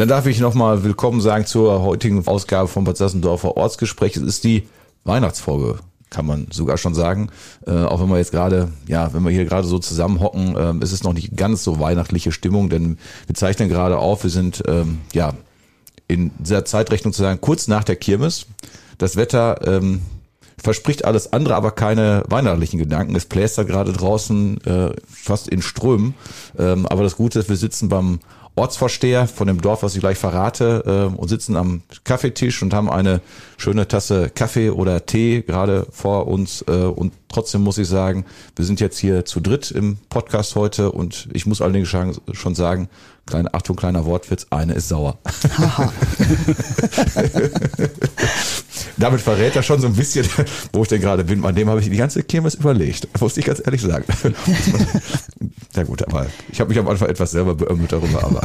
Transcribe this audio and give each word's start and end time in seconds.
Dann 0.00 0.08
darf 0.08 0.24
ich 0.24 0.40
nochmal 0.40 0.82
willkommen 0.82 1.20
sagen 1.20 1.44
zur 1.44 1.82
heutigen 1.82 2.26
Ausgabe 2.26 2.68
vom 2.68 2.84
Bad 2.84 2.96
Sassendorfer 2.96 3.58
Ortsgespräch. 3.58 4.16
Es 4.16 4.22
ist 4.22 4.44
die 4.44 4.66
Weihnachtsfolge, 5.04 5.78
kann 6.08 6.24
man 6.24 6.46
sogar 6.50 6.78
schon 6.78 6.94
sagen. 6.94 7.28
Äh, 7.66 7.72
auch 7.72 8.00
wenn 8.00 8.08
wir 8.08 8.16
jetzt 8.16 8.30
gerade, 8.30 8.72
ja, 8.86 9.12
wenn 9.12 9.22
wir 9.24 9.30
hier 9.30 9.44
gerade 9.44 9.68
so 9.68 9.78
zusammenhocken, 9.78 10.56
äh, 10.56 10.82
es 10.82 10.92
ist 10.92 11.04
noch 11.04 11.12
nicht 11.12 11.36
ganz 11.36 11.64
so 11.64 11.80
weihnachtliche 11.80 12.32
Stimmung, 12.32 12.70
denn 12.70 12.96
wir 13.26 13.34
zeichnen 13.34 13.68
gerade 13.68 13.98
auf, 13.98 14.22
wir 14.22 14.30
sind, 14.30 14.62
ähm, 14.66 15.00
ja, 15.12 15.34
in 16.08 16.30
dieser 16.38 16.64
Zeitrechnung 16.64 17.12
zu 17.12 17.20
sagen, 17.20 17.42
kurz 17.42 17.68
nach 17.68 17.84
der 17.84 17.96
Kirmes. 17.96 18.46
Das 18.96 19.16
Wetter 19.16 19.60
ähm, 19.68 20.00
verspricht 20.56 21.04
alles 21.04 21.34
andere, 21.34 21.56
aber 21.56 21.72
keine 21.72 22.24
weihnachtlichen 22.26 22.78
Gedanken. 22.78 23.14
Es 23.16 23.26
plästert 23.26 23.68
gerade 23.68 23.92
draußen 23.92 24.64
äh, 24.64 24.92
fast 25.06 25.46
in 25.46 25.60
Strömen. 25.60 26.14
Ähm, 26.58 26.86
aber 26.86 27.02
das 27.02 27.16
Gute 27.16 27.38
ist, 27.38 27.50
wir 27.50 27.56
sitzen 27.56 27.90
beim 27.90 28.20
Ortsvorsteher 28.56 29.26
von 29.26 29.46
dem 29.46 29.60
Dorf, 29.60 29.82
was 29.82 29.94
ich 29.94 30.00
gleich 30.00 30.18
verrate, 30.18 31.10
äh, 31.12 31.16
und 31.16 31.28
sitzen 31.28 31.56
am 31.56 31.82
Kaffeetisch 32.04 32.62
und 32.62 32.74
haben 32.74 32.90
eine 32.90 33.20
schöne 33.56 33.88
Tasse 33.88 34.30
Kaffee 34.30 34.70
oder 34.70 35.06
Tee 35.06 35.42
gerade 35.42 35.86
vor 35.90 36.26
uns. 36.26 36.62
Äh, 36.68 36.72
und 36.72 37.12
trotzdem 37.28 37.62
muss 37.62 37.78
ich 37.78 37.88
sagen, 37.88 38.24
wir 38.56 38.64
sind 38.64 38.80
jetzt 38.80 38.98
hier 38.98 39.24
zu 39.24 39.40
dritt 39.40 39.70
im 39.70 39.98
Podcast 40.08 40.56
heute 40.56 40.92
und 40.92 41.28
ich 41.32 41.46
muss 41.46 41.62
allerdings 41.62 41.88
schon 41.88 42.54
sagen, 42.54 42.88
kleine 43.30 43.54
Achtung, 43.54 43.76
kleiner 43.76 44.04
Wortwitz, 44.04 44.46
eine 44.50 44.74
ist 44.74 44.88
sauer. 44.88 45.18
Damit 48.96 49.20
verrät 49.20 49.56
er 49.56 49.62
schon 49.62 49.80
so 49.80 49.86
ein 49.86 49.94
bisschen, 49.94 50.26
wo 50.72 50.82
ich 50.82 50.88
denn 50.88 51.00
gerade 51.00 51.24
bin. 51.24 51.44
An 51.44 51.54
dem 51.54 51.68
habe 51.68 51.80
ich 51.80 51.88
die 51.88 51.96
ganze 51.96 52.22
Kirmes 52.22 52.56
überlegt, 52.56 53.08
muss 53.20 53.36
ich 53.36 53.44
ganz 53.44 53.62
ehrlich 53.64 53.80
sagen. 53.80 54.04
Ja 55.76 55.84
gut, 55.84 56.02
aber 56.06 56.26
ich 56.50 56.60
habe 56.60 56.68
mich 56.68 56.78
am 56.78 56.88
Anfang 56.88 57.08
etwas 57.08 57.30
selber 57.30 57.54
beömmelt 57.54 57.92
darüber, 57.92 58.24
aber 58.24 58.40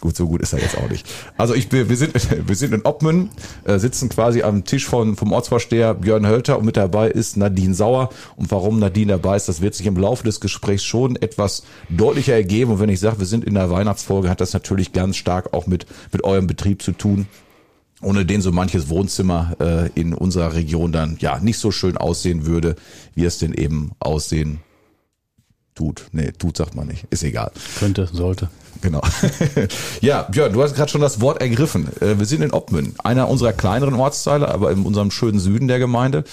gut, 0.00 0.16
so 0.16 0.26
gut 0.26 0.42
ist 0.42 0.52
er 0.52 0.58
jetzt 0.58 0.76
auch 0.76 0.90
nicht. 0.90 1.06
Also 1.38 1.54
ich 1.54 1.70
wir 1.70 1.96
sind 1.96 2.12
wir 2.14 2.56
sind 2.56 2.74
in 2.74 2.82
Obmen, 2.82 3.30
äh, 3.64 3.78
sitzen 3.78 4.08
quasi 4.08 4.42
am 4.42 4.64
Tisch 4.64 4.84
von 4.84 5.14
vom 5.14 5.32
Ortsvorsteher 5.32 5.94
Björn 5.94 6.26
Hölter 6.26 6.58
und 6.58 6.64
mit 6.64 6.76
dabei 6.76 7.10
ist 7.10 7.36
Nadine 7.36 7.74
Sauer 7.74 8.10
und 8.34 8.50
warum 8.50 8.80
Nadine 8.80 9.12
dabei 9.12 9.36
ist, 9.36 9.48
das 9.48 9.60
wird 9.60 9.76
sich 9.76 9.86
im 9.86 9.96
Laufe 9.96 10.24
des 10.24 10.40
Gesprächs 10.40 10.82
schon 10.82 11.14
etwas 11.14 11.62
deutlicher 11.88 12.34
ergeben 12.34 12.72
und 12.72 12.80
wenn 12.80 12.88
ich 12.88 12.98
sage, 12.98 13.20
wir 13.20 13.26
sind 13.26 13.44
in 13.44 13.54
der 13.54 13.70
Weihnachtsfolge, 13.70 14.23
hat 14.30 14.40
das 14.40 14.52
natürlich 14.52 14.92
ganz 14.92 15.16
stark 15.16 15.52
auch 15.52 15.66
mit 15.66 15.86
mit 16.12 16.24
eurem 16.24 16.46
Betrieb 16.46 16.82
zu 16.82 16.92
tun 16.92 17.26
ohne 18.04 18.26
den 18.26 18.42
so 18.42 18.52
manches 18.52 18.88
Wohnzimmer 18.88 19.56
äh, 19.60 19.88
in 19.98 20.14
unserer 20.14 20.52
Region 20.52 20.92
dann 20.92 21.16
ja 21.20 21.38
nicht 21.40 21.58
so 21.58 21.70
schön 21.70 21.96
aussehen 21.96 22.46
würde, 22.46 22.76
wie 23.14 23.24
es 23.24 23.38
denn 23.38 23.54
eben 23.54 23.92
aussehen 23.98 24.60
tut. 25.74 26.06
Nee, 26.12 26.32
tut 26.32 26.56
sagt 26.56 26.74
man 26.74 26.86
nicht. 26.86 27.06
Ist 27.10 27.24
egal. 27.24 27.50
Könnte, 27.78 28.08
sollte. 28.12 28.50
Genau. 28.80 29.00
ja, 30.00 30.22
Björn, 30.22 30.52
du 30.52 30.62
hast 30.62 30.74
gerade 30.74 30.90
schon 30.90 31.00
das 31.00 31.20
Wort 31.20 31.40
ergriffen. 31.40 31.88
Äh, 32.00 32.18
wir 32.18 32.26
sind 32.26 32.42
in 32.42 32.52
Obmün, 32.52 32.94
einer 33.02 33.28
unserer 33.28 33.52
kleineren 33.52 33.94
Ortsteile, 33.94 34.48
aber 34.48 34.70
in 34.70 34.84
unserem 34.84 35.10
schönen 35.10 35.40
Süden 35.40 35.68
der 35.68 35.78
Gemeinde. 35.78 36.24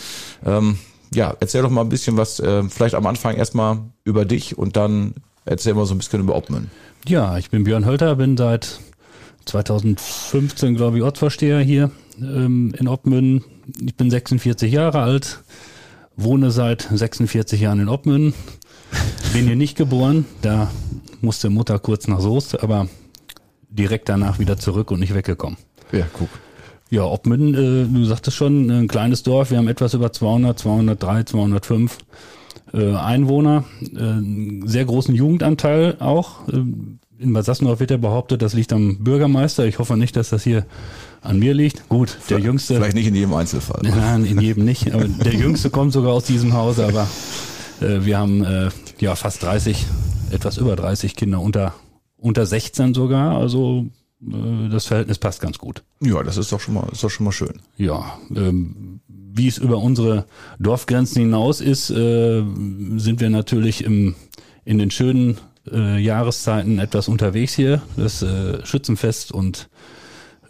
Ähm, 0.45 0.77
ja, 1.13 1.35
erzähl 1.39 1.61
doch 1.61 1.69
mal 1.69 1.81
ein 1.81 1.89
bisschen 1.89 2.17
was, 2.17 2.39
äh, 2.39 2.63
vielleicht 2.63 2.95
am 2.95 3.05
Anfang 3.05 3.35
erstmal 3.35 3.79
über 4.03 4.25
dich 4.25 4.57
und 4.57 4.75
dann 4.75 5.15
erzähl 5.45 5.73
mal 5.73 5.85
so 5.85 5.93
ein 5.93 5.99
bisschen 5.99 6.21
über 6.21 6.35
Obmün. 6.35 6.69
Ja, 7.07 7.37
ich 7.37 7.49
bin 7.49 7.63
Björn 7.63 7.85
Hölter, 7.85 8.15
bin 8.15 8.37
seit 8.37 8.79
2015, 9.45 10.75
glaube 10.75 10.97
ich, 10.97 11.03
Ortsvorsteher 11.03 11.59
hier 11.59 11.91
ähm, 12.19 12.73
in 12.77 12.87
Obmün. 12.87 13.43
Ich 13.83 13.95
bin 13.95 14.09
46 14.09 14.71
Jahre 14.71 15.01
alt, 15.01 15.39
wohne 16.15 16.51
seit 16.51 16.87
46 16.91 17.59
Jahren 17.59 17.79
in 17.79 17.89
Obmün, 17.89 18.33
bin 19.33 19.45
hier 19.47 19.55
nicht 19.55 19.77
geboren, 19.77 20.25
da 20.41 20.69
musste 21.21 21.49
Mutter 21.49 21.79
kurz 21.79 22.07
nach 22.07 22.19
Soest, 22.19 22.61
aber 22.61 22.87
direkt 23.69 24.09
danach 24.09 24.39
wieder 24.39 24.57
zurück 24.57 24.91
und 24.91 24.99
nicht 24.99 25.13
weggekommen. 25.13 25.57
Ja, 25.91 26.05
guck. 26.13 26.29
Ja, 26.89 27.05
Obmünden, 27.05 27.55
äh, 27.55 27.87
du 27.87 28.03
sagtest 28.03 28.35
schon, 28.35 28.69
ein 28.69 28.87
kleines 28.89 29.23
Dorf. 29.23 29.49
Wir 29.49 29.57
haben 29.57 29.69
etwas 29.69 29.93
über 29.93 30.11
200, 30.11 30.59
203, 30.59 31.23
205 31.23 31.97
äh, 32.73 32.95
Einwohner. 32.95 33.65
Äh, 33.81 34.65
sehr 34.65 34.85
großen 34.85 35.15
Jugendanteil 35.15 35.97
auch. 35.99 36.47
Äh, 36.47 36.63
in 37.19 37.33
Bad 37.33 37.45
Sassendorf 37.45 37.79
wird 37.79 37.91
ja 37.91 37.97
behauptet, 37.97 38.41
das 38.41 38.53
liegt 38.53 38.73
am 38.73 38.97
Bürgermeister. 39.03 39.65
Ich 39.65 39.77
hoffe 39.77 39.95
nicht, 39.95 40.15
dass 40.15 40.29
das 40.29 40.43
hier 40.43 40.65
an 41.21 41.37
mir 41.37 41.53
liegt. 41.53 41.87
Gut, 41.87 42.09
der 42.09 42.21
vielleicht, 42.21 42.45
Jüngste. 42.45 42.75
Vielleicht 42.75 42.95
nicht 42.95 43.07
in 43.07 43.15
jedem 43.15 43.33
Einzelfall. 43.33 43.81
Nein, 43.83 44.25
in 44.25 44.41
jedem 44.41 44.65
nicht. 44.65 44.91
Aber 44.91 45.05
der 45.05 45.33
Jüngste 45.33 45.69
kommt 45.69 45.93
sogar 45.93 46.13
aus 46.13 46.23
diesem 46.23 46.53
Haus, 46.53 46.79
aber 46.79 47.07
äh, 47.79 48.03
wir 48.05 48.17
haben 48.17 48.43
äh, 48.43 48.69
ja 48.99 49.15
fast 49.15 49.43
30, 49.43 49.85
etwas 50.31 50.57
über 50.57 50.75
30 50.75 51.15
Kinder 51.15 51.39
unter, 51.39 51.75
unter 52.17 52.45
16 52.45 52.95
sogar. 52.95 53.37
Also 53.37 53.85
das 54.21 54.85
Verhältnis 54.85 55.17
passt 55.17 55.41
ganz 55.41 55.57
gut. 55.57 55.83
Ja, 55.99 56.21
das 56.21 56.37
ist 56.37 56.51
doch 56.51 56.59
schon 56.59 56.75
mal, 56.75 56.87
ist 56.91 57.03
doch 57.03 57.09
schon 57.09 57.25
mal 57.25 57.31
schön. 57.31 57.59
Ja, 57.77 58.19
ähm, 58.35 58.99
wie 59.33 59.47
es 59.47 59.57
über 59.57 59.77
unsere 59.77 60.25
Dorfgrenzen 60.59 61.21
hinaus 61.21 61.61
ist, 61.61 61.89
äh, 61.89 62.43
sind 62.97 63.19
wir 63.19 63.29
natürlich 63.29 63.83
im, 63.83 64.15
in 64.65 64.77
den 64.77 64.91
schönen 64.91 65.37
äh, 65.71 65.99
Jahreszeiten 65.99 66.79
etwas 66.79 67.07
unterwegs 67.07 67.53
hier. 67.53 67.81
Das 67.97 68.21
äh, 68.21 68.65
Schützenfest 68.65 69.31
und 69.31 69.69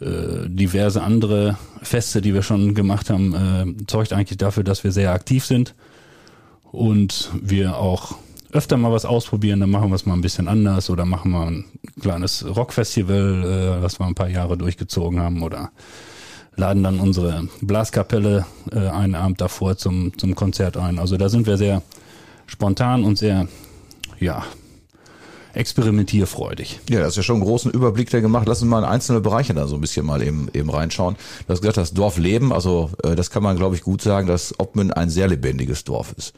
äh, 0.00 0.48
diverse 0.48 1.02
andere 1.02 1.56
Feste, 1.82 2.20
die 2.20 2.34
wir 2.34 2.42
schon 2.42 2.74
gemacht 2.74 3.10
haben, 3.10 3.34
äh, 3.34 3.86
zeugt 3.86 4.12
eigentlich 4.12 4.38
dafür, 4.38 4.64
dass 4.64 4.84
wir 4.84 4.92
sehr 4.92 5.12
aktiv 5.12 5.44
sind 5.44 5.74
und 6.70 7.30
wir 7.40 7.76
auch 7.76 8.16
öfter 8.52 8.76
mal 8.76 8.92
was 8.92 9.04
ausprobieren, 9.04 9.60
dann 9.60 9.70
machen 9.70 9.90
wir 9.90 9.94
es 9.94 10.04
mal 10.04 10.14
ein 10.14 10.20
bisschen 10.20 10.48
anders 10.48 10.90
oder 10.90 11.06
machen 11.06 11.32
wir 11.32 11.46
ein 11.46 11.64
kleines 12.00 12.44
Rockfestival, 12.44 13.78
äh, 13.78 13.82
was 13.82 13.98
wir 13.98 14.06
ein 14.06 14.14
paar 14.14 14.28
Jahre 14.28 14.58
durchgezogen 14.58 15.20
haben 15.20 15.42
oder 15.42 15.70
laden 16.56 16.82
dann 16.82 17.00
unsere 17.00 17.48
Blaskapelle 17.60 18.46
äh, 18.70 18.78
einen 18.78 19.14
Abend 19.14 19.40
davor 19.40 19.76
zum, 19.76 20.16
zum 20.18 20.34
Konzert 20.34 20.76
ein. 20.76 20.98
Also 20.98 21.16
da 21.16 21.28
sind 21.28 21.46
wir 21.46 21.56
sehr 21.56 21.82
spontan 22.46 23.04
und 23.04 23.16
sehr, 23.16 23.48
ja, 24.20 24.44
experimentierfreudig. 25.54 26.80
Ja, 26.88 27.00
das 27.00 27.10
ist 27.10 27.16
ja 27.16 27.22
schon 27.22 27.36
einen 27.36 27.44
großen 27.44 27.70
Überblick 27.70 28.10
der 28.10 28.22
gemacht. 28.22 28.46
Lass 28.48 28.62
uns 28.62 28.70
mal 28.70 28.78
in 28.78 28.84
einzelne 28.84 29.20
Bereiche 29.20 29.54
da 29.54 29.66
so 29.66 29.74
ein 29.74 29.80
bisschen 29.80 30.06
mal 30.06 30.22
eben, 30.22 30.48
eben 30.54 30.70
reinschauen. 30.70 31.16
Du 31.46 31.52
hast 31.52 31.60
gesagt, 31.60 31.76
das 31.76 31.92
Dorfleben, 31.92 32.52
also 32.52 32.90
äh, 33.02 33.14
das 33.14 33.30
kann 33.30 33.42
man, 33.42 33.56
glaube 33.56 33.74
ich, 33.74 33.82
gut 33.82 34.00
sagen, 34.00 34.26
dass 34.26 34.58
Obmen 34.58 34.92
ein 34.92 35.10
sehr 35.10 35.28
lebendiges 35.28 35.84
Dorf 35.84 36.14
ist 36.16 36.34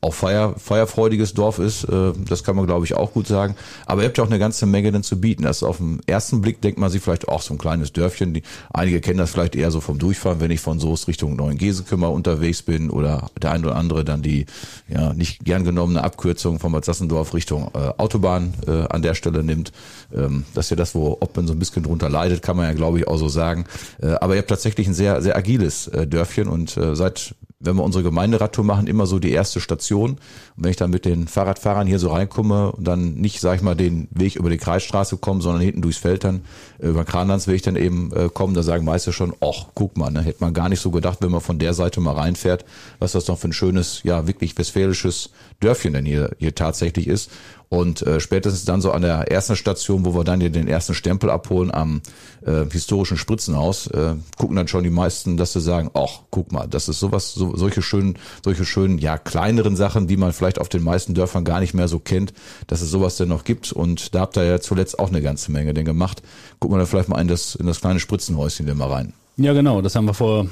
auch 0.00 0.14
feier, 0.14 0.54
feierfreudiges 0.56 1.34
Dorf 1.34 1.58
ist, 1.58 1.84
äh, 1.84 2.12
das 2.28 2.44
kann 2.44 2.54
man 2.54 2.66
glaube 2.66 2.84
ich 2.84 2.94
auch 2.94 3.12
gut 3.12 3.26
sagen. 3.26 3.56
Aber 3.86 4.02
ihr 4.02 4.08
habt 4.08 4.18
ja 4.18 4.24
auch 4.24 4.28
eine 4.28 4.38
ganze 4.38 4.66
Menge 4.66 4.92
denn 4.92 5.02
zu 5.02 5.20
bieten. 5.20 5.42
Das 5.42 5.62
auf 5.62 5.78
den 5.78 6.00
ersten 6.06 6.40
Blick 6.40 6.60
denkt 6.60 6.78
man 6.78 6.90
sich 6.90 7.02
vielleicht 7.02 7.28
auch 7.28 7.42
so 7.42 7.54
ein 7.54 7.58
kleines 7.58 7.92
Dörfchen. 7.92 8.34
Die, 8.34 8.42
einige 8.72 9.00
kennen 9.00 9.18
das 9.18 9.30
vielleicht 9.30 9.56
eher 9.56 9.70
so 9.70 9.80
vom 9.80 9.98
Durchfahren, 9.98 10.40
wenn 10.40 10.50
ich 10.50 10.60
von 10.60 10.78
Soest 10.78 11.08
Richtung 11.08 11.34
Neuengesekümmer 11.34 12.12
unterwegs 12.12 12.62
bin 12.62 12.90
oder 12.90 13.30
der 13.40 13.52
ein 13.52 13.64
oder 13.64 13.76
andere 13.76 14.04
dann 14.04 14.22
die 14.22 14.46
ja 14.88 15.12
nicht 15.14 15.44
gern 15.44 15.64
genommene 15.64 16.04
Abkürzung 16.04 16.60
von 16.60 16.70
Bad 16.70 16.84
Sassendorf 16.84 17.34
Richtung 17.34 17.70
äh, 17.74 17.92
Autobahn 17.98 18.54
äh, 18.66 18.84
an 18.88 19.02
der 19.02 19.14
Stelle 19.14 19.42
nimmt. 19.42 19.72
Ähm, 20.14 20.44
das 20.54 20.66
ist 20.66 20.70
ja 20.70 20.76
das, 20.76 20.94
wo 20.94 21.16
Oppen 21.20 21.46
so 21.48 21.54
ein 21.54 21.58
bisschen 21.58 21.82
drunter 21.82 22.08
leidet, 22.08 22.42
kann 22.42 22.56
man 22.56 22.66
ja 22.66 22.72
glaube 22.72 22.98
ich 22.98 23.08
auch 23.08 23.18
so 23.18 23.28
sagen. 23.28 23.64
Äh, 24.00 24.12
aber 24.20 24.34
ihr 24.34 24.38
habt 24.38 24.50
tatsächlich 24.50 24.86
ein 24.86 24.94
sehr, 24.94 25.22
sehr 25.22 25.36
agiles 25.36 25.88
äh, 25.88 26.06
Dörfchen 26.06 26.46
und 26.46 26.76
äh, 26.76 26.94
seit 26.94 27.34
wenn 27.60 27.74
wir 27.74 27.82
unsere 27.82 28.04
Gemeinderadtour 28.04 28.64
machen, 28.64 28.86
immer 28.86 29.06
so 29.06 29.18
die 29.18 29.32
erste 29.32 29.60
Station. 29.60 30.12
Und 30.12 30.18
wenn 30.56 30.70
ich 30.70 30.76
dann 30.76 30.90
mit 30.90 31.04
den 31.04 31.26
Fahrradfahrern 31.26 31.88
hier 31.88 31.98
so 31.98 32.10
reinkomme 32.10 32.70
und 32.70 32.84
dann 32.84 33.14
nicht, 33.14 33.40
sag 33.40 33.56
ich 33.56 33.62
mal, 33.62 33.74
den 33.74 34.06
Weg 34.12 34.36
über 34.36 34.48
die 34.48 34.58
Kreisstraße 34.58 35.16
komme, 35.16 35.42
sondern 35.42 35.62
hinten 35.62 35.82
durchs 35.82 35.98
Feld 35.98 36.22
dann, 36.22 36.42
äh, 36.78 36.86
über 36.88 37.04
Kranlandsweg 37.04 37.62
dann 37.62 37.74
eben 37.74 38.12
äh, 38.12 38.28
kommen, 38.28 38.54
da 38.54 38.62
sagen 38.62 38.84
meiste 38.84 39.12
schon, 39.12 39.34
ach, 39.40 39.66
guck 39.74 39.96
mal, 39.96 40.10
ne, 40.10 40.22
hätte 40.22 40.40
man 40.40 40.54
gar 40.54 40.68
nicht 40.68 40.80
so 40.80 40.92
gedacht, 40.92 41.18
wenn 41.20 41.32
man 41.32 41.40
von 41.40 41.58
der 41.58 41.74
Seite 41.74 42.00
mal 42.00 42.14
reinfährt, 42.14 42.64
was 43.00 43.12
das 43.12 43.24
doch 43.24 43.38
für 43.38 43.48
ein 43.48 43.52
schönes, 43.52 44.02
ja, 44.04 44.28
wirklich 44.28 44.56
westfälisches 44.56 45.30
Dörfchen 45.58 45.94
denn 45.94 46.04
hier, 46.04 46.30
hier 46.38 46.54
tatsächlich 46.54 47.08
ist. 47.08 47.30
Und 47.70 48.02
äh, 48.02 48.18
spätestens 48.18 48.64
dann 48.64 48.80
so 48.80 48.92
an 48.92 49.02
der 49.02 49.30
ersten 49.30 49.54
Station, 49.54 50.04
wo 50.06 50.14
wir 50.14 50.24
dann 50.24 50.40
hier 50.40 50.50
den 50.50 50.68
ersten 50.68 50.94
Stempel 50.94 51.28
abholen 51.28 51.72
am 51.72 52.00
äh, 52.44 52.64
historischen 52.70 53.18
Spritzenhaus, 53.18 53.88
äh, 53.88 54.14
gucken 54.38 54.56
dann 54.56 54.68
schon 54.68 54.84
die 54.84 54.90
meisten, 54.90 55.36
dass 55.36 55.52
sie 55.52 55.60
sagen, 55.60 55.90
ach, 55.92 56.20
guck 56.30 56.50
mal, 56.50 56.66
das 56.66 56.88
ist 56.88 56.98
sowas, 56.98 57.34
so, 57.34 57.56
solche 57.56 57.82
schönen, 57.82 58.18
solche 58.42 58.64
schönen, 58.64 58.98
ja, 58.98 59.18
kleineren 59.18 59.76
Sachen, 59.76 60.06
die 60.06 60.16
man 60.16 60.32
vielleicht 60.32 60.58
auf 60.58 60.70
den 60.70 60.82
meisten 60.82 61.12
Dörfern 61.12 61.44
gar 61.44 61.60
nicht 61.60 61.74
mehr 61.74 61.88
so 61.88 61.98
kennt, 61.98 62.32
dass 62.68 62.80
es 62.80 62.90
sowas 62.90 63.16
denn 63.16 63.28
noch 63.28 63.44
gibt. 63.44 63.72
Und 63.72 64.14
da 64.14 64.20
habt 64.20 64.38
ihr 64.38 64.44
ja 64.44 64.60
zuletzt 64.60 64.98
auch 64.98 65.08
eine 65.08 65.20
ganze 65.20 65.52
Menge 65.52 65.74
denn 65.74 65.84
gemacht. 65.84 66.22
Gucken 66.60 66.76
wir 66.76 66.80
da 66.80 66.86
vielleicht 66.86 67.10
mal 67.10 67.20
in 67.20 67.28
das, 67.28 67.54
in 67.54 67.66
das 67.66 67.80
kleine 67.80 68.00
Spritzenhäuschen 68.00 68.64
denn 68.64 68.78
mal 68.78 68.90
rein. 68.90 69.12
Ja, 69.36 69.52
genau, 69.52 69.82
das 69.82 69.94
haben 69.94 70.06
wir 70.06 70.14
vor, 70.14 70.46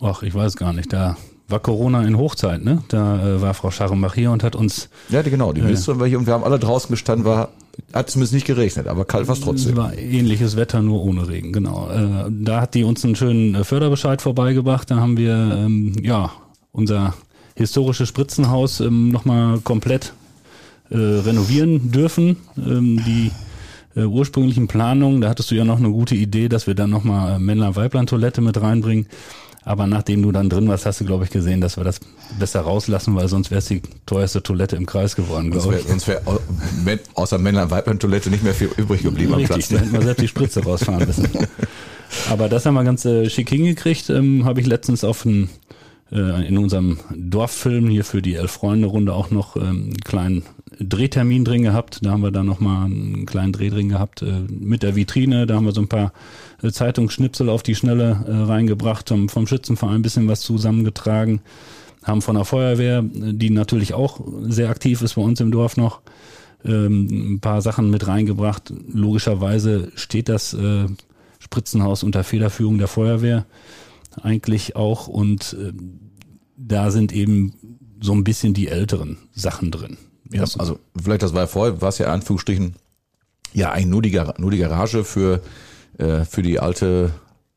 ach, 0.00 0.22
ich 0.22 0.34
weiß 0.34 0.56
gar 0.56 0.72
nicht, 0.72 0.92
da 0.92 1.16
war 1.50 1.60
Corona 1.60 2.02
in 2.02 2.16
Hochzeit, 2.16 2.64
ne? 2.64 2.82
Da 2.88 3.36
äh, 3.36 3.40
war 3.40 3.54
Frau 3.54 3.70
Scharrenbach 3.70 4.14
hier 4.14 4.30
und 4.30 4.42
hat 4.42 4.56
uns. 4.56 4.88
Ja, 5.08 5.22
die, 5.22 5.30
genau, 5.30 5.52
die 5.52 5.62
Ministerin 5.62 6.00
war 6.00 6.06
hier 6.06 6.18
und 6.18 6.26
wir 6.26 6.34
haben 6.34 6.44
alle 6.44 6.58
draußen 6.58 6.90
gestanden, 6.90 7.24
war, 7.24 7.48
hat 7.92 8.10
zumindest 8.10 8.34
nicht 8.34 8.46
geregnet, 8.46 8.86
aber 8.86 9.04
kalt 9.04 9.28
war 9.28 9.34
es 9.34 9.40
trotzdem. 9.40 9.76
War 9.76 9.96
ähnliches 9.96 10.56
Wetter, 10.56 10.82
nur 10.82 11.02
ohne 11.02 11.28
Regen, 11.28 11.52
genau. 11.52 11.88
Äh, 11.90 12.30
da 12.30 12.62
hat 12.62 12.74
die 12.74 12.84
uns 12.84 13.04
einen 13.04 13.16
schönen 13.16 13.54
äh, 13.54 13.64
Förderbescheid 13.64 14.22
vorbeigebracht. 14.22 14.90
Da 14.90 14.96
haben 14.96 15.16
wir 15.16 15.32
ähm, 15.34 15.94
ja 16.02 16.30
unser 16.72 17.14
historisches 17.54 18.08
Spritzenhaus 18.08 18.80
ähm, 18.80 19.10
nochmal 19.10 19.60
komplett 19.60 20.12
äh, 20.90 20.96
renovieren 20.96 21.90
dürfen. 21.90 22.36
Ähm, 22.56 23.02
die 23.04 23.30
äh, 23.96 24.04
ursprünglichen 24.04 24.68
Planungen, 24.68 25.20
da 25.20 25.28
hattest 25.28 25.50
du 25.50 25.54
ja 25.54 25.64
noch 25.64 25.78
eine 25.78 25.90
gute 25.90 26.14
Idee, 26.14 26.48
dass 26.48 26.66
wir 26.66 26.74
dann 26.74 26.90
nochmal 26.90 27.36
äh, 27.36 27.38
Männlein-Weiblein-Toilette 27.38 28.40
mit 28.40 28.60
reinbringen. 28.60 29.06
Aber 29.62 29.86
nachdem 29.86 30.22
du 30.22 30.32
dann 30.32 30.48
drin 30.48 30.68
warst, 30.68 30.86
hast 30.86 31.00
du, 31.00 31.04
glaube 31.04 31.24
ich, 31.24 31.30
gesehen, 31.30 31.60
dass 31.60 31.76
wir 31.76 31.84
das 31.84 32.00
besser 32.38 32.60
rauslassen, 32.60 33.14
weil 33.14 33.28
sonst 33.28 33.50
wäre 33.50 33.58
es 33.58 33.66
die 33.66 33.82
teuerste 34.06 34.42
Toilette 34.42 34.76
im 34.76 34.86
Kreis 34.86 35.16
geworden, 35.16 35.50
glaube 35.50 35.76
ich. 35.76 35.86
Sonst 35.86 36.08
wäre 36.08 36.22
wär 36.82 36.98
außer 37.14 37.38
Männlein 37.38 37.70
Weiblein 37.70 37.98
Toilette 37.98 38.30
nicht 38.30 38.42
mehr 38.42 38.54
viel 38.54 38.70
übrig 38.76 39.02
geblieben 39.02 39.34
Richtig, 39.34 39.50
am 39.50 39.58
Platz. 39.58 39.68
Da 39.68 39.78
hätten 39.78 39.92
wir 39.92 40.02
selbst 40.02 40.22
die 40.22 40.28
Spritze 40.28 40.64
rausfahren 40.64 41.06
müssen. 41.06 41.28
Aber 42.30 42.48
das 42.48 42.66
haben 42.66 42.74
wir 42.74 42.84
ganz 42.84 43.04
äh, 43.04 43.28
schick 43.28 43.50
hingekriegt. 43.50 44.08
Ähm, 44.10 44.44
Habe 44.44 44.60
ich 44.60 44.66
letztens 44.66 45.04
auf 45.04 45.24
ein, 45.24 45.50
äh, 46.10 46.46
in 46.46 46.56
unserem 46.58 46.98
Dorffilm 47.14 47.88
hier 47.88 48.04
für 48.04 48.22
die 48.22 48.34
Elf-Freunde-Runde 48.34 49.12
auch 49.12 49.30
noch 49.30 49.56
ähm, 49.56 49.62
einen 49.62 49.96
kleinen 49.98 50.42
Drehtermin 50.80 51.44
drin 51.44 51.62
gehabt. 51.62 52.00
Da 52.02 52.10
haben 52.10 52.22
wir 52.22 52.30
dann 52.30 52.46
nochmal 52.46 52.86
einen 52.86 53.26
kleinen 53.26 53.52
Dreh 53.52 53.70
drin 53.70 53.90
gehabt 53.90 54.22
äh, 54.22 54.40
mit 54.48 54.82
der 54.82 54.96
Vitrine. 54.96 55.46
Da 55.46 55.54
haben 55.54 55.66
wir 55.66 55.72
so 55.72 55.82
ein 55.82 55.88
paar 55.88 56.12
äh, 56.62 56.70
Zeitungsschnipsel 56.70 57.48
auf 57.48 57.62
die 57.62 57.74
Schnelle 57.74 58.24
äh, 58.26 58.32
reingebracht, 58.32 59.10
haben 59.10 59.28
vom 59.28 59.46
Schützenverein 59.46 59.96
ein 59.96 60.02
bisschen 60.02 60.28
was 60.28 60.40
zusammengetragen, 60.40 61.40
haben 62.02 62.22
von 62.22 62.36
der 62.36 62.44
Feuerwehr, 62.44 63.02
die 63.02 63.50
natürlich 63.50 63.94
auch 63.94 64.20
sehr 64.42 64.70
aktiv 64.70 65.02
ist 65.02 65.14
bei 65.14 65.22
uns 65.22 65.40
im 65.40 65.50
Dorf 65.50 65.76
noch, 65.76 66.00
ähm, 66.64 67.34
ein 67.34 67.40
paar 67.40 67.60
Sachen 67.60 67.90
mit 67.90 68.06
reingebracht. 68.06 68.72
Logischerweise 68.92 69.92
steht 69.96 70.28
das 70.28 70.54
äh, 70.54 70.86
Spritzenhaus 71.38 72.02
unter 72.02 72.24
Federführung 72.24 72.78
der 72.78 72.88
Feuerwehr 72.88 73.46
eigentlich 74.22 74.76
auch 74.76 75.08
und 75.08 75.56
äh, 75.60 75.72
da 76.56 76.90
sind 76.90 77.12
eben 77.12 77.54
so 78.00 78.12
ein 78.12 78.24
bisschen 78.24 78.54
die 78.54 78.68
älteren 78.68 79.18
Sachen 79.32 79.70
drin. 79.70 79.96
Ja, 80.32 80.42
also 80.58 80.78
vielleicht 81.00 81.22
das 81.22 81.34
war 81.34 81.42
ja 81.42 81.46
vorher, 81.46 81.80
war 81.80 81.88
es 81.88 81.98
ja 81.98 82.06
in 82.06 82.12
Anführungsstrichen 82.12 82.74
ja 83.52 83.72
eigentlich 83.72 83.86
nur 83.86 84.02
die, 84.02 84.10
Gar 84.10 84.34
nur 84.38 84.50
die 84.50 84.58
Garage 84.58 85.04
für 85.04 85.40
äh, 85.98 86.24
für 86.24 86.42
die 86.42 86.60
alte 86.60 87.12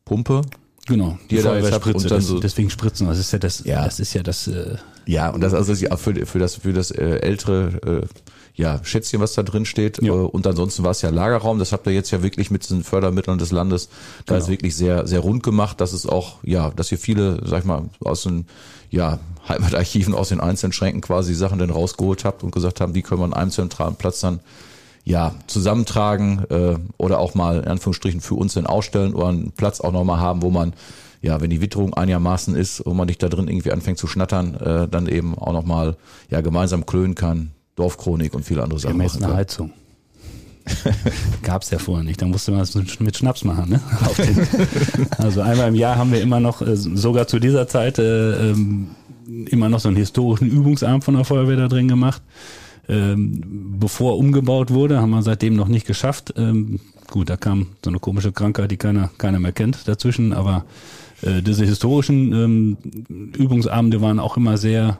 Pumpe. 0.06 0.42
Genau, 0.86 1.18
die, 1.30 1.38
die 1.38 1.42
da 1.42 1.56
jetzt 1.56 1.72
habt 1.72 1.86
und 1.86 2.12
dann 2.12 2.22
so 2.22 2.40
deswegen 2.40 2.70
Spritzen, 2.70 3.08
das 3.08 3.18
ist 3.18 3.32
ja 3.32 3.40
das, 3.40 3.64
ja. 3.64 3.86
das 3.86 4.00
ist 4.00 4.14
ja 4.14 4.24
das. 4.24 4.48
Äh, 4.48 4.76
ja, 5.06 5.30
und 5.30 5.42
das 5.42 5.54
also 5.54 5.74
für, 5.76 6.26
für 6.26 6.40
das 6.40 6.56
für 6.56 6.74
das 6.74 6.92
äh, 6.92 7.20
ältere 7.20 8.02
äh, 8.04 8.08
ja, 8.56 8.80
Schätzchen, 8.84 9.20
was 9.20 9.34
da 9.34 9.44
drin 9.44 9.66
steht. 9.66 10.02
Ja. 10.02 10.14
Äh, 10.14 10.18
und 10.18 10.46
ansonsten 10.46 10.84
war 10.84 10.92
es 10.92 11.02
ja 11.02 11.10
Lagerraum. 11.10 11.60
Das 11.60 11.72
habt 11.72 11.88
ihr 11.88 11.94
jetzt 11.94 12.12
ja 12.12 12.22
wirklich 12.22 12.52
mit 12.52 12.64
diesen 12.64 12.84
Fördermitteln 12.84 13.38
des 13.38 13.52
Landes. 13.52 13.90
Da 14.26 14.36
genau. 14.36 14.44
ist 14.44 14.50
wirklich 14.50 14.76
sehr, 14.76 15.08
sehr 15.08 15.22
rund 15.22 15.44
gemacht. 15.44 15.82
Das 15.82 15.94
ist 15.94 16.06
auch, 16.06 16.38
ja, 16.44 16.70
dass 16.72 16.90
hier 16.90 16.98
viele, 16.98 17.42
sag 17.46 17.60
ich 17.60 17.66
mal, 17.66 17.90
aus 18.02 18.24
den, 18.24 18.46
ja, 18.94 19.20
Heimatarchiven, 19.50 20.14
aus 20.14 20.30
den 20.30 20.40
einzelnen 20.40 20.72
Schränken 20.72 21.02
quasi 21.02 21.34
Sachen 21.34 21.60
dann 21.60 21.72
rausgeholt 21.72 22.24
habt 22.24 22.44
und 22.44 22.52
gesagt 22.52 22.80
haben, 22.80 22.94
die 22.94 23.02
können 23.02 23.22
wir 23.22 23.26
an 23.26 23.34
einem 23.34 23.52
zentralen 23.52 23.96
Platz 23.96 24.22
dann 24.22 24.40
ja, 25.04 25.34
zusammentragen 25.48 26.46
äh, 26.50 26.76
oder 26.98 27.20
auch 27.20 27.34
mal 27.34 27.60
in 27.60 27.68
Anführungsstrichen 27.68 28.22
für 28.22 28.36
uns 28.36 28.54
dann 28.54 28.68
ausstellen 28.68 29.14
oder 29.14 29.28
einen 29.28 29.52
Platz 29.52 29.82
auch 29.82 29.92
nochmal 29.92 30.20
haben, 30.20 30.44
wo 30.44 30.50
man, 30.50 30.74
ja, 31.22 31.42
wenn 31.42 31.50
die 31.50 31.60
Witterung 31.60 31.94
einigermaßen 31.94 32.56
ist, 32.56 32.86
wo 32.86 32.94
man 32.94 33.08
nicht 33.08 33.22
da 33.22 33.28
drin 33.28 33.48
irgendwie 33.48 33.72
anfängt 33.72 33.98
zu 33.98 34.08
schnattern, 34.08 34.56
äh, 34.56 34.88
dann 34.88 35.08
eben 35.08 35.38
auch 35.38 35.52
nochmal 35.52 35.98
ja, 36.30 36.40
gemeinsam 36.42 36.86
klönen 36.86 37.16
kann, 37.16 37.52
Dorfchronik 37.76 38.34
und 38.34 38.46
viele 38.46 38.64
andere 38.64 38.80
Sachen. 38.80 38.98
Wir 38.98 39.04
haben 39.04 39.12
jetzt 39.12 39.22
Heizung. 40.68 40.94
Gab's 41.44 41.70
ja 41.70 41.80
vorher 41.80 42.04
nicht. 42.04 42.22
Da 42.22 42.26
musste 42.26 42.52
man 42.52 42.62
es 42.62 42.76
mit 43.00 43.18
Schnaps 43.18 43.44
machen. 43.44 43.70
Ne? 43.70 43.82
also 45.18 45.42
einmal 45.42 45.70
im 45.70 45.76
Jahr 45.76 45.98
haben 45.98 46.12
wir 46.12 46.22
immer 46.22 46.40
noch, 46.40 46.62
äh, 46.62 46.76
sogar 46.76 47.28
zu 47.28 47.40
dieser 47.40 47.68
Zeit, 47.68 48.00
äh, 48.00 48.52
ähm, 48.52 48.88
immer 49.50 49.70
noch 49.70 49.80
so 49.80 49.90
einen 49.90 49.98
historischen 49.98 50.50
Übungsabend 50.50 51.04
von 51.04 51.16
der 51.16 51.26
Feuerwehr 51.26 51.58
da 51.58 51.68
drin 51.68 51.88
gemacht 51.88 52.22
ähm, 52.90 53.78
bevor 53.80 54.18
umgebaut 54.18 54.72
wurde, 54.72 55.00
haben 55.00 55.12
wir 55.12 55.22
seitdem 55.22 55.56
noch 55.56 55.68
nicht 55.68 55.88
geschafft. 55.88 56.34
Ähm, 56.38 56.80
gut, 57.10 57.30
da 57.30 57.38
kam 57.38 57.68
so 57.84 57.90
eine 57.90 58.00
komische 58.00 58.32
Krankheit, 58.32 58.72
die 58.72 58.78
keiner, 58.78 59.10
keiner 59.18 59.40
mehr 59.40 59.54
kennt 59.54 59.88
dazwischen, 59.88 60.34
aber 60.34 60.66
äh, 61.22 61.42
diese 61.42 61.66
historischen 61.66 62.78
Übungsabende 63.38 64.02
waren 64.02 64.20
auch 64.20 64.38
immer 64.38 64.58
sehr, 64.58 65.00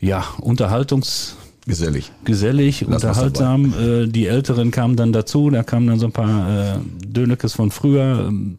ja, 0.00 0.24
unterhaltungs 0.40 1.36
Gesellig. 1.66 2.10
Gesellig, 2.24 2.84
Lass 2.88 3.04
unterhaltsam. 3.04 3.74
Äh, 3.78 4.06
die 4.08 4.26
Älteren 4.26 4.70
kamen 4.70 4.96
dann 4.96 5.12
dazu, 5.12 5.48
da 5.50 5.62
kamen 5.62 5.86
dann 5.86 5.98
so 5.98 6.06
ein 6.06 6.12
paar 6.12 6.76
äh, 6.76 6.78
Dönekes 7.06 7.52
von 7.54 7.70
früher, 7.70 8.26
ähm, 8.28 8.58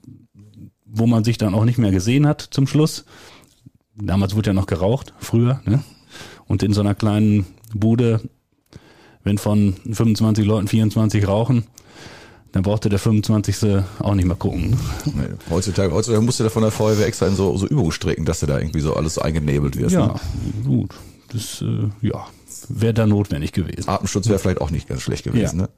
wo 0.86 1.06
man 1.06 1.24
sich 1.24 1.38
dann 1.38 1.54
auch 1.54 1.66
nicht 1.66 1.78
mehr 1.78 1.92
gesehen 1.92 2.28
hat 2.28 2.42
zum 2.42 2.66
Schluss. 2.66 3.06
Damals 3.96 4.36
wurde 4.36 4.52
ja 4.52 4.54
noch 4.54 4.68
geraucht, 4.68 5.14
früher, 5.20 5.62
ne? 5.66 5.84
Und 6.46 6.64
in 6.64 6.74
so 6.74 6.82
einer 6.82 6.96
kleinen 6.96 7.46
Bude, 7.74 8.22
wenn 9.24 9.38
von 9.38 9.76
25 9.92 10.46
Leuten 10.46 10.68
24 10.68 11.28
rauchen, 11.28 11.66
dann 12.54 12.64
brauchte 12.64 12.88
der 12.88 13.00
25. 13.00 13.84
auch 14.00 14.14
nicht 14.14 14.26
mehr 14.26 14.36
gucken. 14.36 14.78
Nee, 15.06 15.24
heutzutage, 15.50 15.92
heutzutage 15.92 16.24
musst 16.24 16.40
du 16.40 16.44
da 16.44 16.50
von 16.50 16.62
der 16.62 16.72
Feuerwehr 16.72 17.08
extra 17.08 17.28
in 17.28 17.36
so, 17.36 17.58
so 17.58 17.68
Übungsstrecken, 17.68 18.26
dass 18.26 18.42
du 18.42 18.46
da 18.46 18.60
irgendwie 18.60 18.82
so 18.82 18.94
alles 18.94 19.18
eingenebelt 19.18 19.78
wirst. 19.78 19.96
Ja, 19.96 20.08
ne? 20.08 20.20
gut. 20.64 20.94
Das, 21.32 21.64
äh, 21.64 21.90
ja, 22.08 22.28
wäre 22.70 22.94
da 22.94 23.08
notwendig 23.08 23.52
gewesen. 23.52 23.90
Atemschutz 23.90 24.28
wäre 24.28 24.40
vielleicht 24.40 24.62
auch 24.62 24.72
nicht 24.72 24.88
ganz 24.88 25.02
schlecht 25.02 25.24
gewesen, 25.24 25.60
ja. 25.60 25.66
ne? 25.66 25.70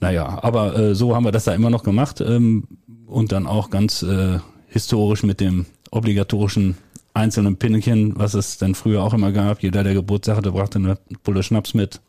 Naja, 0.00 0.42
aber 0.42 0.76
äh, 0.76 0.94
so 0.94 1.14
haben 1.14 1.24
wir 1.24 1.32
das 1.32 1.44
da 1.44 1.54
immer 1.54 1.70
noch 1.70 1.82
gemacht 1.82 2.20
ähm, 2.20 2.64
und 3.06 3.32
dann 3.32 3.46
auch 3.46 3.70
ganz 3.70 4.02
äh, 4.02 4.38
historisch 4.68 5.22
mit 5.22 5.40
dem 5.40 5.66
obligatorischen 5.90 6.76
einzelnen 7.14 7.56
Pinnchen, 7.56 8.18
was 8.18 8.34
es 8.34 8.58
denn 8.58 8.74
früher 8.74 9.02
auch 9.02 9.14
immer 9.14 9.32
gab. 9.32 9.62
Jeder, 9.62 9.84
der 9.84 9.94
Geburtstag 9.94 10.36
hatte, 10.36 10.52
brachte 10.52 10.78
eine 10.78 10.98
Pulle 11.22 11.42
Schnaps 11.42 11.74
mit, 11.74 12.00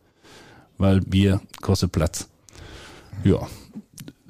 weil 0.77 1.01
Bier 1.01 1.41
kostet 1.61 1.91
Platz. 1.91 2.27
Ja, 3.23 3.47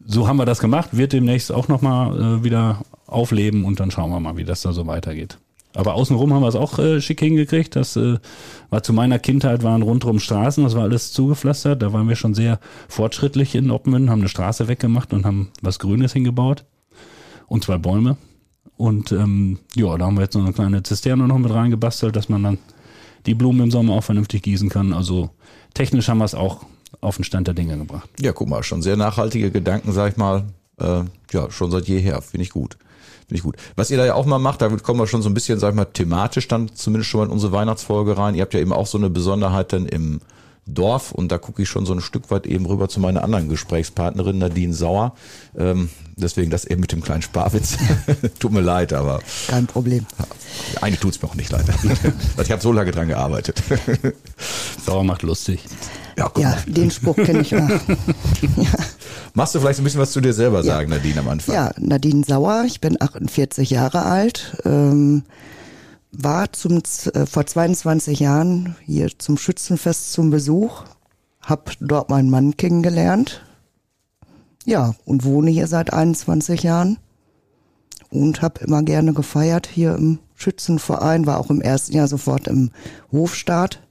so 0.05 0.27
haben 0.27 0.37
wir 0.37 0.45
das 0.45 0.59
gemacht. 0.59 0.89
Wird 0.91 1.13
demnächst 1.13 1.51
auch 1.51 1.67
nochmal 1.67 2.39
äh, 2.39 2.43
wieder 2.43 2.81
aufleben 3.07 3.65
und 3.65 3.79
dann 3.79 3.91
schauen 3.91 4.11
wir 4.11 4.19
mal, 4.19 4.37
wie 4.37 4.43
das 4.43 4.61
da 4.61 4.73
so 4.73 4.85
weitergeht. 4.85 5.39
Aber 5.75 5.95
außenrum 5.95 6.33
haben 6.33 6.41
wir 6.41 6.47
es 6.47 6.55
auch 6.55 6.79
äh, 6.79 7.01
schick 7.01 7.19
hingekriegt. 7.19 7.75
Das 7.75 7.95
äh, 7.95 8.17
war 8.69 8.83
zu 8.83 8.93
meiner 8.93 9.19
Kindheit, 9.19 9.63
waren 9.63 9.81
rundherum 9.81 10.19
Straßen, 10.19 10.63
das 10.63 10.75
war 10.75 10.83
alles 10.83 11.11
zugepflastert. 11.11 11.81
Da 11.81 11.93
waren 11.93 12.07
wir 12.07 12.15
schon 12.15 12.33
sehr 12.33 12.59
fortschrittlich 12.87 13.55
in 13.55 13.71
Oppmünden, 13.71 14.09
haben 14.09 14.21
eine 14.21 14.29
Straße 14.29 14.67
weggemacht 14.67 15.13
und 15.13 15.25
haben 15.25 15.49
was 15.61 15.79
Grünes 15.79 16.13
hingebaut 16.13 16.65
und 17.47 17.63
zwei 17.63 17.77
Bäume. 17.77 18.17
Und 18.77 19.11
ähm, 19.11 19.59
ja, 19.75 19.97
da 19.97 20.05
haben 20.05 20.15
wir 20.15 20.23
jetzt 20.23 20.35
noch 20.35 20.43
eine 20.43 20.53
kleine 20.53 20.83
Zisterne 20.83 21.27
noch 21.27 21.37
mit 21.37 21.51
reingebastelt, 21.51 22.15
dass 22.15 22.29
man 22.29 22.43
dann 22.43 22.57
die 23.25 23.35
Blumen 23.35 23.61
im 23.61 23.71
Sommer 23.71 23.93
auch 23.93 24.03
vernünftig 24.03 24.43
gießen 24.43 24.69
kann. 24.69 24.93
Also 24.93 25.29
technisch 25.73 26.07
haben 26.09 26.19
wir 26.19 26.25
es 26.25 26.35
auch 26.35 26.65
auf 27.01 27.15
den 27.15 27.23
Stand 27.23 27.47
der 27.47 27.53
Dinge 27.53 27.77
gebracht. 27.77 28.09
Ja, 28.19 28.33
guck 28.33 28.49
mal, 28.49 28.63
schon 28.63 28.81
sehr 28.81 28.97
nachhaltige 28.97 29.51
Gedanken, 29.51 29.91
sag 29.91 30.11
ich 30.11 30.17
mal. 30.17 30.43
Äh, 30.77 31.03
ja, 31.31 31.49
schon 31.51 31.71
seit 31.71 31.87
jeher, 31.87 32.21
finde 32.21 32.43
ich 32.43 32.49
gut. 32.49 32.77
Finde 33.27 33.37
ich 33.37 33.43
gut. 33.43 33.55
Was 33.75 33.89
ihr 33.89 33.97
da 33.97 34.05
ja 34.05 34.13
auch 34.13 34.25
mal 34.25 34.39
macht, 34.39 34.61
da 34.61 34.69
kommen 34.69 34.99
wir 34.99 35.07
schon 35.07 35.23
so 35.23 35.29
ein 35.29 35.33
bisschen, 35.33 35.59
sag 35.59 35.69
ich 35.69 35.75
mal, 35.75 35.85
thematisch 35.85 36.47
dann 36.47 36.75
zumindest 36.75 37.09
schon 37.09 37.21
mal 37.21 37.25
in 37.25 37.31
unsere 37.31 37.51
Weihnachtsfolge 37.51 38.17
rein. 38.17 38.35
Ihr 38.35 38.41
habt 38.41 38.53
ja 38.53 38.59
eben 38.59 38.73
auch 38.73 38.85
so 38.85 38.97
eine 38.97 39.09
Besonderheit 39.09 39.73
dann 39.73 39.87
im 39.87 40.21
Dorf 40.67 41.11
und 41.11 41.31
da 41.31 41.37
gucke 41.37 41.61
ich 41.61 41.69
schon 41.69 41.85
so 41.85 41.93
ein 41.93 42.01
Stück 42.01 42.31
weit 42.31 42.47
eben 42.47 42.65
rüber 42.65 42.89
zu 42.89 42.99
meiner 42.99 43.23
anderen 43.23 43.49
Gesprächspartnerin 43.49 44.39
Nadine 44.39 44.73
Sauer. 44.73 45.13
Ähm, 45.55 45.89
deswegen 46.15 46.49
das 46.49 46.65
eben 46.65 46.81
mit 46.81 46.91
dem 46.91 47.03
kleinen 47.03 47.21
Sparwitz. 47.21 47.77
Tut 48.39 48.51
mir 48.51 48.61
leid, 48.61 48.91
aber. 48.93 49.21
Kein 49.47 49.67
Problem. 49.67 50.05
Eigentlich 50.81 50.99
tut's 50.99 51.21
mir 51.21 51.29
auch 51.29 51.35
nicht 51.35 51.51
leid. 51.51 51.65
ich 52.41 52.51
habe 52.51 52.61
so 52.61 52.71
lange 52.71 52.91
dran 52.91 53.07
gearbeitet. 53.07 53.61
Sauer 54.83 55.03
macht 55.03 55.21
lustig. 55.21 55.63
Ja, 56.17 56.31
ja 56.37 56.57
den 56.65 56.89
Spruch 56.89 57.15
kenne 57.15 57.41
ich 57.41 57.55
auch. 57.55 57.69
ja. 57.69 58.69
Machst 59.35 59.53
du 59.53 59.59
vielleicht 59.59 59.79
ein 59.79 59.83
bisschen 59.83 59.99
was 59.99 60.13
zu 60.13 60.21
dir 60.21 60.33
selber 60.33 60.63
sagen, 60.63 60.89
ja. 60.89 60.97
Nadine, 60.97 61.19
am 61.19 61.27
Anfang? 61.27 61.53
Ja, 61.53 61.71
Nadine 61.77 62.23
Sauer, 62.23 62.63
ich 62.65 62.79
bin 62.79 62.99
48 63.01 63.69
Jahre 63.69 64.03
alt. 64.03 64.57
Ähm, 64.63 65.23
war 66.13 66.53
zum, 66.53 66.81
äh, 67.13 67.25
vor 67.25 67.45
22 67.45 68.21
Jahren 68.21 68.77
hier 68.85 69.09
zum 69.19 69.37
Schützenfest 69.37 70.13
zum 70.13 70.29
Besuch, 70.29 70.85
habe 71.41 71.73
dort 71.81 72.09
meinen 72.09 72.29
Mann 72.29 72.55
kennengelernt. 72.55 73.41
Ja, 74.63 74.95
und 75.03 75.25
wohne 75.25 75.51
hier 75.51 75.67
seit 75.67 75.91
21 75.91 76.63
Jahren 76.63 76.97
und 78.09 78.41
habe 78.41 78.63
immer 78.63 78.83
gerne 78.83 79.11
gefeiert 79.11 79.67
hier 79.67 79.95
im 79.95 80.19
Schützenverein, 80.35 81.25
war 81.25 81.39
auch 81.39 81.49
im 81.49 81.59
ersten 81.59 81.93
Jahr 81.93 82.07
sofort 82.07 82.47
im 82.47 82.71
Hofstaat 83.11 83.84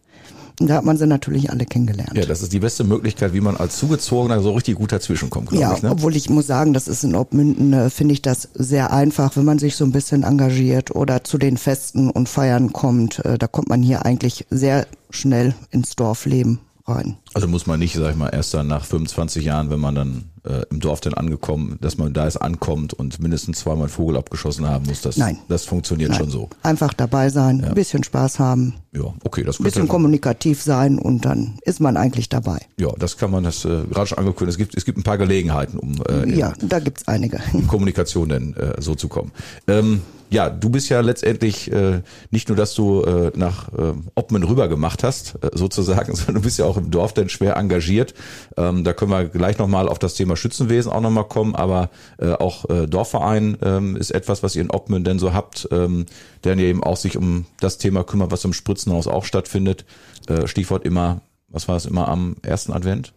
Und 0.61 0.69
da 0.69 0.75
hat 0.77 0.85
man 0.85 0.97
sie 0.97 1.07
natürlich 1.07 1.51
alle 1.51 1.65
kennengelernt. 1.67 2.13
Ja, 2.17 2.25
das 2.27 2.41
ist 2.43 2.53
die 2.53 2.61
beste 2.61 2.85
Möglichkeit, 2.85 3.33
wie 3.33 3.41
man 3.41 3.57
als 3.57 3.77
Zugezogener 3.79 4.41
so 4.41 4.53
richtig 4.53 4.77
gut 4.77 4.93
dazwischenkommt, 4.93 5.49
glaube 5.49 5.61
Ja, 5.63 5.75
ich. 5.75 5.83
Ne? 5.83 5.91
obwohl 5.91 6.15
ich 6.15 6.31
muss 6.31 6.47
sagen, 6.47 6.73
das 6.73 6.87
ist 6.87 7.03
in 7.03 7.17
Obmünden, 7.17 7.73
äh, 7.73 7.91
finde 7.91 8.13
ich 8.15 8.23
das 8.23 8.49
sehr 8.55 8.93
einfach, 8.93 9.37
wenn 9.37 9.45
man 9.45 9.59
sich 9.59 9.75
so 9.75 9.85
ein 9.85 9.91
bisschen 9.93 10.23
engagiert 10.23 10.95
oder 10.95 11.25
zu 11.25 11.39
den 11.39 11.57
Festen 11.57 12.09
und 12.11 12.29
Feiern 12.29 12.73
kommt. 12.73 13.25
Äh, 13.25 13.37
da 13.37 13.49
kommt 13.49 13.69
man 13.69 13.83
hier 13.83 14.05
eigentlich 14.07 14.47
sehr 14.51 14.87
schnell 15.11 15.55
ins 15.71 15.97
Dorfleben 15.97 16.61
rein. 16.87 17.17
Also 17.33 17.49
muss 17.49 17.67
man 17.67 17.81
nicht, 17.81 17.95
sag 17.97 18.11
ich 18.13 18.17
mal, 18.17 18.29
erst 18.29 18.55
dann 18.55 18.69
nach 18.69 18.85
25 18.85 19.45
Jahren, 19.45 19.71
wenn 19.71 19.81
man 19.81 19.95
dann 19.95 20.25
äh, 20.45 20.63
im 20.71 20.81
Dorf 20.81 21.01
dann 21.01 21.15
angekommen, 21.15 21.79
dass 21.81 21.99
man 21.99 22.13
da 22.13 22.27
ist 22.27 22.37
ankommt 22.37 22.93
und 22.95 23.21
mindestens 23.21 23.61
zweimal 23.61 23.89
Vogel 23.89 24.17
abgeschossen 24.17 24.69
haben 24.69 24.87
muss. 24.87 25.01
Das, 25.01 25.17
Nein. 25.17 25.39
das 25.49 25.65
funktioniert 25.65 26.11
Nein. 26.11 26.21
schon 26.21 26.31
so. 26.31 26.49
Einfach 26.63 26.93
dabei 26.95 27.29
sein, 27.31 27.65
ein 27.65 27.75
bisschen 27.75 28.05
Spaß 28.05 28.39
haben, 28.39 28.75
Ja, 28.93 29.13
okay, 29.25 29.43
das 29.45 29.59
ein 29.61 29.65
bisschen 29.65 29.89
kommunikativ 29.89 30.63
sein 30.63 30.99
und 30.99 31.25
dann 31.25 31.59
ist 31.63 31.81
man 31.81 31.97
eigentlich 31.97 32.29
dabei. 32.29 32.59
Ja, 32.79 32.91
das 32.99 33.17
kann 33.17 33.31
man, 33.31 33.45
das 33.45 33.65
äh, 33.65 33.83
gerade 33.91 34.07
schon 34.07 34.19
angekündigt. 34.19 34.55
Es 34.55 34.59
gibt, 34.59 34.77
es 34.77 34.85
gibt 34.85 34.99
ein 34.99 35.03
paar 35.03 35.19
Gelegenheiten, 35.19 35.79
um 35.79 35.95
äh, 36.09 36.29
Ja, 36.37 36.53
da 36.61 36.79
gibt's 36.79 37.09
einige. 37.09 37.41
in 37.53 37.67
Kommunikation 37.67 38.29
denn 38.29 38.55
äh, 38.57 38.81
so 38.81 38.95
zu 38.95 39.09
kommen. 39.09 39.33
Ähm, 39.67 40.03
ja, 40.35 40.51
du 40.51 40.69
bist 40.69 40.89
ja 40.89 41.01
letztendlich 41.01 41.73
äh, 41.73 42.03
nicht 42.31 42.49
nur, 42.49 42.57
dass 42.57 42.75
du 42.75 43.03
äh, 43.03 43.31
nach 43.37 43.73
äh, 43.73 43.95
Obmen 44.17 44.43
rüber 44.43 44.67
gemacht 44.67 45.05
hast, 45.05 45.37
äh, 45.43 45.51
sozusagen, 45.55 46.15
sondern 46.17 46.35
du 46.35 46.41
bist 46.43 46.59
ja 46.59 46.65
auch 46.65 46.77
im 46.77 46.91
Dorf 46.91 47.15
denn 47.15 47.29
schwer 47.29 47.57
engagiert. 47.57 48.15
Ähm, 48.57 48.83
da 48.83 48.93
können 48.93 49.13
wir 49.13 49.27
gleich 49.27 49.59
nochmal 49.59 49.89
auf 49.89 50.01
das 50.01 50.15
Thema 50.15 50.37
Schützenwesen 50.37 50.91
auch 50.91 51.01
nochmal 51.01 51.29
kommen, 51.29 51.55
aber 51.55 51.89
äh, 52.19 52.33
auch 52.33 52.69
äh, 52.69 52.87
Dorfverein 52.87 53.57
ähm, 53.63 53.97
ist 53.97 54.11
etwas, 54.11 54.43
was 54.43 54.57
ihr 54.57 54.63
in 54.63 54.71
Obmen 54.71 55.05
denn 55.05 55.21
so 55.21 55.33
habt, 55.33 55.69
ähm, 55.71 56.07
der 56.43 56.59
eben 56.59 56.83
auch 56.83 56.97
sich 56.97 57.17
um 57.17 57.47
das 57.61 57.79
Thema 57.79 58.03
kümmert, 58.03 58.33
was 58.33 58.45
im 58.45 58.53
Spritzenhaus 58.53 59.07
auch 59.07 59.25
stattfindet. 59.25 59.85
Äh, 60.27 60.49
Stichwort 60.49 60.85
immer, 60.85 61.21
was 61.49 61.69
war 61.69 61.77
es 61.77 61.87
immer 61.87 62.09
am 62.09 62.37
ersten 62.43 62.73
Advent? 62.73 63.15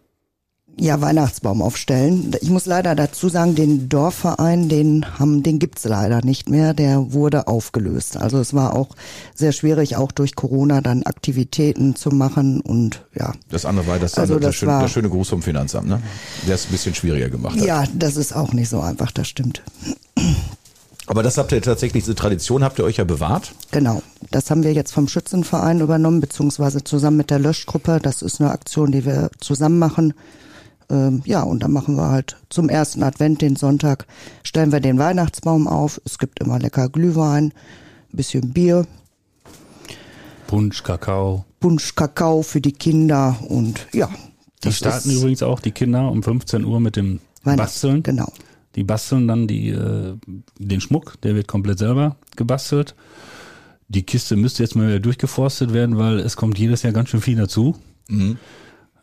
Ja, 0.79 1.01
Weihnachtsbaum 1.01 1.63
aufstellen. 1.63 2.35
Ich 2.41 2.51
muss 2.51 2.67
leider 2.67 2.93
dazu 2.93 3.29
sagen, 3.29 3.55
den 3.55 3.89
Dorfverein, 3.89 4.69
den 4.69 5.17
haben, 5.17 5.41
den 5.41 5.57
gibt's 5.57 5.85
leider 5.85 6.23
nicht 6.23 6.49
mehr. 6.49 6.75
Der 6.75 7.13
wurde 7.13 7.47
aufgelöst. 7.47 8.15
Also 8.17 8.39
es 8.39 8.53
war 8.53 8.75
auch 8.75 8.89
sehr 9.33 9.53
schwierig, 9.53 9.95
auch 9.95 10.11
durch 10.11 10.35
Corona 10.35 10.81
dann 10.81 11.01
Aktivitäten 11.03 11.95
zu 11.95 12.09
machen 12.11 12.61
und 12.61 13.01
ja. 13.15 13.33
Das 13.49 13.65
andere 13.65 13.87
war 13.87 13.97
das, 13.97 14.13
Also 14.19 14.37
der, 14.37 14.49
das 14.49 14.55
schöne, 14.55 14.71
war- 14.73 14.81
der 14.81 14.87
schöne 14.87 15.09
Gruß 15.09 15.29
vom 15.29 15.41
Finanzamt, 15.41 15.87
ne? 15.87 15.99
Der 16.47 16.53
es 16.53 16.65
ein 16.65 16.71
bisschen 16.71 16.93
schwieriger 16.93 17.29
gemacht 17.29 17.57
hat. 17.59 17.65
Ja, 17.65 17.83
das 17.95 18.15
ist 18.15 18.35
auch 18.35 18.53
nicht 18.53 18.69
so 18.69 18.79
einfach, 18.79 19.11
das 19.11 19.27
stimmt. 19.27 19.63
Aber 21.07 21.23
das 21.23 21.37
habt 21.37 21.51
ihr 21.53 21.61
tatsächlich, 21.61 22.03
diese 22.03 22.15
Tradition 22.15 22.63
habt 22.63 22.79
ihr 22.79 22.85
euch 22.85 22.97
ja 22.97 23.03
bewahrt. 23.05 23.53
Genau. 23.71 24.03
Das 24.29 24.51
haben 24.51 24.63
wir 24.63 24.73
jetzt 24.73 24.91
vom 24.91 25.07
Schützenverein 25.07 25.79
übernommen, 25.79 26.19
beziehungsweise 26.19 26.83
zusammen 26.83 27.17
mit 27.17 27.29
der 27.29 27.39
Löschgruppe. 27.39 27.99
Das 28.03 28.21
ist 28.21 28.41
eine 28.41 28.51
Aktion, 28.51 28.91
die 28.91 29.05
wir 29.05 29.31
zusammen 29.39 29.79
machen. 29.79 30.13
Ähm, 30.89 31.21
ja, 31.25 31.43
und 31.43 31.63
dann 31.63 31.71
machen 31.71 31.95
wir 31.95 32.09
halt 32.09 32.37
zum 32.49 32.69
ersten 32.69 33.03
Advent, 33.03 33.41
den 33.41 33.55
Sonntag, 33.55 34.07
stellen 34.43 34.71
wir 34.71 34.79
den 34.79 34.97
Weihnachtsbaum 34.97 35.67
auf. 35.67 35.99
Es 36.05 36.17
gibt 36.17 36.39
immer 36.39 36.59
lecker 36.59 36.89
Glühwein, 36.89 37.45
ein 37.45 38.17
bisschen 38.17 38.53
Bier, 38.53 38.85
Punsch, 40.47 40.81
Kakao. 40.81 41.45
Punsch, 41.59 41.93
Kakao 41.93 42.41
für 42.41 42.61
die 42.61 42.71
Kinder 42.71 43.37
und 43.49 43.85
ja. 43.93 44.09
Die 44.63 44.71
starten 44.71 45.11
übrigens 45.11 45.43
auch, 45.43 45.59
die 45.59 45.71
Kinder, 45.71 46.09
um 46.09 46.23
15 46.23 46.63
Uhr 46.63 46.79
mit 46.79 46.95
dem 46.95 47.19
Basteln. 47.43 48.01
Genau. 48.01 48.31
Die 48.75 48.83
basteln 48.83 49.27
dann 49.27 49.47
die, 49.47 49.69
äh, 49.69 50.15
den 50.57 50.81
Schmuck, 50.81 51.19
der 51.21 51.35
wird 51.35 51.47
komplett 51.47 51.79
selber 51.79 52.15
gebastelt. 52.35 52.95
Die 53.87 54.03
Kiste 54.03 54.35
müsste 54.35 54.63
jetzt 54.63 54.75
mal 54.75 54.87
wieder 54.87 54.99
durchgeforstet 54.99 55.73
werden, 55.73 55.97
weil 55.97 56.19
es 56.19 56.35
kommt 56.35 56.57
jedes 56.57 56.81
Jahr 56.83 56.93
ganz 56.93 57.09
schön 57.09 57.21
viel 57.21 57.37
dazu. 57.37 57.75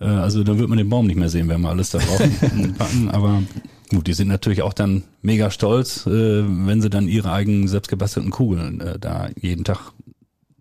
Äh, 0.04 0.08
also 0.08 0.44
da 0.44 0.58
wird 0.58 0.68
man 0.68 0.78
den 0.78 0.88
Baum 0.88 1.06
nicht 1.06 1.16
mehr 1.16 1.30
sehen, 1.30 1.48
wenn 1.48 1.62
wir 1.62 1.70
alles 1.70 1.90
da 1.90 1.98
drauf 1.98 2.18
packen. 2.78 3.08
Aber 3.10 3.42
gut, 3.90 4.06
die 4.06 4.12
sind 4.12 4.28
natürlich 4.28 4.62
auch 4.62 4.74
dann 4.74 5.04
mega 5.22 5.50
stolz, 5.50 6.06
äh, 6.06 6.44
wenn 6.46 6.82
sie 6.82 6.90
dann 6.90 7.08
ihre 7.08 7.32
eigenen 7.32 7.68
selbstgebastelten 7.68 8.30
Kugeln 8.30 8.80
äh, 8.80 8.98
da 8.98 9.28
jeden 9.40 9.64
Tag 9.64 9.92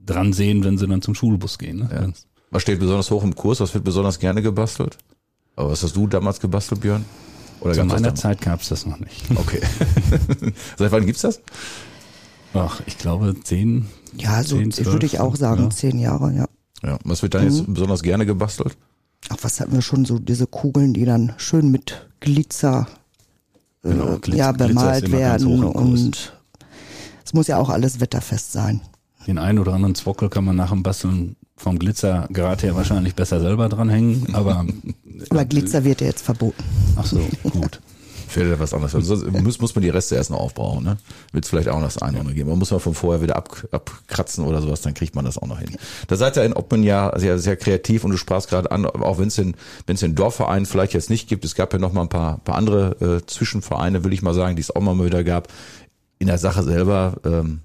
dran 0.05 0.33
sehen, 0.33 0.63
wenn 0.63 0.77
sie 0.77 0.87
dann 0.87 1.01
zum 1.01 1.15
Schulbus 1.15 1.57
gehen. 1.57 1.79
Ne? 1.79 1.89
Ja. 1.91 2.07
Was 2.51 2.61
steht 2.61 2.79
besonders 2.79 3.11
hoch 3.11 3.23
im 3.23 3.35
Kurs? 3.35 3.59
Was 3.59 3.73
wird 3.73 3.83
besonders 3.83 4.19
gerne 4.19 4.41
gebastelt? 4.41 4.97
Aber 5.55 5.71
was 5.71 5.83
hast 5.83 5.95
du 5.95 6.07
damals 6.07 6.39
gebastelt, 6.39 6.81
Björn? 6.81 7.05
Oder 7.61 7.73
Zu 7.73 7.85
meiner? 7.85 8.15
Zeit 8.15 8.41
gab's 8.41 8.69
das 8.69 8.85
noch 8.85 8.99
nicht. 8.99 9.25
Okay. 9.35 9.61
Seit 10.77 10.91
wann 10.91 11.05
gibt's 11.05 11.21
das? 11.21 11.41
Ach, 12.53 12.81
ich 12.85 12.97
glaube 12.97 13.35
zehn. 13.43 13.87
Ja, 14.17 14.43
so 14.43 14.57
10, 14.57 14.85
würde 14.85 14.99
12, 14.99 15.03
ich 15.03 15.19
auch 15.19 15.35
sagen, 15.35 15.63
ja. 15.63 15.69
zehn 15.69 15.99
Jahre, 15.99 16.33
ja. 16.33 16.45
Ja. 16.83 16.99
Was 17.03 17.23
wird 17.23 17.33
dann 17.33 17.45
jetzt 17.45 17.63
besonders 17.73 18.03
gerne 18.03 18.25
gebastelt? 18.25 18.75
Ach, 19.29 19.37
was 19.41 19.59
hatten 19.59 19.73
wir 19.73 19.81
schon 19.81 20.05
so 20.05 20.19
diese 20.19 20.47
Kugeln, 20.47 20.93
die 20.93 21.05
dann 21.05 21.33
schön 21.37 21.69
mit 21.71 22.07
Glitzer 22.19 22.87
äh, 23.83 23.89
Genau, 23.89 24.15
Glitz- 24.17 24.35
ja, 24.35 24.51
Glitzer 24.51 24.67
bemalt 24.67 25.01
ganz 25.03 25.13
werden 25.13 25.63
und 25.63 26.33
es 27.25 27.33
muss 27.33 27.47
ja 27.47 27.57
auch 27.57 27.69
alles 27.69 27.99
wetterfest 27.99 28.51
sein. 28.51 28.81
Den 29.27 29.37
einen 29.37 29.59
oder 29.59 29.73
anderen 29.73 29.95
Zwockel 29.95 30.29
kann 30.29 30.43
man 30.43 30.55
nach 30.57 30.71
dem 30.71 30.83
Basteln 30.83 31.35
vom 31.55 31.79
Glitzergrad 31.79 32.63
her 32.63 32.75
wahrscheinlich 32.75 33.15
besser 33.15 33.39
selber 33.39 33.69
dranhängen, 33.69 34.33
aber 34.35 34.65
Aber 35.29 35.45
Glitzer 35.45 35.83
wird 35.85 36.01
ja 36.01 36.07
jetzt 36.07 36.23
verboten. 36.23 36.61
ach 36.97 37.05
so, 37.05 37.19
gut. 37.43 37.79
Fällt 38.33 38.47
dir 38.47 38.59
was 38.59 38.73
anderes. 38.73 38.93
Sonst 38.93 39.31
muss, 39.31 39.61
muss 39.61 39.75
man 39.75 39.83
die 39.83 39.89
Reste 39.89 40.15
erst 40.15 40.31
noch 40.31 40.39
aufbrauchen, 40.39 40.83
ne? 40.83 40.97
Wird 41.33 41.45
es 41.45 41.51
vielleicht 41.51 41.69
auch 41.69 41.75
noch 41.75 41.85
das 41.85 41.99
eine 41.99 42.13
oder 42.13 42.21
andere 42.21 42.33
geben. 42.33 42.49
Man 42.49 42.57
muss 42.57 42.71
man 42.71 42.79
von 42.79 42.95
vorher 42.95 43.21
wieder 43.21 43.35
ab, 43.35 43.55
abkratzen 43.69 44.43
oder 44.43 44.59
sowas, 44.59 44.81
dann 44.81 44.95
kriegt 44.95 45.13
man 45.13 45.23
das 45.23 45.37
auch 45.37 45.45
noch 45.45 45.59
hin. 45.59 45.77
Da 46.07 46.15
seid 46.15 46.35
ihr 46.35 46.43
in 46.43 46.53
Oppen 46.53 46.81
ja 46.81 47.13
sehr, 47.15 47.37
sehr 47.37 47.57
kreativ 47.57 48.03
und 48.03 48.09
du 48.09 48.17
sprachst 48.17 48.49
gerade 48.49 48.71
an, 48.71 48.87
auch 48.87 49.19
wenn 49.19 49.27
es 49.27 49.35
den, 49.35 49.53
wenn 49.85 49.93
es 49.93 49.99
den 49.99 50.15
Dorfverein 50.15 50.65
vielleicht 50.65 50.93
jetzt 50.93 51.11
nicht 51.11 51.29
gibt, 51.29 51.45
es 51.45 51.53
gab 51.53 51.73
ja 51.73 51.77
noch 51.77 51.93
mal 51.93 52.01
ein 52.01 52.09
paar, 52.09 52.39
paar 52.39 52.55
andere 52.55 53.21
äh, 53.21 53.25
Zwischenvereine, 53.27 54.03
will 54.03 54.13
ich 54.13 54.23
mal 54.23 54.33
sagen, 54.33 54.55
die 54.55 54.63
es 54.63 54.75
auch 54.75 54.81
mal 54.81 54.97
wieder 55.05 55.23
gab. 55.23 55.49
In 56.17 56.25
der 56.25 56.39
Sache 56.39 56.63
selber, 56.63 57.17
ähm, 57.25 57.59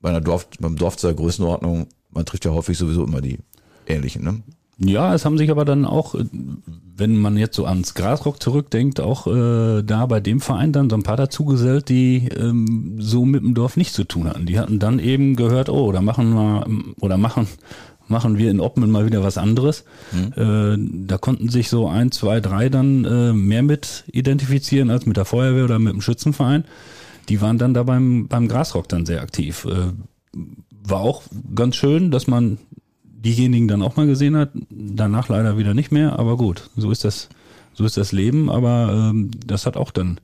bei 0.00 0.10
einer 0.10 0.20
Dorf, 0.20 0.46
beim 0.60 0.76
Dorf 0.76 0.98
zur 0.98 1.12
Größenordnung, 1.14 1.88
man 2.10 2.24
trifft 2.24 2.44
ja 2.44 2.52
häufig 2.52 2.78
sowieso 2.78 3.02
immer 3.02 3.20
die 3.20 3.40
ähnlichen, 3.88 4.22
ne? 4.22 4.40
Ja, 4.82 5.14
es 5.14 5.26
haben 5.26 5.36
sich 5.36 5.50
aber 5.50 5.66
dann 5.66 5.84
auch, 5.84 6.14
äh, 6.14 6.24
wenn 6.96 7.16
man 7.16 7.36
jetzt 7.36 7.56
so 7.56 7.66
ans 7.66 7.94
Grasrock 7.94 8.42
zurückdenkt, 8.42 9.00
auch 9.00 9.26
äh, 9.26 9.82
da 9.82 10.06
bei 10.06 10.20
dem 10.20 10.40
Verein 10.40 10.72
dann 10.72 10.88
so 10.88 10.96
ein 10.96 11.02
paar 11.02 11.16
dazugesellt, 11.16 11.88
die 11.88 12.28
ähm, 12.28 12.96
so 12.98 13.24
mit 13.24 13.42
dem 13.42 13.54
Dorf 13.54 13.76
nichts 13.76 13.94
zu 13.94 14.04
tun 14.04 14.28
hatten. 14.28 14.46
Die 14.46 14.58
hatten 14.58 14.78
dann 14.78 14.98
eben 14.98 15.36
gehört, 15.36 15.68
oh, 15.68 15.92
da 15.92 16.00
machen 16.00 16.34
wir 16.34 16.66
oder 17.00 17.18
machen 17.18 17.46
machen 18.10 18.38
wir 18.38 18.50
in 18.50 18.60
Oppen 18.60 18.90
mal 18.90 19.06
wieder 19.06 19.22
was 19.22 19.38
anderes. 19.38 19.84
Äh, 20.12 20.76
da 20.76 21.16
konnten 21.18 21.48
sich 21.48 21.68
so 21.68 21.86
ein, 21.86 22.10
zwei, 22.10 22.40
drei 22.40 22.68
dann 22.68 23.04
äh, 23.04 23.32
mehr 23.32 23.62
mit 23.62 24.04
identifizieren 24.10 24.90
als 24.90 25.06
mit 25.06 25.16
der 25.16 25.24
Feuerwehr 25.24 25.64
oder 25.64 25.78
mit 25.78 25.92
dem 25.92 26.00
Schützenverein. 26.00 26.64
Die 27.28 27.40
waren 27.40 27.58
dann 27.58 27.72
da 27.72 27.84
beim, 27.84 28.26
beim 28.26 28.48
Grasrock 28.48 28.88
dann 28.88 29.06
sehr 29.06 29.22
aktiv. 29.22 29.64
Äh, 29.64 29.92
war 30.82 31.00
auch 31.00 31.22
ganz 31.54 31.76
schön, 31.76 32.10
dass 32.10 32.26
man 32.26 32.58
diejenigen 33.24 33.68
dann 33.68 33.82
auch 33.82 33.96
mal 33.96 34.06
gesehen 34.06 34.36
hat, 34.36 34.50
danach 34.70 35.28
leider 35.28 35.58
wieder 35.58 35.74
nicht 35.74 35.92
mehr, 35.92 36.18
aber 36.18 36.36
gut, 36.36 36.70
so 36.76 36.90
ist 36.90 37.04
das, 37.04 37.28
so 37.74 37.84
ist 37.84 37.96
das 37.96 38.12
Leben, 38.12 38.50
aber 38.50 39.10
ähm, 39.10 39.30
das 39.46 39.66
hat 39.66 39.76
auch 39.76 39.90
dann 39.90 40.18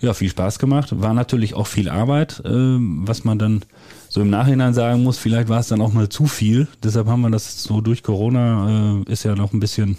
ja 0.00 0.14
viel 0.14 0.30
Spaß 0.30 0.58
gemacht, 0.58 1.00
war 1.00 1.14
natürlich 1.14 1.54
auch 1.54 1.66
viel 1.66 1.88
Arbeit, 1.88 2.42
ähm, 2.44 3.02
was 3.06 3.24
man 3.24 3.38
dann 3.38 3.62
so 4.08 4.20
im 4.20 4.30
Nachhinein 4.30 4.74
sagen 4.74 5.02
muss, 5.04 5.18
vielleicht 5.18 5.48
war 5.48 5.60
es 5.60 5.68
dann 5.68 5.80
auch 5.80 5.92
mal 5.92 6.08
zu 6.08 6.26
viel, 6.26 6.66
deshalb 6.82 7.06
haben 7.06 7.20
wir 7.20 7.30
das 7.30 7.62
so 7.62 7.80
durch 7.80 8.02
Corona 8.02 9.02
äh, 9.06 9.12
ist 9.12 9.22
ja 9.22 9.36
noch 9.36 9.52
ein 9.52 9.60
bisschen 9.60 9.96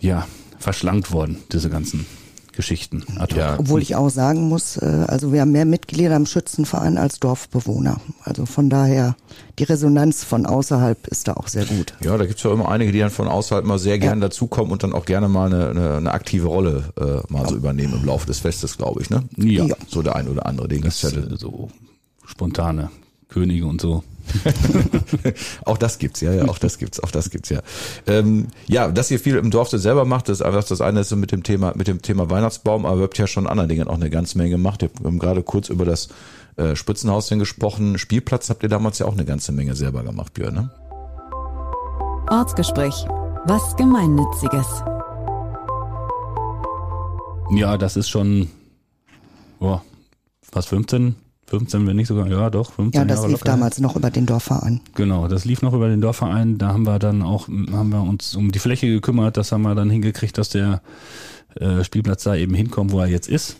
ja 0.00 0.26
verschlankt 0.58 1.12
worden, 1.12 1.38
diese 1.52 1.68
ganzen 1.68 2.06
Geschichten. 2.56 3.04
Ja. 3.36 3.58
Obwohl 3.58 3.82
ich 3.82 3.94
auch 3.94 4.08
sagen 4.08 4.48
muss, 4.48 4.78
äh, 4.78 5.04
also 5.06 5.32
wir 5.32 5.42
haben 5.42 5.52
mehr 5.52 5.66
Mitglieder 5.66 6.16
im 6.16 6.26
Schützenverein 6.26 6.98
als 6.98 7.20
Dorfbewohner. 7.20 8.00
Also 8.24 8.46
von 8.46 8.70
daher, 8.70 9.14
die 9.58 9.64
Resonanz 9.64 10.24
von 10.24 10.46
außerhalb 10.46 11.06
ist 11.06 11.28
da 11.28 11.34
auch 11.34 11.48
sehr 11.48 11.66
gut. 11.66 11.94
Ja, 12.00 12.16
da 12.16 12.24
gibt's 12.24 12.42
ja 12.42 12.52
immer 12.52 12.68
einige, 12.68 12.92
die 12.92 12.98
dann 12.98 13.10
von 13.10 13.28
außerhalb 13.28 13.64
mal 13.64 13.78
sehr 13.78 13.98
gerne 13.98 14.22
dazukommen 14.22 14.72
und 14.72 14.82
dann 14.82 14.94
auch 14.94 15.04
gerne 15.04 15.28
mal 15.28 15.52
eine, 15.52 15.68
eine, 15.68 15.96
eine 15.98 16.10
aktive 16.12 16.48
Rolle 16.48 16.92
äh, 16.98 17.32
mal 17.32 17.46
so 17.48 17.54
übernehmen 17.54 17.94
im 18.00 18.04
Laufe 18.06 18.26
des 18.26 18.40
Festes, 18.40 18.78
glaube 18.78 19.02
ich, 19.02 19.10
ne? 19.10 19.24
Ja. 19.36 19.66
Ja. 19.66 19.76
So 19.86 20.02
der 20.02 20.16
ein 20.16 20.28
oder 20.28 20.46
andere, 20.46 20.66
den 20.68 20.80
gibt's 20.80 21.02
Das, 21.02 21.12
ja. 21.12 21.18
äh, 21.18 21.36
so 21.36 21.68
spontane 22.24 22.90
Könige 23.28 23.66
und 23.66 23.80
so. 23.80 24.02
Auch 25.64 25.78
das 25.78 25.98
gibt's, 25.98 26.20
ja, 26.20 26.32
ja, 26.32 26.48
auch 26.48 26.58
das 26.58 26.78
gibt's, 26.78 27.00
auch 27.00 27.10
das 27.10 27.30
gibt's, 27.30 27.48
ja. 27.48 27.60
Ähm, 28.06 28.48
ja, 28.66 28.88
dass 28.88 29.10
ihr 29.10 29.18
viel 29.18 29.36
im 29.36 29.50
Dorf 29.50 29.68
so 29.68 29.78
selber 29.78 30.04
macht, 30.04 30.28
das 30.28 30.40
ist 30.40 30.46
einfach 30.46 30.64
das 30.64 30.80
eine 30.80 31.00
ist 31.00 31.08
so 31.08 31.16
mit 31.16 31.32
dem 31.32 31.42
Thema, 31.42 31.72
mit 31.76 31.88
dem 31.88 32.02
Thema 32.02 32.30
Weihnachtsbaum, 32.30 32.86
aber 32.86 33.00
ihr 33.00 33.02
habt 33.04 33.18
ja 33.18 33.26
schon 33.26 33.46
anderen 33.46 33.68
Dingen 33.68 33.88
auch 33.88 33.94
eine 33.94 34.10
ganze 34.10 34.38
Menge 34.38 34.50
gemacht. 34.50 34.82
Wir 34.82 34.90
haben 35.04 35.18
gerade 35.18 35.42
kurz 35.42 35.68
über 35.68 35.84
das 35.84 36.08
äh, 36.56 36.74
Spritzenhaus 36.74 37.28
gesprochen. 37.28 37.98
Spielplatz 37.98 38.50
habt 38.50 38.62
ihr 38.62 38.68
damals 38.68 38.98
ja 38.98 39.06
auch 39.06 39.12
eine 39.12 39.24
ganze 39.24 39.52
Menge 39.52 39.74
selber 39.74 40.02
gemacht, 40.02 40.34
Björn, 40.34 40.54
ne? 40.54 40.70
Ortsgespräch. 42.30 43.06
Was 43.44 43.76
Gemeinnütziges. 43.76 44.66
Ja, 47.50 47.78
das 47.78 47.96
ist 47.96 48.08
schon 48.08 48.50
oh, 49.60 49.80
fast 50.42 50.68
15, 50.68 51.14
15, 51.48 51.86
wenn 51.86 51.96
nicht 51.96 52.08
sogar, 52.08 52.26
ja 52.26 52.50
doch, 52.50 52.72
15 52.72 53.00
Ja, 53.00 53.04
das 53.04 53.18
Jahre 53.18 53.28
lief 53.28 53.38
locker. 53.40 53.50
damals 53.52 53.78
noch 53.78 53.94
über 53.96 54.10
den 54.10 54.26
Dorfverein. 54.26 54.80
Genau, 54.94 55.28
das 55.28 55.44
lief 55.44 55.62
noch 55.62 55.74
über 55.74 55.88
den 55.88 56.00
Dorfverein. 56.00 56.58
Da 56.58 56.68
haben 56.68 56.84
wir 56.84 56.98
dann 56.98 57.22
auch, 57.22 57.46
haben 57.48 57.90
wir 57.90 58.02
uns 58.02 58.34
um 58.34 58.50
die 58.50 58.58
Fläche 58.58 58.88
gekümmert. 58.88 59.36
Das 59.36 59.52
haben 59.52 59.62
wir 59.62 59.74
dann 59.74 59.88
hingekriegt, 59.90 60.36
dass 60.38 60.48
der 60.48 60.82
äh, 61.54 61.84
Spielplatz 61.84 62.24
da 62.24 62.34
eben 62.34 62.54
hinkommt, 62.54 62.90
wo 62.92 63.00
er 63.00 63.06
jetzt 63.06 63.28
ist. 63.28 63.58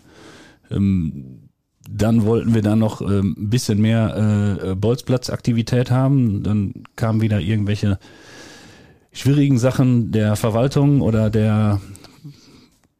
Ähm, 0.69 1.49
dann 1.89 2.25
wollten 2.25 2.53
wir 2.53 2.61
dann 2.61 2.79
noch 2.79 3.01
ähm, 3.01 3.35
ein 3.37 3.49
bisschen 3.49 3.79
mehr 3.79 4.59
äh, 4.61 4.75
Bolzplatzaktivität 4.75 5.89
haben. 5.89 6.43
Dann 6.43 6.73
kamen 6.97 7.21
wieder 7.21 7.39
irgendwelche 7.39 7.99
schwierigen 9.13 9.57
Sachen 9.57 10.11
der 10.11 10.35
Verwaltung 10.35 10.99
oder 11.01 11.29
der 11.29 11.79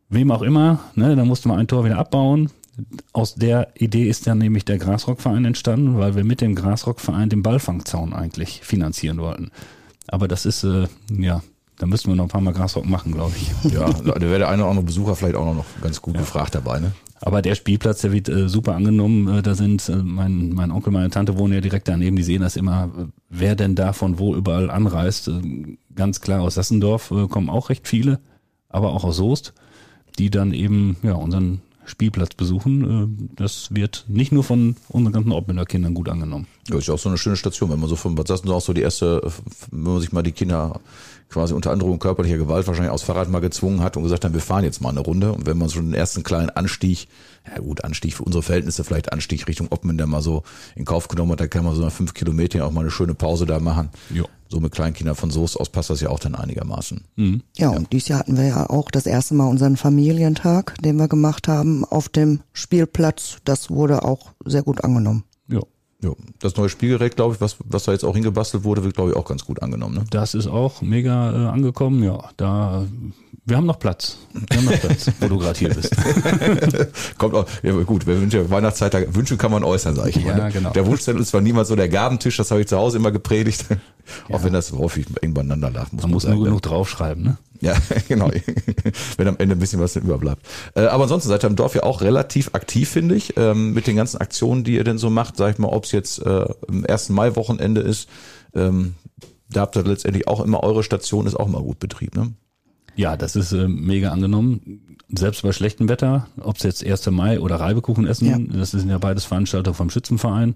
wem 0.10 0.32
auch 0.32 0.42
immer. 0.42 0.80
Ne? 0.96 1.16
Da 1.16 1.26
musste 1.26 1.50
man 1.50 1.60
ein 1.60 1.68
Tor 1.68 1.84
wieder 1.84 1.98
abbauen. 1.98 2.50
Aus 3.14 3.36
der 3.36 3.70
Idee 3.76 4.08
ist 4.08 4.28
dann 4.28 4.38
nämlich 4.38 4.66
der 4.66 4.78
Grasrockverein 4.78 5.46
entstanden, 5.46 5.98
weil 5.98 6.16
wir 6.16 6.24
mit 6.24 6.42
dem 6.42 6.56
Grasrockverein 6.56 7.30
den 7.30 7.44
Ballfangzaun 7.44 8.14
eigentlich 8.14 8.62
finanzieren 8.64 9.18
wollten. 9.18 9.52
Aber 10.08 10.28
das 10.28 10.46
ist, 10.46 10.64
äh, 10.64 10.88
ja, 11.10 11.42
da 11.78 11.86
müssten 11.86 12.10
wir 12.10 12.16
noch 12.16 12.26
ein 12.26 12.30
paar 12.30 12.42
Mal 12.42 12.54
Grasrock 12.54 12.88
machen, 12.88 13.14
glaube 13.14 13.34
ich. 13.36 13.52
Ja, 13.74 13.92
da 13.92 14.22
wäre 14.22 14.40
der 14.40 14.50
eine 14.50 14.64
oder 14.64 14.72
andere 14.72 14.86
Besucher 14.86 15.16
vielleicht 15.16 15.36
auch 15.36 15.54
noch 15.54 15.66
ganz 15.82 16.02
gut 16.02 16.18
gefragt 16.18 16.56
dabei, 16.56 16.80
ne? 16.80 16.92
Aber 17.20 17.42
der 17.42 17.56
Spielplatz, 17.56 18.02
der 18.02 18.12
wird 18.12 18.30
äh, 18.30 18.48
super 18.48 18.76
angenommen. 18.76 19.40
Äh, 19.40 19.42
da 19.42 19.56
sind 19.56 19.90
äh, 19.90 19.96
mein, 19.96 20.50
mein 20.50 20.72
Onkel, 20.72 20.94
meine 20.94 21.10
Tante 21.10 21.38
wohnen 21.38 21.54
ja 21.54 21.62
direkt 21.62 21.88
daneben, 21.88 22.16
die 22.16 22.24
sehen 22.24 22.42
das 22.42 22.56
immer, 22.56 22.92
wer 23.30 23.56
denn 23.56 23.76
davon 23.76 24.20
wo 24.20 24.36
überall 24.36 24.70
anreist. 24.70 25.28
Äh, 25.28 25.78
ganz 25.96 26.22
klar 26.22 26.42
aus 26.42 26.56
Sassendorf 26.56 27.12
äh, 27.12 27.28
kommen 27.28 27.50
auch 27.50 27.70
recht 27.70 27.88
viele, 27.88 28.20
aber 28.70 28.92
auch 28.92 29.04
aus 29.04 29.18
Soest, 29.18 29.54
die 30.20 30.30
dann 30.30 30.54
eben 30.54 30.98
ja 31.02 31.14
unseren 31.14 31.62
Spielplatz 31.88 32.36
besuchen. 32.36 33.30
Äh, 33.30 33.34
das 33.36 33.74
wird 33.74 34.06
nicht 34.08 34.32
nur 34.32 34.44
von 34.44 34.76
unseren 34.90 35.14
ganzen 35.14 35.32
Obmünder 35.32 35.66
Kindern 35.66 35.94
gut 35.94 36.10
angenommen. 36.10 36.48
Ja, 36.70 36.78
ist 36.78 36.88
ja 36.88 36.94
auch 36.94 37.00
so 37.00 37.10
eine 37.10 37.18
schöne 37.18 37.38
Station, 37.38 37.70
wenn 37.70 37.80
man 37.80 37.90
so 37.90 37.96
von 37.96 38.16
Bad 38.16 38.28
Sassendorf 38.28 38.64
so 38.64 38.74
die 38.74 38.82
erste, 38.82 39.22
wenn 39.72 39.94
man 39.94 40.02
sich 40.02 40.12
mal 40.12 40.22
die 40.22 40.34
Kinder 40.34 40.80
quasi 41.30 41.54
unter 41.54 41.72
Androhung 41.72 42.00
körperlicher 42.00 42.38
Gewalt 42.38 42.68
wahrscheinlich 42.68 42.92
aufs 42.92 43.04
Fahrrad 43.04 43.30
mal 43.30 43.40
gezwungen 43.40 43.82
hat 43.82 43.98
und 43.98 44.04
gesagt 44.04 44.24
hat, 44.24 44.34
wir 44.34 44.40
fahren 44.40 44.64
jetzt 44.64 44.82
mal 44.82 44.90
eine 44.90 45.02
Runde. 45.02 45.34
Und 45.34 45.46
wenn 45.46 45.58
man 45.58 45.70
so 45.70 45.80
einen 45.80 45.94
ersten 45.94 46.24
kleinen 46.24 46.50
Anstieg, 46.50 47.08
ja 47.50 47.62
gut, 47.62 47.84
Anstieg 47.84 48.14
für 48.14 48.24
unsere 48.24 48.44
Verhältnisse, 48.44 48.84
vielleicht 48.84 49.12
Anstieg 49.12 49.48
Richtung 49.48 49.68
Oppmann, 49.70 49.98
der 49.98 50.08
mal 50.08 50.22
so 50.22 50.44
in 50.76 50.86
Kauf 50.86 51.08
genommen 51.08 51.34
hat, 51.34 51.42
da 51.42 51.48
kann 51.48 51.66
man 51.66 51.76
so 51.76 51.82
nach 51.82 51.92
fünf 51.92 52.14
Kilometern 52.14 52.62
auch 52.62 52.72
mal 52.72 52.82
eine 52.82 52.92
schöne 52.92 53.14
Pause 53.14 53.46
da 53.46 53.60
machen. 53.60 53.90
Jo. 54.10 54.26
So 54.50 54.62
mit 54.62 54.72
Kleinkindern 54.72 55.16
von 55.16 55.30
Soest 55.30 55.60
aus 55.60 55.70
passt 55.70 55.90
das 55.90 56.00
ja 56.00 56.08
auch 56.10 56.20
dann 56.20 56.34
einigermaßen. 56.34 57.04
Ja, 57.58 57.70
und 57.72 57.92
dieses 57.92 58.08
Jahr 58.08 58.20
hatten 58.20 58.38
wir 58.38 58.46
ja 58.46 58.70
auch 58.70 58.90
das 58.90 59.06
erste 59.06 59.34
Mal 59.34 59.48
unseren 59.48 59.76
Familientag, 59.76 60.76
den 60.82 60.96
wir 60.96 61.10
gemacht 61.10 61.50
haben 61.50 61.84
auf 61.84 62.08
dem 62.08 62.40
Spielplatz. 62.54 63.40
Das 63.44 63.70
wurde 63.70 64.06
auch 64.06 64.32
sehr 64.46 64.64
gut 64.64 64.86
angenommen. 64.86 65.26
Ja. 66.02 66.10
Ja, 66.10 66.12
das 66.40 66.56
neue 66.58 66.70
Spielgerät, 66.70 67.16
glaube 67.16 67.34
ich, 67.34 67.42
was, 67.42 67.58
was 67.66 67.86
da 67.86 67.92
jetzt 67.92 68.04
auch 68.06 68.14
hingebastelt 68.14 68.64
wurde, 68.64 68.84
wird, 68.84 68.96
glaube 68.96 69.12
ich, 69.12 69.16
auch 69.16 69.26
ganz 69.26 69.46
gut 69.46 69.64
angenommen. 69.64 69.96
Ne? 69.96 70.04
Das 70.12 70.36
ist 70.36 70.46
auch 70.46 70.82
mega 70.84 71.32
äh, 71.32 71.48
angekommen. 71.48 72.04
Ja, 72.04 72.30
da 72.38 72.86
wir 73.48 73.56
haben 73.56 73.66
noch 73.66 73.80
Platz. 73.80 74.18
Wir 74.50 74.58
haben 74.58 74.66
noch 74.66 74.80
Platz, 74.80 75.10
wo 75.22 75.28
du 75.30 75.38
gerade 75.38 75.58
hier 75.58 75.70
bist. 75.70 75.96
Kommt 77.18 77.34
auch, 77.34 77.46
ja, 77.64 77.72
gut, 77.84 78.06
wenn 78.06 78.20
Wünsche, 78.20 78.50
Weihnachtszeit, 78.50 78.94
da, 78.94 79.16
Wünsche 79.16 79.38
kann 79.38 79.52
man 79.52 79.64
äußern, 79.64 79.96
sage 79.96 80.10
ich 80.10 80.18
Ja, 80.18 80.34
immer. 80.34 80.44
Ne? 80.44 80.52
genau. 80.52 80.72
Der 80.72 80.86
Wunschzettel 80.86 81.22
ist 81.22 81.30
zwar 81.30 81.40
niemals 81.40 81.70
so 81.70 81.78
der 81.78 81.88
Gabentisch, 81.88 82.36
das 82.36 82.52
habe 82.52 82.60
ich 82.60 82.68
zu 82.68 82.78
Hause 82.78 82.98
immer 82.98 83.12
gepredigt, 83.12 83.66
auch 84.30 84.44
wenn 84.44 84.52
das 84.52 84.74
häufig 84.74 85.08
eng 85.22 85.34
beieinander 85.34 85.72
lag, 85.72 85.94
muss 85.94 86.02
Man 86.02 86.10
man, 86.10 86.12
muss 86.12 86.24
sagen. 86.24 86.36
nur 86.36 86.44
ne? 86.44 86.50
genug 86.50 86.62
draufschreiben, 86.64 87.24
ne? 87.24 87.38
Ja, 87.62 87.76
genau. 88.08 88.30
Wenn 89.18 89.28
am 89.28 89.38
Ende 89.40 89.56
ein 89.56 89.60
bisschen 89.60 89.80
was 89.80 89.96
überbleibt. 89.96 90.46
Äh, 90.76 90.82
aber 90.82 91.04
ansonsten 91.04 91.30
seid 91.30 91.44
ihr 91.44 91.48
im 91.50 91.56
Dorf 91.56 91.74
ja 91.74 91.84
auch 91.84 92.02
relativ 92.02 92.50
aktiv, 92.54 92.90
finde 92.90 93.16
ich, 93.16 93.36
ähm, 93.38 93.74
mit 93.74 93.88
den 93.88 93.96
ganzen 93.96 94.18
Aktionen, 94.22 94.64
die 94.64 94.76
ihr 94.76 94.84
denn 94.84 94.98
so 95.00 95.10
macht. 95.10 95.38
Sag 95.38 95.54
ich 95.54 95.58
mal, 95.58 95.70
ob 95.70 95.86
es 95.88 95.92
jetzt 95.92 96.20
äh, 96.26 96.46
im 96.68 96.86
ersten 96.86 97.14
Mai-Wochenende 97.14 97.82
ist. 97.82 98.10
Ähm, 98.54 98.96
da 99.50 99.62
habt 99.62 99.76
ihr 99.76 99.84
letztendlich 99.84 100.28
auch 100.28 100.44
immer 100.44 100.64
eure 100.64 100.84
Station, 100.84 101.26
ist 101.26 101.36
auch 101.36 101.48
immer 101.48 101.62
gut 101.62 101.80
Betrieb, 101.80 102.16
ne? 102.16 102.34
Ja, 102.96 103.16
das 103.16 103.36
ist 103.36 103.52
äh, 103.54 103.68
mega 103.68 104.12
angenommen. 104.12 104.98
Selbst 105.16 105.44
bei 105.44 105.52
schlechtem 105.52 105.88
Wetter, 105.88 106.28
ob 106.42 106.58
es 106.58 106.64
jetzt 106.64 106.84
1. 106.86 107.12
Mai 107.12 107.40
oder 107.40 107.58
Reibekuchen 107.58 108.08
essen, 108.08 108.28
Ja. 108.28 108.38
das 108.60 108.72
sind 108.72 108.90
ja 108.90 108.98
beides 108.98 109.24
Veranstalter 109.26 109.74
vom 109.74 109.90
Schützenverein. 109.90 110.56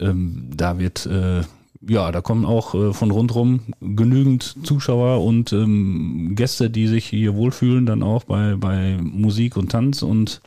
Ähm, 0.00 0.50
da 0.56 0.78
wird, 0.78 1.06
äh, 1.06 1.42
ja, 1.86 2.10
da 2.10 2.20
kommen 2.22 2.44
auch 2.46 2.74
äh, 2.74 2.92
von 2.94 3.10
rundrum 3.10 3.60
genügend 3.80 4.56
Zuschauer 4.64 5.22
und 5.22 5.52
ähm, 5.52 6.32
Gäste, 6.34 6.70
die 6.70 6.88
sich 6.88 7.06
hier 7.06 7.34
wohlfühlen, 7.34 7.86
dann 7.86 8.02
auch 8.02 8.24
bei, 8.24 8.56
bei 8.56 8.98
Musik 9.00 9.56
und 9.56 9.70
Tanz 9.70 10.02
und 10.02 10.40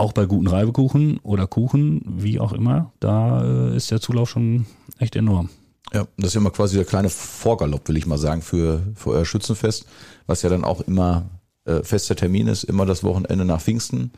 auch 0.00 0.12
bei 0.12 0.24
guten 0.24 0.46
Reibekuchen 0.46 1.18
oder 1.22 1.46
Kuchen, 1.46 2.02
wie 2.06 2.40
auch 2.40 2.52
immer, 2.52 2.92
da 3.00 3.44
äh, 3.44 3.76
ist 3.76 3.90
der 3.90 4.00
Zulauf 4.00 4.30
schon 4.30 4.66
echt 4.98 5.14
enorm. 5.14 5.50
Ja, 5.92 6.06
das 6.16 6.28
ist 6.28 6.34
ja 6.34 6.40
immer 6.40 6.50
quasi 6.50 6.76
der 6.76 6.86
kleine 6.86 7.10
Vorgalopp, 7.10 7.86
will 7.88 7.96
ich 7.96 8.06
mal 8.06 8.16
sagen, 8.16 8.42
für, 8.42 8.82
für 8.94 9.10
euer 9.10 9.24
Schützenfest, 9.26 9.84
was 10.26 10.42
ja 10.42 10.48
dann 10.48 10.64
auch 10.64 10.80
immer 10.80 11.28
äh, 11.66 11.82
fester 11.82 12.16
Termin 12.16 12.46
ist, 12.46 12.64
immer 12.64 12.86
das 12.86 13.04
Wochenende 13.04 13.44
nach 13.44 13.60
Pfingsten. 13.60 14.12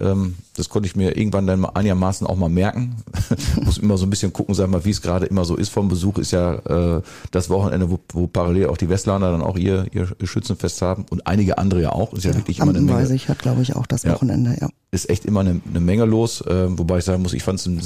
Ähm, 0.00 0.36
das 0.56 0.68
konnte 0.68 0.86
ich 0.88 0.96
mir 0.96 1.16
irgendwann 1.16 1.46
dann 1.46 1.60
mal 1.60 1.70
einigermaßen 1.74 2.26
auch 2.26 2.36
mal 2.36 2.48
merken. 2.48 2.96
Muss 3.62 3.78
immer 3.78 3.98
so 3.98 4.06
ein 4.06 4.10
bisschen 4.10 4.32
gucken, 4.32 4.54
sag 4.54 4.68
mal, 4.68 4.84
wie 4.84 4.90
es 4.90 5.02
gerade 5.02 5.26
immer 5.26 5.44
so 5.44 5.56
ist 5.56 5.68
vom 5.68 5.88
Besuch, 5.88 6.18
ist 6.18 6.32
ja 6.32 6.54
äh, 6.54 7.02
das 7.30 7.50
Wochenende, 7.50 7.90
wo, 7.90 7.98
wo 8.12 8.26
parallel 8.26 8.66
auch 8.68 8.76
die 8.76 8.88
Westlander 8.88 9.30
dann 9.30 9.42
auch 9.42 9.56
ihr, 9.56 9.86
ihr 9.92 10.08
Schützenfest 10.22 10.82
haben 10.82 11.06
und 11.10 11.26
einige 11.26 11.58
andere 11.58 11.82
ja 11.82 11.92
auch. 11.92 12.12
Ist 12.12 12.24
ja, 12.24 12.34
wirklich 12.34 12.58
immer 12.58 12.70
eine 12.70 12.80
Menge 12.80 12.92
Amtenweisig 12.92 13.28
hat, 13.28 13.38
glaube 13.38 13.62
ich, 13.62 13.76
auch 13.76 13.86
das 13.86 14.02
Ja. 14.02 14.14
Wochenende, 14.14 14.56
ja. 14.60 14.68
ist 14.90 15.08
echt 15.10 15.24
immer 15.24 15.40
eine, 15.40 15.60
eine 15.68 15.80
Menge 15.80 16.04
los, 16.04 16.40
äh, 16.42 16.66
wobei 16.78 16.98
ich 16.98 17.04
sagen 17.04 17.22
muss, 17.22 17.32
ich 17.32 17.42
fand 17.42 17.60
es 17.60 17.66
in 17.66 17.80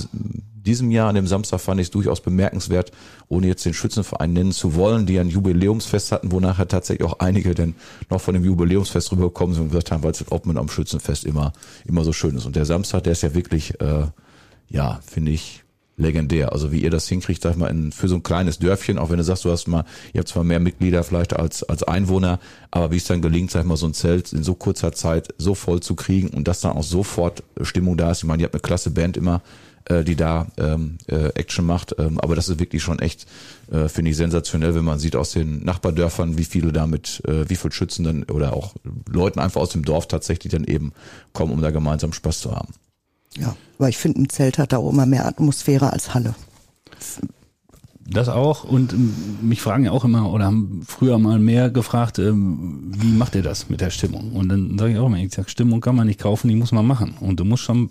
diesem 0.64 0.90
Jahr, 0.90 1.08
an 1.08 1.14
dem 1.14 1.26
Samstag, 1.26 1.60
fand 1.60 1.80
ich 1.80 1.86
es 1.86 1.90
durchaus 1.90 2.20
bemerkenswert, 2.20 2.90
ohne 3.28 3.46
jetzt 3.46 3.64
den 3.64 3.74
Schützenverein 3.74 4.32
nennen 4.32 4.52
zu 4.52 4.74
wollen, 4.74 5.06
die 5.06 5.18
ein 5.18 5.28
Jubiläumsfest 5.28 6.12
hatten, 6.12 6.32
wo 6.32 6.40
nachher 6.40 6.68
tatsächlich 6.68 7.06
auch 7.06 7.20
einige 7.20 7.54
dann 7.54 7.74
noch 8.10 8.20
von 8.20 8.34
dem 8.34 8.44
Jubiläumsfest 8.44 9.12
rübergekommen 9.12 9.54
sind 9.54 9.64
und 9.64 9.68
gesagt 9.70 9.92
haben, 9.92 10.02
weil 10.02 10.12
es 10.12 10.30
Obmann 10.30 10.58
am 10.58 10.68
Schützenfest 10.68 11.24
immer, 11.24 11.52
immer 11.86 12.04
so 12.04 12.12
schön 12.12 12.36
ist. 12.36 12.46
Und 12.46 12.56
der 12.56 12.64
Samstag, 12.64 13.04
der 13.04 13.12
ist 13.12 13.22
ja 13.22 13.34
wirklich, 13.34 13.80
äh, 13.80 14.06
ja, 14.68 15.00
finde 15.04 15.32
ich, 15.32 15.64
legendär. 15.96 16.52
Also 16.52 16.72
wie 16.72 16.82
ihr 16.82 16.90
das 16.90 17.08
hinkriegt, 17.08 17.42
sag 17.42 17.52
ich 17.52 17.56
mal, 17.56 17.68
in, 17.68 17.92
für 17.92 18.08
so 18.08 18.16
ein 18.16 18.22
kleines 18.22 18.58
Dörfchen, 18.58 18.98
auch 18.98 19.10
wenn 19.10 19.18
du 19.18 19.24
sagst, 19.24 19.44
du 19.44 19.50
hast 19.50 19.68
mal, 19.68 19.84
ihr 20.12 20.20
habt 20.20 20.28
zwar 20.28 20.44
mehr 20.44 20.60
Mitglieder 20.60 21.04
vielleicht 21.04 21.36
als, 21.36 21.62
als 21.62 21.82
Einwohner, 21.82 22.40
aber 22.70 22.90
wie 22.90 22.96
es 22.96 23.04
dann 23.04 23.22
gelingt, 23.22 23.50
sag 23.50 23.60
ich 23.60 23.66
mal, 23.66 23.76
so 23.76 23.86
ein 23.86 23.94
Zelt 23.94 24.32
in 24.32 24.42
so 24.42 24.54
kurzer 24.54 24.92
Zeit 24.92 25.28
so 25.38 25.54
voll 25.54 25.80
zu 25.80 25.94
kriegen 25.94 26.28
und 26.28 26.48
dass 26.48 26.60
dann 26.60 26.72
auch 26.72 26.82
sofort 26.82 27.42
Stimmung 27.62 27.96
da 27.96 28.10
ist. 28.10 28.18
Ich 28.18 28.24
meine, 28.24 28.42
ihr 28.42 28.46
habt 28.46 28.54
eine 28.54 28.60
klasse 28.60 28.90
Band 28.90 29.16
immer, 29.16 29.42
äh, 29.86 30.04
die 30.04 30.16
da 30.16 30.46
ähm, 30.56 30.98
äh, 31.06 31.28
Action 31.34 31.66
macht, 31.66 31.94
ähm, 31.98 32.18
aber 32.20 32.34
das 32.34 32.48
ist 32.48 32.58
wirklich 32.58 32.82
schon 32.82 32.98
echt, 32.98 33.26
äh, 33.70 33.88
finde 33.88 34.10
ich, 34.10 34.16
sensationell, 34.16 34.74
wenn 34.74 34.84
man 34.84 34.98
sieht 34.98 35.16
aus 35.16 35.32
den 35.32 35.64
Nachbardörfern, 35.64 36.38
wie 36.38 36.44
viele 36.44 36.72
damit, 36.72 37.22
äh, 37.26 37.48
wie 37.48 37.56
viel 37.56 37.72
Schützen 37.72 38.04
dann 38.04 38.24
oder 38.24 38.54
auch 38.54 38.74
Leuten 39.08 39.40
einfach 39.40 39.60
aus 39.60 39.70
dem 39.70 39.84
Dorf 39.84 40.08
tatsächlich 40.08 40.52
dann 40.52 40.64
eben 40.64 40.92
kommen, 41.32 41.52
um 41.52 41.60
da 41.60 41.70
gemeinsam 41.70 42.12
Spaß 42.12 42.40
zu 42.40 42.52
haben. 42.54 42.72
Ja, 43.36 43.56
weil 43.78 43.90
ich 43.90 43.98
finde, 43.98 44.22
ein 44.22 44.28
Zelt 44.28 44.58
hat 44.58 44.72
da 44.72 44.78
auch 44.78 44.90
immer 44.90 45.06
mehr 45.06 45.26
Atmosphäre 45.26 45.92
als 45.92 46.14
Halle. 46.14 46.34
Das 48.06 48.28
auch 48.28 48.64
und 48.64 48.92
ähm, 48.92 49.14
mich 49.40 49.62
fragen 49.62 49.86
ja 49.86 49.90
auch 49.90 50.04
immer 50.04 50.30
oder 50.30 50.44
haben 50.44 50.82
früher 50.86 51.18
mal 51.18 51.38
mehr 51.38 51.70
gefragt, 51.70 52.18
ähm, 52.18 52.92
wie 52.94 53.12
macht 53.12 53.34
ihr 53.34 53.42
das 53.42 53.70
mit 53.70 53.80
der 53.80 53.90
Stimmung? 53.90 54.32
Und 54.32 54.50
dann 54.50 54.78
sage 54.78 54.92
ich 54.92 54.98
auch 54.98 55.06
immer, 55.06 55.16
ich 55.16 55.34
sag, 55.34 55.48
Stimmung 55.48 55.80
kann 55.80 55.96
man 55.96 56.06
nicht 56.06 56.20
kaufen, 56.20 56.48
die 56.48 56.54
muss 56.54 56.72
man 56.72 56.86
machen. 56.86 57.14
Und 57.20 57.40
du 57.40 57.44
musst 57.44 57.62
schon 57.62 57.90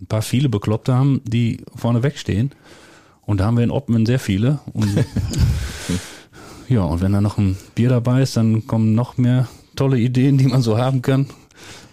ein 0.00 0.06
paar 0.06 0.22
viele 0.22 0.48
Bekloppte 0.48 0.94
haben, 0.94 1.20
die 1.24 1.64
vorne 1.74 2.02
wegstehen. 2.02 2.52
Und 3.22 3.38
da 3.38 3.44
haben 3.44 3.56
wir 3.56 3.64
in 3.64 3.70
Oppen 3.70 4.06
sehr 4.06 4.18
viele. 4.18 4.60
Und 4.72 4.88
ja, 6.68 6.82
und 6.82 7.00
wenn 7.00 7.12
da 7.12 7.20
noch 7.20 7.38
ein 7.38 7.56
Bier 7.74 7.88
dabei 7.88 8.22
ist, 8.22 8.36
dann 8.36 8.66
kommen 8.66 8.94
noch 8.94 9.18
mehr 9.18 9.48
tolle 9.76 9.98
Ideen, 9.98 10.38
die 10.38 10.46
man 10.46 10.62
so 10.62 10.78
haben 10.78 11.02
kann, 11.02 11.26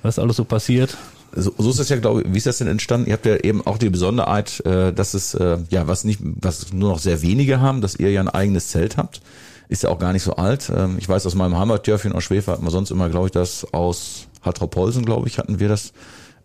was 0.02 0.20
alles 0.20 0.38
so 0.38 0.46
passiert. 0.46 0.98
So, 1.36 1.54
so 1.58 1.70
ist 1.70 1.80
das 1.80 1.90
ja, 1.90 1.98
glaube 1.98 2.22
ich, 2.22 2.34
wie 2.34 2.38
ist 2.38 2.48
das 2.48 2.58
denn 2.58 2.68
entstanden? 2.68 3.08
Ihr 3.08 3.14
habt 3.14 3.26
ja 3.26 3.36
eben 3.38 3.66
auch 3.68 3.78
die 3.78 3.90
Besonderheit, 3.90 4.66
äh, 4.66 4.92
dass 4.92 5.14
es, 5.14 5.34
äh, 5.34 5.58
ja, 5.70 5.88
was 5.88 6.04
nicht, 6.04 6.20
was 6.24 6.74
nur 6.74 6.90
noch 6.90 7.00
sehr 7.00 7.22
wenige 7.22 7.60
haben, 7.60 7.82
dass 7.82 7.96
ihr 7.96 8.12
ja 8.12 8.22
ein 8.22 8.30
eigenes 8.30 8.70
Zelt 8.70 8.98
habt. 8.98 9.22
Ist 9.70 9.84
ja 9.84 9.90
auch 9.90 10.00
gar 10.00 10.14
nicht 10.14 10.24
so 10.24 10.38
alt. 10.38 10.72
Ähm, 10.76 10.96
ich 10.98 11.08
weiß 11.08 11.26
aus 11.26 11.36
meinem 11.36 11.58
Heimatdörfchen 11.58 12.14
aus 12.14 12.24
Schwefer 12.24 12.54
hatten 12.54 12.66
wir 12.66 12.72
sonst 12.72 12.90
immer, 12.90 13.10
glaube 13.10 13.28
ich, 13.28 13.34
das 13.34 13.72
aus 13.74 14.28
Hartropolsen, 14.42 15.06
glaube 15.06 15.28
ich, 15.28 15.38
hatten 15.38 15.60
wir 15.60 15.68
das, 15.68 15.92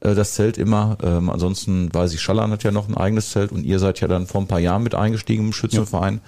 äh, 0.03 0.15
das 0.15 0.35
Zelt 0.35 0.59
immer. 0.59 0.99
Ähm, 1.03 1.31
ansonsten 1.31 1.93
weiß 1.93 2.13
ich, 2.13 2.21
Schallern 2.21 2.51
hat 2.51 2.65
ja 2.65 2.71
noch 2.71 2.89
ein 2.89 2.97
eigenes 2.97 3.31
Zelt 3.31 3.53
und 3.53 3.65
ihr 3.65 3.79
seid 3.79 4.01
ja 4.01 4.09
dann 4.09 4.27
vor 4.27 4.41
ein 4.41 4.49
paar 4.49 4.61
Jahren 4.61 4.83
mit 4.83 4.95
eingestiegen 4.95 5.47
im 5.47 5.53
Schützenverein. 5.53 6.21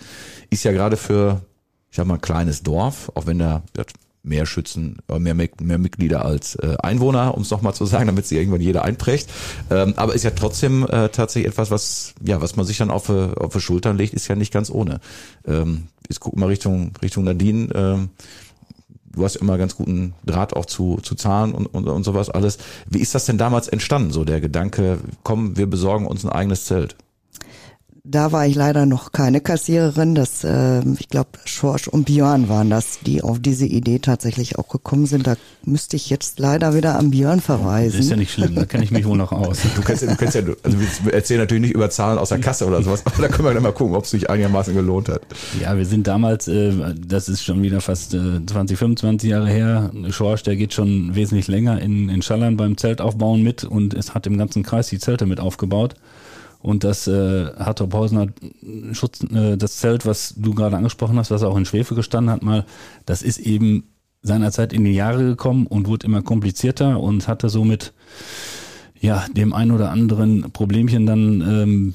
Ist 0.50 0.64
ja 0.64 0.72
gerade 0.72 0.96
für, 0.96 1.42
ich 1.90 1.96
sag 1.96 2.06
mal, 2.06 2.14
ein 2.14 2.20
kleines 2.20 2.62
Dorf, 2.62 3.10
auch 3.14 3.26
wenn 3.26 3.38
da 3.38 3.62
mehr 4.24 4.46
Schützen, 4.46 4.98
äh, 5.08 5.18
mehr, 5.18 5.34
mehr 5.34 5.78
Mitglieder 5.78 6.24
als 6.24 6.56
äh, 6.56 6.76
Einwohner, 6.82 7.34
um 7.34 7.42
es 7.42 7.50
nochmal 7.50 7.74
zu 7.74 7.84
sagen, 7.84 8.06
damit 8.06 8.26
sich 8.26 8.38
irgendwann 8.38 8.60
jeder 8.60 8.84
einprägt. 8.84 9.28
Ähm, 9.70 9.94
aber 9.96 10.14
ist 10.14 10.24
ja 10.24 10.30
trotzdem 10.30 10.84
äh, 10.84 11.10
tatsächlich 11.10 11.52
etwas, 11.52 11.70
was, 11.70 12.14
ja, 12.24 12.40
was 12.40 12.56
man 12.56 12.64
sich 12.64 12.78
dann 12.78 12.90
auf, 12.90 13.10
äh, 13.10 13.32
auf 13.36 13.52
die 13.52 13.60
Schultern 13.60 13.98
legt, 13.98 14.14
ist 14.14 14.26
ja 14.28 14.34
nicht 14.34 14.52
ganz 14.52 14.70
ohne. 14.70 15.00
Ähm, 15.46 15.88
jetzt 16.08 16.20
gucken 16.20 16.40
wir 16.40 16.48
Richtung, 16.48 16.92
Richtung 17.02 17.24
Nadine. 17.24 17.68
Ähm, 17.74 18.08
du 19.14 19.24
hast 19.24 19.36
immer 19.36 19.58
ganz 19.58 19.76
guten 19.76 20.14
Draht 20.24 20.54
auch 20.54 20.66
zu, 20.66 20.98
zu 21.02 21.14
Zahlen 21.14 21.52
und, 21.52 21.66
und, 21.66 21.88
und 21.88 22.04
sowas 22.04 22.30
alles. 22.30 22.58
Wie 22.88 23.00
ist 23.00 23.14
das 23.14 23.26
denn 23.26 23.38
damals 23.38 23.68
entstanden, 23.68 24.10
so 24.12 24.24
der 24.24 24.40
Gedanke, 24.40 24.98
komm, 25.22 25.56
wir 25.56 25.68
besorgen 25.68 26.06
uns 26.06 26.24
ein 26.24 26.30
eigenes 26.30 26.64
Zelt? 26.64 26.96
Da 28.06 28.32
war 28.32 28.46
ich 28.46 28.54
leider 28.54 28.84
noch 28.84 29.12
keine 29.12 29.40
Kassiererin. 29.40 30.14
Das, 30.14 30.44
äh, 30.44 30.82
ich 30.98 31.08
glaube, 31.08 31.30
Schorsch 31.46 31.88
und 31.88 32.04
Björn 32.04 32.50
waren 32.50 32.68
das, 32.68 32.98
die 33.00 33.22
auf 33.22 33.38
diese 33.40 33.64
Idee 33.64 33.98
tatsächlich 33.98 34.58
auch 34.58 34.68
gekommen 34.68 35.06
sind. 35.06 35.26
Da 35.26 35.36
müsste 35.64 35.96
ich 35.96 36.10
jetzt 36.10 36.38
leider 36.38 36.74
wieder 36.74 36.98
an 36.98 37.10
Björn 37.10 37.40
verweisen. 37.40 38.00
ist 38.00 38.10
ja 38.10 38.16
nicht 38.16 38.30
schlimm, 38.30 38.56
da 38.56 38.66
kenne 38.66 38.84
ich 38.84 38.90
mich 38.90 39.06
wohl 39.06 39.16
noch 39.16 39.32
aus. 39.32 39.60
Du 39.74 39.80
kannst 39.80 40.02
ja, 40.02 40.10
du 40.10 40.16
kannst 40.16 40.34
ja, 40.34 40.42
also 40.62 40.78
wir 41.02 41.14
erzählen 41.14 41.40
natürlich 41.40 41.62
nicht 41.62 41.74
über 41.74 41.88
Zahlen 41.88 42.18
aus 42.18 42.28
der 42.28 42.40
Kasse 42.40 42.66
oder 42.66 42.82
sowas, 42.82 43.06
aber 43.06 43.22
da 43.22 43.28
können 43.28 43.48
wir 43.48 43.54
dann 43.54 43.62
mal 43.62 43.72
gucken, 43.72 43.94
ob 43.94 44.04
es 44.04 44.10
sich 44.10 44.28
einigermaßen 44.28 44.74
gelohnt 44.74 45.08
hat. 45.08 45.22
Ja, 45.62 45.74
wir 45.78 45.86
sind 45.86 46.06
damals, 46.06 46.46
äh, 46.46 46.94
das 46.94 47.30
ist 47.30 47.42
schon 47.42 47.62
wieder 47.62 47.80
fast 47.80 48.12
äh, 48.12 48.44
20, 48.44 48.76
25 48.76 49.30
Jahre 49.30 49.48
her. 49.48 49.90
Schorsch, 50.10 50.42
der 50.42 50.56
geht 50.56 50.74
schon 50.74 51.14
wesentlich 51.14 51.48
länger 51.48 51.80
in, 51.80 52.10
in 52.10 52.20
Schallern 52.20 52.58
beim 52.58 52.76
Zeltaufbauen 52.76 53.42
mit 53.42 53.64
und 53.64 53.94
es 53.94 54.14
hat 54.14 54.26
im 54.26 54.36
ganzen 54.36 54.62
Kreis 54.62 54.88
die 54.88 54.98
Zelte 54.98 55.24
mit 55.24 55.40
aufgebaut. 55.40 55.94
Und 56.64 56.82
das 56.82 57.06
äh, 57.06 57.52
Hartopphausener 57.58 58.28
Schutz, 58.92 59.22
äh, 59.24 59.58
das 59.58 59.76
Zelt, 59.76 60.06
was 60.06 60.34
du 60.38 60.54
gerade 60.54 60.74
angesprochen 60.78 61.18
hast, 61.18 61.30
was 61.30 61.42
auch 61.42 61.58
in 61.58 61.66
Schwefe 61.66 61.94
gestanden 61.94 62.32
hat, 62.32 62.42
mal, 62.42 62.64
das 63.04 63.20
ist 63.20 63.38
eben 63.38 63.84
seinerzeit 64.22 64.72
in 64.72 64.82
die 64.82 64.94
Jahre 64.94 65.22
gekommen 65.24 65.66
und 65.66 65.86
wurde 65.86 66.06
immer 66.06 66.22
komplizierter 66.22 66.98
und 67.00 67.28
hatte 67.28 67.50
somit 67.50 67.92
ja 68.98 69.26
dem 69.36 69.52
ein 69.52 69.72
oder 69.72 69.90
anderen 69.90 70.52
Problemchen 70.52 71.04
dann 71.04 71.42
ähm, 71.42 71.94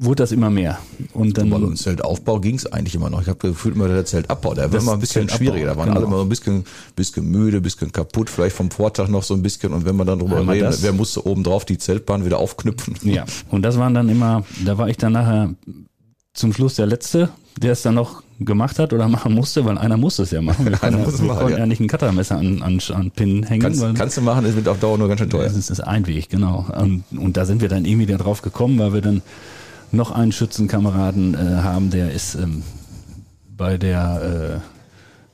wurde 0.00 0.22
das 0.22 0.32
immer 0.32 0.48
mehr. 0.48 0.78
Und 1.12 1.36
dann 1.36 1.50
Bei 1.50 1.56
uns 1.56 1.82
Zeltaufbau 1.82 2.40
ging 2.40 2.54
es 2.54 2.66
eigentlich 2.66 2.94
immer 2.94 3.10
noch. 3.10 3.20
Ich 3.20 3.28
habe 3.28 3.38
gefühlt 3.38 3.74
immer 3.74 3.88
der 3.88 4.04
Zeltabbau, 4.04 4.54
der 4.54 4.72
war 4.72 4.80
immer 4.80 4.92
ein 4.92 5.00
bisschen 5.00 5.28
Zeltabbau, 5.28 5.36
schwieriger. 5.36 5.66
Da 5.66 5.76
waren 5.76 5.88
genau. 5.88 5.96
alle 5.96 6.06
immer 6.06 6.16
so 6.18 6.22
ein 6.22 6.28
bisschen, 6.28 6.64
bisschen 6.94 7.28
müde, 7.30 7.60
bisschen 7.60 7.90
kaputt, 7.90 8.30
vielleicht 8.30 8.56
vom 8.56 8.70
Vortag 8.70 9.08
noch 9.08 9.24
so 9.24 9.34
ein 9.34 9.42
bisschen. 9.42 9.72
Und 9.72 9.84
wenn 9.84 9.96
man 9.96 10.06
dann 10.06 10.20
drüber 10.20 10.46
reden, 10.46 10.64
das. 10.64 10.82
wer 10.82 10.92
musste 10.92 11.26
oben 11.26 11.42
drauf 11.42 11.64
die 11.64 11.78
Zeltbahn 11.78 12.24
wieder 12.24 12.38
aufknüpfen? 12.38 12.96
Ja, 13.02 13.24
und 13.50 13.62
das 13.62 13.78
waren 13.78 13.94
dann 13.94 14.08
immer, 14.08 14.44
da 14.64 14.78
war 14.78 14.88
ich 14.88 14.96
dann 14.96 15.12
nachher 15.12 15.54
zum 16.32 16.52
Schluss 16.52 16.76
der 16.76 16.86
Letzte, 16.86 17.30
der 17.60 17.72
es 17.72 17.82
dann 17.82 17.94
noch 17.94 18.22
gemacht 18.38 18.78
hat 18.78 18.92
oder 18.92 19.08
machen 19.08 19.34
musste, 19.34 19.64
weil 19.64 19.78
einer 19.78 19.96
musste 19.96 20.22
es 20.22 20.30
ja 20.30 20.40
machen. 20.40 20.64
Wir 20.64 20.72
konnten, 20.78 21.02
muss 21.02 21.14
es 21.14 21.20
wir 21.20 21.26
machen, 21.26 21.38
konnten 21.40 21.54
ja. 21.54 21.58
ja. 21.58 21.66
nicht 21.66 21.80
ein 21.80 21.88
Cuttermesser 21.88 22.36
an, 22.36 22.62
an, 22.62 22.80
an 22.94 23.10
Pin 23.10 23.42
hängen. 23.42 23.62
Kannst, 23.62 23.84
kannst 23.96 24.16
du 24.16 24.20
machen, 24.20 24.44
es 24.44 24.54
wird 24.54 24.68
auf 24.68 24.78
Dauer 24.78 24.96
nur 24.96 25.08
ganz 25.08 25.20
schön 25.20 25.30
teuer. 25.30 25.44
das 25.44 25.56
ist 25.56 25.70
das 25.70 25.80
ein 25.80 26.06
Weg, 26.06 26.28
genau. 26.28 26.66
Und, 26.80 27.02
und 27.16 27.36
da 27.36 27.44
sind 27.44 27.60
wir 27.60 27.68
dann 27.68 27.84
irgendwie 27.84 28.06
da 28.06 28.16
drauf 28.16 28.42
gekommen, 28.42 28.78
weil 28.78 28.92
wir 28.92 29.00
dann 29.00 29.22
noch 29.92 30.10
einen 30.10 30.32
Schützenkameraden 30.32 31.34
äh, 31.34 31.62
haben, 31.62 31.90
der 31.90 32.12
ist 32.12 32.34
ähm, 32.34 32.62
bei 33.56 33.78
der 33.78 34.60
äh, 34.62 34.78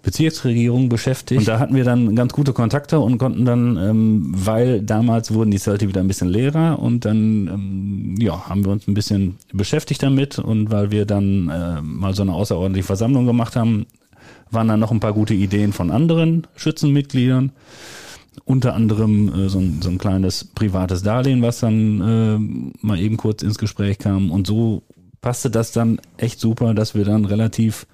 Bezirksregierung 0.05 0.88
beschäftigt. 0.88 1.40
Und 1.40 1.49
da 1.49 1.59
hatten 1.59 1.75
wir 1.75 1.85
dann 1.85 2.14
ganz 2.14 2.33
gute 2.33 2.53
Kontakte 2.53 3.01
und 3.01 3.19
konnten 3.19 3.45
dann, 3.45 3.77
ähm, 3.77 4.33
weil 4.37 4.83
damals 4.83 5.33
wurden 5.33 5.51
die 5.51 5.59
Zelte 5.59 5.88
wieder 5.88 6.01
ein 6.01 6.09
bisschen 6.09 6.29
leerer 6.29 6.79
und 6.79 7.05
dann 7.05 7.49
ähm, 7.49 8.14
ja, 8.19 8.49
haben 8.49 8.64
wir 8.64 8.73
uns 8.73 8.87
ein 8.87 8.95
bisschen 8.95 9.37
beschäftigt 9.53 10.03
damit 10.03 10.38
und 10.38 10.71
weil 10.71 10.90
wir 10.90 11.07
dann 11.07 11.49
äh, 11.49 11.81
mal 11.81 12.14
so 12.14 12.23
eine 12.23 12.35
außerordentliche 12.35 12.87
Versammlung 12.87 13.27
gemacht 13.27 13.57
haben, 13.57 13.87
waren 14.51 14.69
dann 14.69 14.81
noch 14.81 14.93
ein 14.93 15.01
paar 15.01 15.14
gute 15.14 15.35
Ideen 15.35 15.73
von 15.73 15.90
anderen 15.90 16.47
Schützenmitgliedern 16.55 17.51
unter 18.44 18.75
anderem 18.75 19.33
äh, 19.33 19.49
so, 19.49 19.59
ein, 19.59 19.81
so 19.83 19.90
ein 19.90 19.99
kleines 19.99 20.44
privates 20.44 21.03
Darlehen, 21.03 21.42
was 21.42 21.61
dann 21.61 22.01
äh, 22.01 22.87
mal 22.87 22.99
eben 22.99 23.16
kurz 23.16 23.42
ins 23.42 23.59
Gespräch 23.59 23.99
kam. 23.99 24.31
Und 24.31 24.47
so 24.47 24.83
passte 25.20 25.51
das 25.51 25.73
dann 25.73 26.01
echt 26.16 26.40
super, 26.40 26.75
dass 26.75 26.94
wir 26.94 27.05
dann 27.05 27.25
relativ 27.25 27.87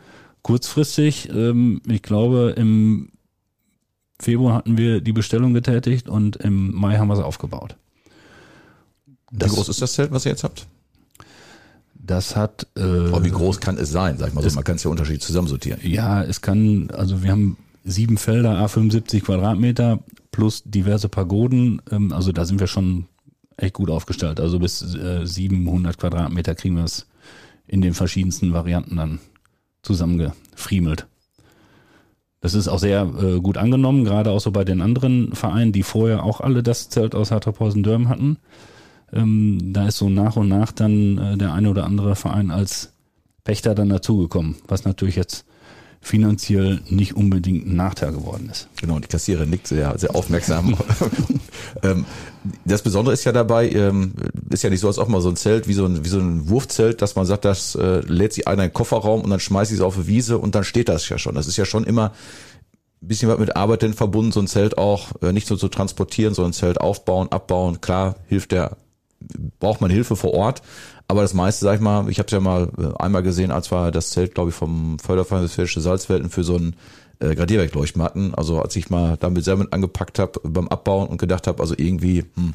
kurzfristig, 0.43 1.29
ähm, 1.33 1.81
ich 1.87 2.03
glaube 2.03 2.55
im 2.57 3.11
Februar 4.19 4.55
hatten 4.55 4.77
wir 4.77 5.01
die 5.01 5.13
Bestellung 5.13 5.55
getätigt 5.55 6.09
und 6.09 6.37
im 6.37 6.75
Mai 6.75 6.99
haben 6.99 7.09
wir 7.09 7.17
sie 7.17 7.25
aufgebaut. 7.25 7.77
wie 9.31 9.47
groß 9.47 9.69
ist 9.69 9.81
das 9.81 9.95
Zelt, 9.95 10.11
was 10.11 10.27
ihr 10.27 10.33
jetzt 10.33 10.45
habt? 10.45 10.67
Das 11.95 12.37
hat 12.37 12.67
äh, 12.77 12.81
Aber 12.81 13.25
wie 13.25 13.31
groß 13.31 13.61
kann 13.61 13.79
es 13.79 13.91
sein? 13.91 14.19
Sag 14.19 14.29
ich 14.29 14.35
mal 14.35 14.43
so, 14.43 14.55
man 14.55 14.65
kann 14.65 14.77
es 14.77 14.83
ja 14.83 14.91
unterschiedlich 14.91 15.23
zusammensortieren. 15.23 15.81
Ja, 15.83 16.23
es 16.23 16.41
kann, 16.41 16.91
also 16.91 17.23
wir 17.23 17.31
haben 17.31 17.57
sieben 17.85 18.19
Felder, 18.19 18.65
A75 18.65 19.23
Quadratmeter 19.23 20.01
plus 20.31 20.63
diverse 20.65 21.09
Pagoden. 21.09 21.83
Ähm, 21.91 22.13
also 22.13 22.33
da 22.33 22.45
sind 22.45 22.61
wir 22.61 22.67
schon 22.67 23.07
echt 23.57 23.75
gut 23.75 23.91
aufgestellt. 23.91 24.41
Also 24.41 24.59
bis 24.59 24.95
äh, 24.95 25.27
700 25.27 25.99
Quadratmeter 25.99 26.55
kriegen 26.55 26.77
wir 26.77 26.85
es 26.85 27.07
in 27.67 27.81
den 27.81 27.95
verschiedensten 27.95 28.53
Varianten 28.53 28.97
dann 28.97 29.21
zusammengefriemelt. 29.83 31.07
Das 32.41 32.55
ist 32.55 32.69
auch 32.69 32.79
sehr 32.79 33.03
äh, 33.03 33.41
gut 33.41 33.59
angenommen, 33.59 34.05
gerade 34.05 34.31
auch 34.31 34.41
so 34.41 34.51
bei 34.51 34.65
den 34.65 34.81
anderen 34.81 35.35
Vereinen, 35.35 35.73
die 35.73 35.83
vorher 35.83 36.25
auch 36.25 36.41
alle 36.41 36.63
das 36.63 36.89
Zelt 36.89 37.15
aus 37.15 37.31
Hartrephausen-Dörm 37.31 38.09
hatten. 38.09 38.39
Ähm, 39.13 39.73
da 39.73 39.89
ist 39.89 39.99
so 39.99 40.09
nach 40.09 40.37
und 40.37 40.49
nach 40.49 40.73
dann 40.73 41.19
äh, 41.19 41.37
der 41.37 41.53
eine 41.53 41.71
oder 41.71 41.85
andere 41.85 42.17
Verein 42.17 42.51
als 42.51 42.95
Pächter 43.45 43.75
dann 43.75 43.91
dazugekommen, 43.91 44.57
was 44.69 44.85
natürlich 44.85 45.17
jetzt 45.17 45.45
finanziell 46.01 46.81
nicht 46.89 47.15
unbedingt 47.15 47.67
ein 47.67 47.77
Nachteil 47.77 48.13
geworden 48.13 48.49
ist. 48.51 48.69
Genau, 48.81 48.99
die 48.99 49.07
Kassiererin 49.07 49.51
nickt 49.51 49.67
sehr, 49.67 49.99
sehr 49.99 50.15
aufmerksam. 50.15 50.77
ähm, 51.83 52.07
das 52.65 52.83
Besondere 52.83 53.13
ist 53.13 53.25
ja 53.25 53.33
dabei, 53.33 53.69
ähm, 53.71 54.15
ist 54.49 54.63
ja 54.63 54.71
nicht 54.71 54.81
so, 54.81 54.89
als 54.89 54.99
ob 54.99 55.09
man 55.09 55.21
so 55.21 55.29
ein 55.29 55.37
Zelt, 55.37 55.69
wie 55.69 55.75
so 55.75 55.85
ein, 55.85 56.03
wie 56.05 56.09
so 56.09 56.19
ein 56.19 56.49
Wurfzelt, 56.49 57.03
dass 57.03 57.17
man 57.17 57.27
sagt, 57.27 57.45
das 57.45 57.75
äh, 57.75 58.01
lädt 58.07 58.33
sich 58.33 58.49
einer 58.49 58.65
in 58.65 58.71
den 58.71 58.75
Kofferraum 58.75 59.21
und 59.21 59.29
dann 59.29 59.41
schmeißt 59.41 59.73
ich 59.73 59.79
es 59.79 59.83
auf 59.83 59.97
eine 59.97 60.07
Wiese 60.07 60.39
und 60.39 60.55
dann 60.55 60.65
steht 60.65 60.89
das 60.89 61.07
ja 61.09 61.19
schon. 61.19 61.35
Das 61.35 61.47
ist 61.47 61.59
ja 61.59 61.67
schon 61.67 61.85
immer 61.85 62.13
ein 63.03 63.09
bisschen 63.09 63.29
was 63.29 63.39
mit 63.39 63.57
Arbeit 63.57 63.83
denn 63.83 63.95
verbunden, 63.95 64.33
so 64.33 64.41
ein 64.41 64.47
Zelt 64.47 64.79
auch 64.79 65.11
äh, 65.23 65.33
nicht 65.33 65.51
nur 65.51 65.59
zu 65.59 65.69
transportieren, 65.69 66.33
sondern 66.33 66.51
ein 66.51 66.55
Zelt 66.55 66.81
aufbauen, 66.81 67.31
abbauen. 67.31 67.83
Klar, 67.83 68.17
hilft 68.27 68.53
der, 68.53 68.79
braucht 69.59 69.83
man 69.83 69.91
Hilfe 69.91 70.17
vor 70.17 70.33
Ort. 70.33 70.63
Aber 71.11 71.23
das 71.23 71.35
meiste, 71.35 71.65
sag 71.65 71.75
ich 71.75 71.81
mal, 71.81 72.09
ich 72.09 72.21
habe 72.21 72.27
es 72.29 72.33
ja 72.33 72.39
mal 72.39 72.69
äh, 72.79 73.03
einmal 73.03 73.25
gesehen, 73.25 73.51
als 73.51 73.73
wir 73.73 73.91
das 73.91 74.11
Zelt, 74.11 74.33
glaube 74.37 74.51
ich, 74.51 74.55
vom 74.55 74.97
Förderverein 75.01 75.43
Westfälische 75.43 75.81
Salzwelten 75.81 76.31
für 76.31 76.45
so 76.45 76.57
ein 76.57 76.77
äh, 77.19 77.35
Gradierwerkleuchten 77.35 78.01
hatten. 78.01 78.33
Also 78.33 78.63
als 78.63 78.77
ich 78.77 78.91
mal 78.91 79.17
damit 79.19 79.43
selber 79.43 79.67
angepackt 79.73 80.21
habe 80.21 80.39
beim 80.45 80.69
Abbauen 80.69 81.09
und 81.09 81.19
gedacht 81.19 81.49
habe, 81.49 81.61
also 81.61 81.75
irgendwie 81.77 82.27
hm, 82.37 82.55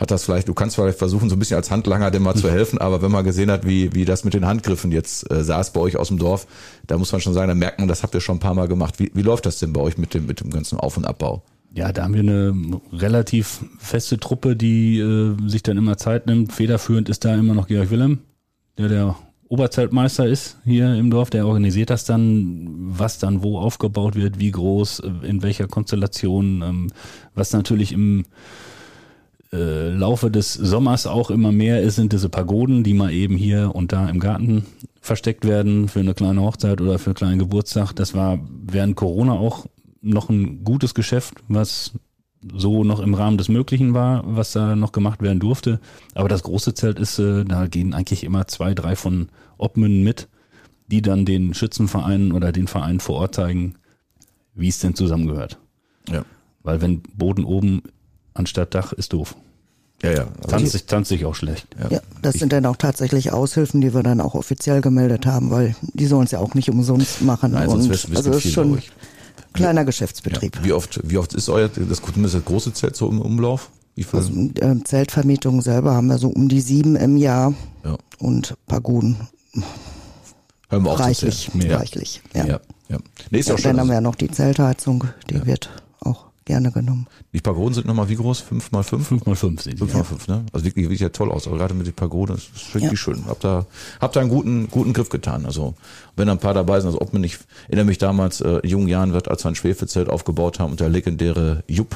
hat 0.00 0.10
das 0.10 0.24
vielleicht, 0.24 0.48
du 0.48 0.54
kannst 0.54 0.76
vielleicht 0.76 0.98
versuchen, 0.98 1.28
so 1.28 1.36
ein 1.36 1.38
bisschen 1.38 1.58
als 1.58 1.70
Handlanger 1.70 2.10
dem 2.10 2.22
mal 2.22 2.34
zu 2.34 2.50
helfen, 2.50 2.78
aber 2.78 3.02
wenn 3.02 3.12
man 3.12 3.22
gesehen 3.22 3.50
hat, 3.50 3.66
wie, 3.66 3.94
wie 3.94 4.06
das 4.06 4.24
mit 4.24 4.32
den 4.32 4.46
Handgriffen 4.46 4.90
jetzt 4.90 5.30
äh, 5.30 5.44
saß 5.44 5.74
bei 5.74 5.80
euch 5.80 5.98
aus 5.98 6.08
dem 6.08 6.18
Dorf, 6.18 6.46
da 6.86 6.96
muss 6.96 7.12
man 7.12 7.20
schon 7.20 7.34
sagen, 7.34 7.48
da 7.48 7.54
merkt 7.54 7.80
man, 7.80 7.88
das 7.88 8.02
habt 8.02 8.14
ihr 8.14 8.22
schon 8.22 8.36
ein 8.36 8.40
paar 8.40 8.54
Mal 8.54 8.68
gemacht. 8.68 8.98
Wie, 8.98 9.10
wie 9.12 9.20
läuft 9.20 9.44
das 9.44 9.58
denn 9.58 9.74
bei 9.74 9.82
euch 9.82 9.98
mit 9.98 10.14
dem, 10.14 10.24
mit 10.24 10.40
dem 10.40 10.48
ganzen 10.48 10.80
Auf- 10.80 10.96
und 10.96 11.04
Abbau? 11.04 11.42
Ja, 11.74 11.92
da 11.92 12.04
haben 12.04 12.14
wir 12.14 12.20
eine 12.20 12.80
relativ 12.92 13.64
feste 13.78 14.18
Truppe, 14.18 14.56
die 14.56 14.98
äh, 14.98 15.36
sich 15.46 15.62
dann 15.62 15.76
immer 15.76 15.96
Zeit 15.96 16.26
nimmt. 16.26 16.52
Federführend 16.52 17.08
ist 17.08 17.24
da 17.24 17.34
immer 17.34 17.54
noch 17.54 17.68
Georg 17.68 17.90
Willem, 17.90 18.20
der 18.78 18.88
der 18.88 19.16
Oberzeltmeister 19.48 20.26
ist 20.26 20.58
hier 20.64 20.94
im 20.94 21.10
Dorf. 21.10 21.30
Der 21.30 21.46
organisiert 21.46 21.90
das 21.90 22.04
dann, 22.04 22.66
was 22.78 23.18
dann 23.18 23.42
wo 23.42 23.58
aufgebaut 23.58 24.14
wird, 24.14 24.38
wie 24.38 24.50
groß, 24.50 25.00
äh, 25.00 25.26
in 25.26 25.42
welcher 25.42 25.68
Konstellation, 25.68 26.62
ähm, 26.62 26.92
was 27.34 27.52
natürlich 27.52 27.92
im 27.92 28.24
äh, 29.52 29.90
Laufe 29.90 30.30
des 30.30 30.52
Sommers 30.52 31.06
auch 31.06 31.30
immer 31.30 31.52
mehr 31.52 31.82
ist, 31.82 31.96
sind 31.96 32.12
diese 32.12 32.28
Pagoden, 32.28 32.84
die 32.84 32.94
mal 32.94 33.12
eben 33.12 33.36
hier 33.36 33.74
und 33.74 33.92
da 33.92 34.08
im 34.08 34.20
Garten 34.20 34.66
versteckt 35.00 35.46
werden 35.46 35.88
für 35.88 36.00
eine 36.00 36.14
kleine 36.14 36.42
Hochzeit 36.42 36.80
oder 36.80 36.98
für 36.98 37.10
einen 37.10 37.14
kleinen 37.14 37.38
Geburtstag. 37.38 37.94
Das 37.94 38.14
war 38.14 38.38
während 38.66 38.96
Corona 38.96 39.32
auch 39.32 39.66
noch 40.00 40.28
ein 40.28 40.64
gutes 40.64 40.94
Geschäft, 40.94 41.34
was 41.48 41.92
so 42.54 42.84
noch 42.84 43.00
im 43.00 43.14
Rahmen 43.14 43.38
des 43.38 43.48
Möglichen 43.48 43.94
war, 43.94 44.22
was 44.24 44.52
da 44.52 44.76
noch 44.76 44.92
gemacht 44.92 45.22
werden 45.22 45.40
durfte. 45.40 45.80
Aber 46.14 46.28
das 46.28 46.42
große 46.42 46.74
Zelt 46.74 46.98
ist, 46.98 47.18
äh, 47.18 47.44
da 47.44 47.66
gehen 47.66 47.94
eigentlich 47.94 48.24
immer 48.24 48.46
zwei, 48.46 48.74
drei 48.74 48.96
von 48.96 49.28
Obmünden 49.56 50.04
mit, 50.04 50.28
die 50.86 51.02
dann 51.02 51.24
den 51.24 51.54
Schützenvereinen 51.54 52.32
oder 52.32 52.52
den 52.52 52.68
Vereinen 52.68 53.00
vor 53.00 53.16
Ort 53.16 53.34
zeigen, 53.34 53.74
wie 54.54 54.68
es 54.68 54.78
denn 54.78 54.94
zusammengehört. 54.94 55.58
Ja. 56.08 56.24
Weil 56.62 56.80
wenn 56.80 57.02
Boden 57.02 57.44
oben 57.44 57.82
anstatt 58.34 58.74
Dach 58.74 58.92
ist 58.92 59.12
doof. 59.12 59.34
Ja, 60.02 60.12
ja. 60.12 60.20
Also 60.20 60.48
Tanzt 60.48 60.72
sich, 60.72 60.86
tanzt 60.86 61.08
sich 61.08 61.24
auch 61.24 61.34
schlecht. 61.34 61.66
Ja, 61.90 62.00
das 62.22 62.36
sind 62.36 62.52
dann 62.52 62.66
auch 62.66 62.76
tatsächlich 62.76 63.32
Aushilfen, 63.32 63.80
die 63.80 63.92
wir 63.92 64.04
dann 64.04 64.20
auch 64.20 64.34
offiziell 64.34 64.80
gemeldet 64.80 65.26
haben, 65.26 65.50
weil 65.50 65.74
die 65.82 66.06
sollen 66.06 66.24
es 66.24 66.30
ja 66.30 66.38
auch 66.38 66.54
nicht 66.54 66.70
umsonst 66.70 67.22
machen. 67.22 67.52
Nein, 67.52 67.68
sonst 67.68 68.04
und 68.06 68.16
also 68.16 68.30
das 68.30 68.42
viel, 68.42 68.50
ist 68.50 68.54
schon 68.54 68.78
ich. 68.78 68.92
Kleiner 69.58 69.84
Geschäftsbetrieb. 69.84 70.58
Wie 70.62 70.72
oft, 70.72 71.00
wie 71.04 71.18
oft 71.18 71.34
ist 71.34 71.48
euer, 71.48 71.68
das, 71.68 72.00
das 72.00 72.44
große 72.44 72.72
Zelt 72.72 72.96
so 72.96 73.08
im 73.08 73.20
Umlauf? 73.20 73.70
Also 74.12 74.32
äh, 74.60 74.76
Zeltvermietung 74.84 75.60
selber 75.60 75.94
haben 75.94 76.06
wir 76.06 76.18
so 76.18 76.28
um 76.28 76.48
die 76.48 76.60
sieben 76.60 76.94
im 76.94 77.16
Jahr 77.16 77.52
ja. 77.84 77.96
und 78.18 78.54
Pagoden 78.66 79.16
Hören 80.70 80.84
wir 80.84 80.96
zu 80.96 81.02
reichlich. 81.02 81.50
Ja. 81.54 81.78
reichlich. 81.78 82.22
Ja. 82.34 82.46
Ja, 82.46 82.60
ja. 82.88 82.98
Nee, 83.30 83.38
ist 83.40 83.48
Ja, 83.48 83.54
ja 83.54 83.54
auch 83.54 83.58
schon. 83.58 83.70
dann 83.70 83.80
haben 83.80 83.80
Also, 83.80 83.90
wir 83.90 83.94
ja 83.94 84.00
noch 84.00 84.14
die 84.14 84.30
Zeltheizung, 84.30 85.04
die 85.30 85.44
wird 85.46 85.70
auch 86.00 86.26
gerne 86.48 86.72
genommen. 86.72 87.06
Die 87.32 87.40
Pagoden 87.40 87.74
sind 87.74 87.86
nochmal 87.86 88.08
wie 88.08 88.16
groß? 88.16 88.40
Fünf 88.40 88.72
mal 88.72 88.82
fünf? 88.82 89.06
Fünf 89.06 89.24
mal 89.24 89.36
fünf 89.36 89.62
sind 89.62 89.74
die. 89.74 89.78
Fünf 89.78 89.94
mal 89.94 90.02
fünf, 90.02 90.26
ne? 90.26 90.44
Also 90.52 90.66
wirklich, 90.66 90.84
wirklich 90.86 90.98
ja 91.00 91.10
toll 91.10 91.30
aus. 91.30 91.46
Aber 91.46 91.58
gerade 91.58 91.74
mit 91.74 91.86
den 91.86 91.94
Pagoden, 91.94 92.34
das 92.34 92.44
ist 92.60 92.74
wirklich 92.74 92.90
Ja. 92.92 92.96
schön. 92.96 93.24
Habt 93.28 93.44
da, 93.44 93.66
habt 94.00 94.16
da 94.16 94.20
einen 94.20 94.30
guten, 94.30 94.68
guten 94.68 94.92
Griff 94.92 95.08
getan. 95.10 95.46
Also, 95.46 95.74
wenn 96.16 96.26
da 96.26 96.32
ein 96.32 96.40
paar 96.40 96.54
dabei 96.54 96.80
sind, 96.80 96.88
also 96.88 97.00
ob 97.00 97.12
man 97.12 97.22
nicht, 97.22 97.34
ich 97.34 97.68
erinnere 97.68 97.84
mich 97.86 97.98
damals, 97.98 98.40
äh, 98.40 98.58
in 98.64 98.70
jungen 98.70 98.88
Jahren 98.88 99.12
wird, 99.12 99.28
als 99.28 99.44
wir 99.44 99.50
ein 99.50 99.54
Schwefelzelt 99.54 100.08
aufgebaut 100.08 100.58
haben 100.58 100.72
und 100.72 100.80
der 100.80 100.88
legendäre 100.88 101.62
Jupp, 101.68 101.94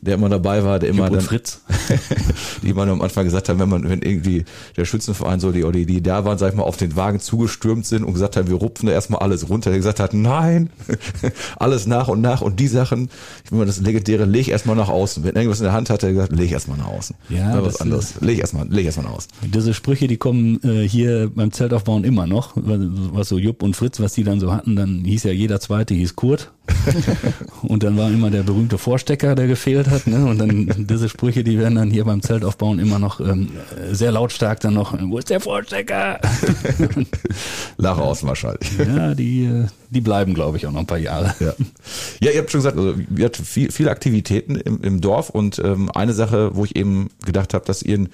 der 0.00 0.14
immer 0.14 0.28
dabei 0.28 0.62
war, 0.62 0.78
der 0.78 0.90
immer 0.90 1.10
dann, 1.10 1.20
Fritz. 1.20 1.60
die 2.62 2.72
man 2.72 2.88
am 2.88 3.00
Anfang 3.00 3.24
gesagt 3.24 3.48
haben, 3.48 3.58
wenn 3.58 3.68
man, 3.68 3.88
wenn 3.88 4.02
irgendwie 4.02 4.44
der 4.76 4.84
Schützenverein 4.84 5.40
so, 5.40 5.50
die, 5.50 5.64
oder 5.64 5.72
die, 5.72 5.86
die 5.86 6.02
da 6.02 6.24
waren, 6.24 6.38
sag 6.38 6.50
ich 6.50 6.56
mal, 6.56 6.62
auf 6.62 6.76
den 6.76 6.94
Wagen 6.94 7.18
zugestürmt 7.18 7.86
sind 7.86 8.04
und 8.04 8.12
gesagt 8.12 8.36
haben, 8.36 8.48
wir 8.48 8.56
rupfen 8.56 8.86
da 8.86 8.92
erstmal 8.92 9.20
alles 9.20 9.48
runter, 9.48 9.70
der 9.70 9.78
gesagt 9.78 9.98
hat, 9.98 10.14
nein, 10.14 10.70
alles 11.56 11.86
nach 11.86 12.08
und 12.08 12.20
nach 12.20 12.42
und 12.42 12.60
die 12.60 12.68
Sachen, 12.68 13.08
ich 13.44 13.50
meine, 13.50 13.66
das 13.66 13.80
legendäre, 13.80 14.24
leg 14.24 14.48
erstmal 14.48 14.76
nach 14.76 14.88
außen. 14.88 15.24
Wenn 15.24 15.34
irgendwas 15.34 15.60
in 15.60 15.64
der 15.64 15.72
Hand 15.72 15.90
hat, 15.90 15.96
hat 15.96 16.02
er 16.02 16.12
gesagt, 16.12 16.32
leg 16.32 16.52
erstmal 16.52 16.76
nach 16.78 16.88
außen. 16.88 17.16
Ja, 17.28 17.50
Mal 17.50 17.64
was 17.64 17.80
anderes. 17.80 18.14
Leg 18.20 18.38
erstmal, 18.38 18.68
leg 18.68 18.84
erstmal 18.84 19.06
nach 19.06 19.14
außen. 19.14 19.30
Diese 19.42 19.74
Sprüche, 19.74 20.06
die 20.06 20.16
kommen 20.16 20.60
äh, 20.62 20.86
hier 20.86 21.30
beim 21.34 21.52
Zeltaufbauen 21.52 22.04
immer 22.04 22.26
noch, 22.26 22.52
was 22.54 23.28
so 23.28 23.38
Jupp 23.38 23.62
und 23.62 23.74
Fritz, 23.76 24.00
was 24.00 24.12
die 24.12 24.24
dann 24.24 24.40
so 24.40 24.52
hatten, 24.52 24.76
dann 24.76 25.04
hieß 25.04 25.24
ja 25.24 25.32
jeder 25.32 25.60
zweite 25.60 25.94
hieß 25.94 26.16
Kurt. 26.16 26.52
Und 27.62 27.82
dann 27.82 27.96
war 27.96 28.10
immer 28.10 28.30
der 28.30 28.42
berühmte 28.42 28.78
Vorstecker, 28.78 29.34
der 29.34 29.46
gefehlt 29.46 29.88
hat. 29.88 30.06
Ne? 30.06 30.24
Und 30.26 30.38
dann 30.38 30.86
diese 30.86 31.08
Sprüche, 31.08 31.44
die 31.44 31.58
werden 31.58 31.76
dann 31.76 31.90
hier 31.90 32.04
beim 32.04 32.22
Zeltaufbauen 32.22 32.78
immer 32.78 32.98
noch 32.98 33.20
ähm, 33.20 33.50
sehr 33.90 34.12
lautstark 34.12 34.60
dann 34.60 34.74
noch, 34.74 34.96
wo 35.00 35.18
ist 35.18 35.30
der 35.30 35.40
Vorstecker? 35.40 36.20
Lach 37.76 37.98
außen 37.98 38.28
wahrscheinlich. 38.28 38.70
ja, 38.78 39.14
die, 39.14 39.44
äh, 39.44 39.66
die 39.90 40.00
bleiben, 40.00 40.34
glaube 40.34 40.56
ich, 40.56 40.66
auch 40.66 40.72
noch 40.72 40.80
ein 40.80 40.86
paar 40.86 40.98
Jahre. 40.98 41.34
Ja. 41.40 41.54
ja, 42.20 42.30
ihr 42.32 42.38
habt 42.38 42.50
schon 42.50 42.60
gesagt, 42.60 42.76
also, 42.76 42.94
ihr 43.16 43.24
habt 43.24 43.36
viel, 43.36 43.70
viele 43.70 43.90
Aktivitäten 43.90 44.56
im, 44.56 44.80
im 44.82 45.00
Dorf 45.00 45.30
und 45.30 45.58
ähm, 45.58 45.90
eine 45.94 46.12
Sache, 46.12 46.54
wo 46.54 46.64
ich 46.64 46.76
eben 46.76 47.10
gedacht 47.24 47.54
habe, 47.54 47.64
dass 47.64 47.82
ihr, 47.82 48.06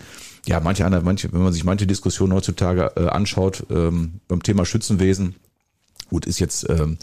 ja, 0.46 0.60
manche 0.60 0.84
andere, 0.84 1.02
manche, 1.02 1.32
wenn 1.32 1.42
man 1.42 1.52
sich 1.52 1.64
manche 1.64 1.86
Diskussionen 1.86 2.32
heutzutage 2.32 2.92
äh, 2.96 3.08
anschaut 3.08 3.64
ähm, 3.70 4.20
beim 4.28 4.42
Thema 4.42 4.64
Schützenwesen, 4.64 5.36
gut, 6.12 6.26
ist 6.26 6.40
jetzt 6.40 6.68
ähm, 6.68 6.98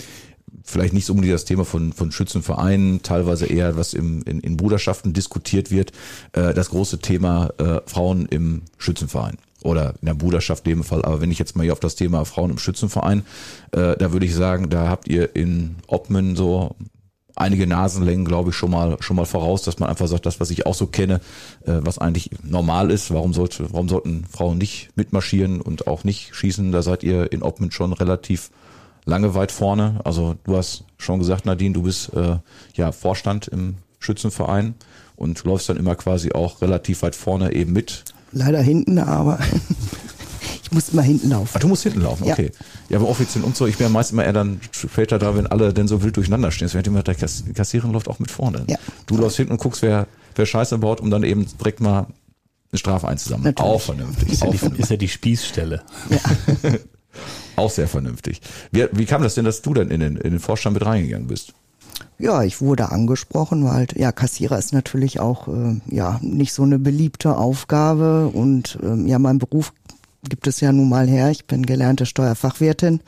vielleicht 0.63 0.93
nicht 0.93 1.05
so 1.05 1.13
unbedingt 1.13 1.33
das 1.33 1.45
Thema 1.45 1.65
von, 1.65 1.93
von 1.93 2.11
Schützenvereinen, 2.11 3.01
teilweise 3.01 3.45
eher 3.45 3.77
was 3.77 3.93
im, 3.93 4.23
in, 4.23 4.39
in 4.39 4.57
Bruderschaften 4.57 5.13
diskutiert 5.13 5.71
wird, 5.71 5.91
äh, 6.33 6.53
das 6.53 6.69
große 6.69 6.99
Thema 6.99 7.49
äh, 7.57 7.81
Frauen 7.85 8.25
im 8.25 8.63
Schützenverein 8.77 9.37
oder 9.63 9.95
in 10.01 10.05
der 10.05 10.13
Bruderschaft 10.13 10.65
in 10.67 10.77
dem 10.77 10.83
Fall. 10.83 11.03
Aber 11.03 11.21
wenn 11.21 11.31
ich 11.31 11.39
jetzt 11.39 11.55
mal 11.55 11.63
hier 11.63 11.73
auf 11.73 11.79
das 11.79 11.95
Thema 11.95 12.25
Frauen 12.25 12.51
im 12.51 12.57
Schützenverein, 12.57 13.25
äh, 13.71 13.95
da 13.97 14.11
würde 14.11 14.25
ich 14.25 14.35
sagen, 14.35 14.69
da 14.69 14.87
habt 14.87 15.07
ihr 15.07 15.35
in 15.35 15.75
Obmen 15.87 16.35
so 16.35 16.75
einige 17.35 17.67
Nasenlängen, 17.67 18.25
glaube 18.25 18.49
ich, 18.49 18.55
schon 18.55 18.71
mal 18.71 18.97
schon 18.99 19.15
mal 19.15 19.25
voraus, 19.25 19.63
dass 19.63 19.79
man 19.79 19.89
einfach 19.89 20.07
sagt, 20.07 20.25
das, 20.25 20.39
was 20.39 20.49
ich 20.49 20.65
auch 20.65 20.75
so 20.75 20.87
kenne, 20.87 21.21
äh, 21.65 21.79
was 21.81 21.97
eigentlich 21.97 22.31
normal 22.43 22.91
ist, 22.91 23.13
warum 23.13 23.33
sollte, 23.33 23.71
warum 23.71 23.89
sollten 23.89 24.25
Frauen 24.25 24.57
nicht 24.57 24.89
mitmarschieren 24.95 25.61
und 25.61 25.87
auch 25.87 26.03
nicht 26.03 26.35
schießen? 26.35 26.71
Da 26.71 26.81
seid 26.81 27.03
ihr 27.03 27.31
in 27.31 27.41
Obmen 27.41 27.71
schon 27.71 27.93
relativ 27.93 28.51
lange 29.09 29.33
weit 29.35 29.51
vorne. 29.51 29.99
Also 30.03 30.35
du 30.45 30.55
hast 30.55 30.83
schon 30.97 31.19
gesagt, 31.19 31.45
Nadine, 31.45 31.73
du 31.73 31.83
bist 31.83 32.13
äh, 32.13 32.37
ja 32.75 32.91
Vorstand 32.91 33.47
im 33.47 33.75
Schützenverein 33.99 34.75
und 35.15 35.43
läufst 35.43 35.67
dann 35.69 35.77
immer 35.77 35.95
quasi 35.95 36.31
auch 36.31 36.61
relativ 36.61 37.01
weit 37.01 37.15
vorne 37.15 37.53
eben 37.53 37.73
mit. 37.73 38.05
Leider 38.31 38.61
hinten, 38.61 38.99
aber 38.99 39.39
ich 40.63 40.71
muss 40.71 40.89
immer 40.89 41.01
hinten 41.01 41.29
laufen. 41.29 41.49
Ah, 41.53 41.59
du 41.59 41.67
musst 41.67 41.83
hinten 41.83 42.01
laufen, 42.01 42.25
Ja. 42.25 42.33
okay. 42.33 42.51
Ja, 42.89 42.97
aber 42.99 43.09
offiziell 43.09 43.43
und 43.43 43.55
so, 43.57 43.65
ich 43.67 43.77
bin 43.77 43.87
ja 43.87 43.89
meist 43.91 44.11
immer 44.11 44.23
eher 44.23 44.33
dann 44.33 44.61
später 44.71 45.19
da, 45.19 45.35
wenn 45.35 45.47
alle 45.47 45.73
denn 45.73 45.87
so 45.87 46.01
wild 46.03 46.15
durcheinander 46.15 46.51
stehen. 46.51 46.67
Deswegen 46.67 46.85
immer, 46.93 47.03
der 47.03 47.15
Kass- 47.15 47.43
die 47.45 47.53
Kassiererin 47.53 47.91
läuft 47.91 48.07
auch 48.07 48.19
mit 48.19 48.31
vorne. 48.31 48.63
Ja. 48.69 48.77
Du 49.07 49.17
läufst 49.17 49.37
hinten 49.37 49.51
und 49.53 49.59
guckst, 49.59 49.81
wer, 49.81 50.07
wer 50.35 50.45
Scheiße 50.45 50.77
baut, 50.77 51.01
um 51.01 51.09
dann 51.09 51.23
eben 51.23 51.45
direkt 51.59 51.81
mal 51.81 52.07
eine 52.71 52.77
Strafe 52.79 53.07
einzusammeln. 53.07 53.45
Natürlich. 53.55 53.71
Auch 53.73 53.81
vernünftig. 53.81 54.31
Ist 54.31 54.43
ja, 54.43 54.49
die, 54.51 54.57
vernünftig. 54.57 54.83
ist 54.83 54.89
ja 54.91 54.97
die 54.97 55.07
Spießstelle. 55.07 55.81
auch 57.59 57.71
sehr 57.71 57.87
vernünftig. 57.87 58.41
Wie, 58.71 58.87
wie 58.91 59.05
kam 59.05 59.21
das 59.21 59.35
denn, 59.35 59.45
dass 59.45 59.61
du 59.61 59.73
dann 59.73 59.89
in 59.89 59.99
den, 59.99 60.15
in 60.17 60.31
den 60.31 60.39
Vorstand 60.39 60.73
mit 60.73 60.85
reingegangen 60.85 61.27
bist? 61.27 61.53
Ja, 62.17 62.43
ich 62.43 62.61
wurde 62.61 62.91
angesprochen, 62.91 63.63
weil 63.63 63.71
halt, 63.71 63.97
ja, 63.97 64.11
Kassierer 64.11 64.57
ist 64.57 64.73
natürlich 64.73 65.19
auch 65.19 65.47
äh, 65.47 65.79
ja 65.87 66.19
nicht 66.21 66.53
so 66.53 66.63
eine 66.63 66.79
beliebte 66.79 67.37
Aufgabe 67.37 68.27
und 68.27 68.77
ähm, 68.83 69.07
ja, 69.07 69.19
mein 69.19 69.39
Beruf 69.39 69.73
gibt 70.27 70.47
es 70.47 70.59
ja 70.59 70.71
nun 70.71 70.89
mal 70.89 71.07
her. 71.07 71.29
Ich 71.31 71.45
bin 71.45 71.65
gelernte 71.65 72.05
Steuerfachwirtin. 72.05 72.99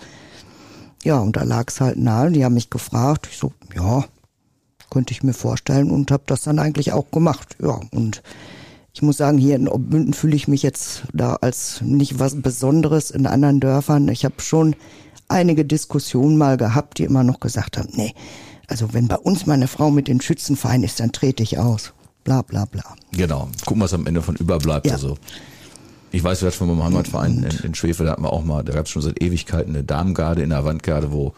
Ja, 1.03 1.19
und 1.19 1.35
da 1.35 1.43
lag 1.43 1.65
es 1.67 1.81
halt 1.81 1.97
nahe. 1.97 2.31
Die 2.31 2.45
haben 2.45 2.53
mich 2.53 2.69
gefragt. 2.69 3.27
Ich 3.29 3.37
so, 3.37 3.51
ja, 3.75 4.05
könnte 4.89 5.13
ich 5.13 5.23
mir 5.23 5.33
vorstellen 5.33 5.91
und 5.91 6.11
habe 6.11 6.23
das 6.25 6.43
dann 6.43 6.59
eigentlich 6.59 6.93
auch 6.93 7.11
gemacht. 7.11 7.57
Ja, 7.61 7.79
und 7.91 8.21
ich 8.93 9.01
muss 9.01 9.17
sagen, 9.17 9.37
hier 9.37 9.55
in 9.55 9.67
Obmünden 9.67 10.13
fühle 10.13 10.35
ich 10.35 10.47
mich 10.47 10.63
jetzt 10.63 11.03
da 11.13 11.35
als 11.35 11.81
nicht 11.81 12.19
was 12.19 12.41
Besonderes 12.41 13.11
in 13.11 13.25
anderen 13.25 13.59
Dörfern. 13.59 14.07
Ich 14.09 14.25
habe 14.25 14.41
schon 14.41 14.75
einige 15.27 15.63
Diskussionen 15.63 16.37
mal 16.37 16.57
gehabt, 16.57 16.97
die 16.97 17.03
immer 17.03 17.23
noch 17.23 17.39
gesagt 17.39 17.77
haben, 17.77 17.89
nee, 17.93 18.13
also 18.67 18.93
wenn 18.93 19.07
bei 19.07 19.17
uns 19.17 19.45
mal 19.45 19.53
eine 19.53 19.67
Frau 19.67 19.91
mit 19.91 20.07
den 20.07 20.21
Schützenverein 20.21 20.83
ist, 20.83 20.99
dann 20.99 21.11
trete 21.11 21.43
ich 21.43 21.57
aus. 21.57 21.93
Bla 22.23 22.41
bla 22.41 22.65
bla. 22.65 22.83
Genau. 23.11 23.49
Gucken, 23.65 23.81
was 23.81 23.93
am 23.93 24.05
Ende 24.05 24.21
von 24.21 24.35
überbleibt. 24.35 24.85
Ja. 24.85 24.93
Also 24.93 25.17
ich 26.11 26.23
weiß, 26.23 26.41
wir 26.41 26.47
hatten 26.47 26.57
von 26.57 26.67
meinem 26.67 26.83
Heimatverein 26.83 27.43
in, 27.43 27.65
in 27.65 27.75
Schwefel, 27.75 28.05
da 28.05 28.13
hatten 28.13 28.23
wir 28.23 28.33
auch 28.33 28.43
mal, 28.43 28.63
da 28.63 28.73
gab 28.73 28.85
es 28.85 28.91
schon 28.91 29.01
seit 29.01 29.21
Ewigkeiten 29.21 29.73
eine 29.73 29.83
Damengarde 29.83 30.43
in 30.43 30.49
der 30.49 30.59
Avantgarde, 30.59 31.11
wo, 31.11 31.33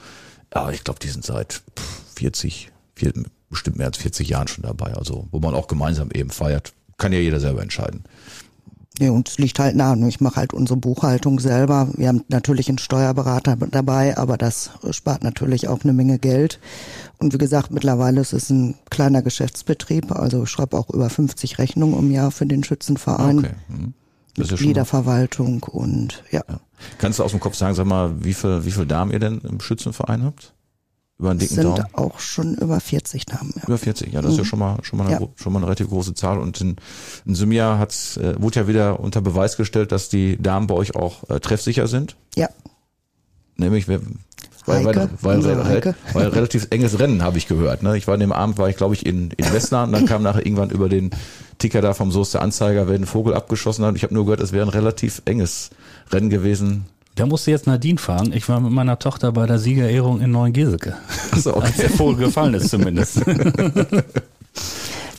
ja, 0.54 0.70
ich 0.72 0.84
glaube, 0.84 1.00
die 1.00 1.10
sind 1.10 1.24
seit 1.24 1.62
pff, 1.78 2.04
40, 2.16 2.72
vier, 2.96 3.14
bestimmt 3.50 3.78
mehr 3.78 3.88
als 3.88 3.98
40 3.98 4.28
Jahren 4.30 4.48
schon 4.48 4.64
dabei. 4.64 4.94
Also, 4.94 5.28
wo 5.32 5.40
man 5.40 5.54
auch 5.54 5.68
gemeinsam 5.68 6.10
eben 6.12 6.32
feiert. 6.32 6.74
Kann 6.98 7.14
ja 7.14 7.20
jeder 7.20 7.40
selber 7.40 7.62
entscheiden. 7.62 8.04
Ja, 9.00 9.10
und 9.10 9.28
es 9.28 9.40
liegt 9.40 9.58
halt 9.58 9.76
nah. 9.76 9.96
Ich 10.08 10.22
mache 10.22 10.36
halt 10.36 10.54
unsere 10.54 10.78
Buchhaltung 10.78 11.40
selber. 11.40 11.90
Wir 11.96 12.10
haben 12.10 12.24
natürlich 12.28 12.70
einen 12.70 12.78
Steuerberater 12.78 13.56
dabei, 13.56 14.18
aber 14.18 14.38
das 14.38 14.72
spart 14.92 15.24
natürlich 15.24 15.68
auch 15.68 15.84
eine 15.84 15.94
Menge 15.94 16.20
Geld. 16.20 16.60
Und 17.18 17.34
wie 17.34 17.40
gesagt, 17.40 17.72
mittlerweile 17.72 18.22
ist 18.22 18.34
es 18.34 18.52
ein 18.52 18.76
kleiner 18.92 19.24
Geschäftsbetrieb. 19.24 20.12
Also 20.12 20.44
ich 20.44 20.50
schreibe 20.50 20.78
auch 20.78 20.92
über 20.92 21.10
50 21.10 21.58
Rechnungen 21.58 21.98
im 21.98 22.12
Jahr 22.12 22.30
für 22.30 22.46
den 22.46 22.64
Schützenverein. 22.64 23.40
Okay. 23.40 23.54
Hm. 23.68 23.94
Das 24.36 24.48
ist 24.48 24.52
Mitgliederverwaltung 24.52 25.64
und 25.64 26.24
ja. 26.32 26.44
ja. 26.48 26.60
Kannst 26.98 27.20
du 27.20 27.24
aus 27.24 27.32
dem 27.32 27.40
Kopf 27.40 27.56
sagen, 27.56 27.76
sag 27.76 27.86
mal, 27.86 28.24
wie 28.24 28.34
viel, 28.34 28.66
wie 28.66 28.72
viel 28.72 28.88
Damen 28.88 29.12
ihr 29.12 29.20
denn 29.20 29.42
im 29.42 29.60
Schützenverein 29.60 30.24
habt? 30.24 30.54
Über 31.24 31.30
einen 31.30 31.40
dicken 31.40 31.56
sind 31.56 31.64
Daumen? 31.64 31.86
auch 31.94 32.20
schon 32.20 32.56
über 32.56 32.82
40 32.82 33.28
Namen. 33.30 33.54
Ja. 33.56 33.64
Über 33.66 33.78
40, 33.78 34.12
ja, 34.12 34.22
das 34.22 34.34
ist 34.34 34.40
ja 34.40 34.44
schon 34.44 34.60
mal 34.60 34.78
schon 34.82 35.00
mal 35.00 35.08
eine, 35.08 35.22
Ja. 35.22 35.28
schon 35.38 35.54
mal 35.54 35.60
eine 35.60 35.68
relativ 35.68 35.88
große 35.88 36.14
Zahl. 36.16 36.38
Und 36.38 36.60
in, 36.60 36.76
in 37.26 37.34
Symia 37.34 37.78
hat's, 37.80 38.18
äh, 38.18 38.36
wurde 38.42 38.60
ja 38.60 38.68
wieder 38.68 39.00
unter 39.00 39.22
Beweis 39.22 39.56
gestellt, 39.56 39.94
dass 39.94 40.10
die 40.10 40.36
Damen 40.42 40.68
bei 40.68 40.76
euch 40.76 40.98
auch 40.98 41.30
äh, 41.30 41.40
treffsicher 41.40 41.88
sind. 41.88 42.18
ja. 42.36 42.50
Nämlich, 43.56 43.88
wir, 43.88 44.02
weil, 44.66 44.84
weil, 44.84 44.96
Heike, 44.98 45.10
weil, 45.22 45.44
weil, 45.46 45.96
weil 46.14 46.28
relativ 46.28 46.68
enges 46.72 47.00
Rennen 47.00 47.24
habe 47.24 47.38
ich 47.38 47.48
gehört. 47.48 47.84
Ne? 47.84 47.96
Ich 47.98 48.08
war 48.08 48.16
an 48.16 48.20
dem 48.20 48.32
Abend, 48.34 48.58
war 48.58 48.68
ich 48.68 48.76
glaube 48.76 48.96
ich 48.96 49.06
in, 49.06 49.32
in 49.32 49.54
Westland 49.54 49.88
und 49.88 49.94
dann 49.94 50.06
kam 50.08 50.24
nachher 50.24 50.46
irgendwann 50.46 50.72
über 50.72 50.90
den 50.90 51.12
Ticker 51.58 51.80
da 51.82 51.94
vom 51.94 52.12
Soest 52.12 52.34
der 52.34 52.42
Anzeiger, 52.42 52.88
wer 52.90 52.98
den 52.98 53.06
Vogel 53.06 53.34
abgeschossen 53.34 53.86
hat. 53.86 53.96
Ich 53.96 54.04
habe 54.04 54.14
nur 54.14 54.26
gehört, 54.26 54.42
es 54.42 54.52
wäre 54.52 54.66
ein 54.66 54.70
relativ 54.70 55.22
enges 55.26 55.70
Rennen 56.12 56.30
gewesen. 56.30 56.86
Da 57.16 57.26
musste 57.28 57.52
jetzt 57.52 57.68
Nadine 57.68 58.00
fahren. 58.00 58.34
Ich 58.34 58.50
war 58.50 58.60
mit 58.60 58.72
meiner 58.72 58.98
Tochter 58.98 59.32
bei 59.32 59.46
der 59.46 59.60
Siegerehrung 59.60 60.20
in 60.22 60.32
Neuengeseke. 60.32 60.96
Achso, 61.32 61.52
Als 61.52 61.78
der 61.78 61.90
Vogel 61.92 62.26
gefallen 62.26 62.56
ist 62.56 62.70
zumindest. 62.70 63.22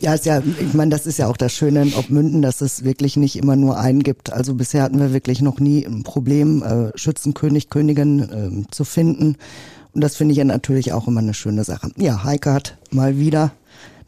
Ja, 0.01 0.13
ist 0.13 0.27
ja, 0.27 0.43
ich 0.61 0.75
meine, 0.75 0.91
das 0.91 1.07
ist 1.07 1.19
ja 1.19 1.29
auch 1.29 1.37
das 1.39 1.55
Schöne 1.55 1.81
in 1.81 1.95
Obmünden, 1.95 2.43
dass 2.43 2.61
es 2.61 2.85
wirklich 2.85 3.17
nicht 3.17 3.37
immer 3.37 3.57
nur 3.57 3.79
einen 3.79 4.03
gibt. 4.03 4.31
Also 4.31 4.53
bisher 4.53 4.83
hatten 4.83 4.99
wir 5.01 5.15
wirklich 5.15 5.41
noch 5.41 5.61
nie 5.61 5.87
ein 5.87 6.03
Problem, 6.03 6.63
äh, 6.63 6.91
Schützenkönig, 6.95 7.71
Königin 7.71 8.29
ähm, 8.31 8.67
zu 8.71 8.85
finden. 8.85 9.37
Und 9.95 10.05
das 10.05 10.17
finde 10.17 10.33
ich 10.33 10.39
ja 10.39 10.45
natürlich 10.45 10.93
auch 10.93 11.09
immer 11.09 11.21
eine 11.21 11.33
schöne 11.33 11.65
Sache. 11.65 11.91
Ja, 11.97 12.23
Heike 12.23 12.53
hat 12.53 12.77
mal 12.91 13.17
wieder 13.17 13.53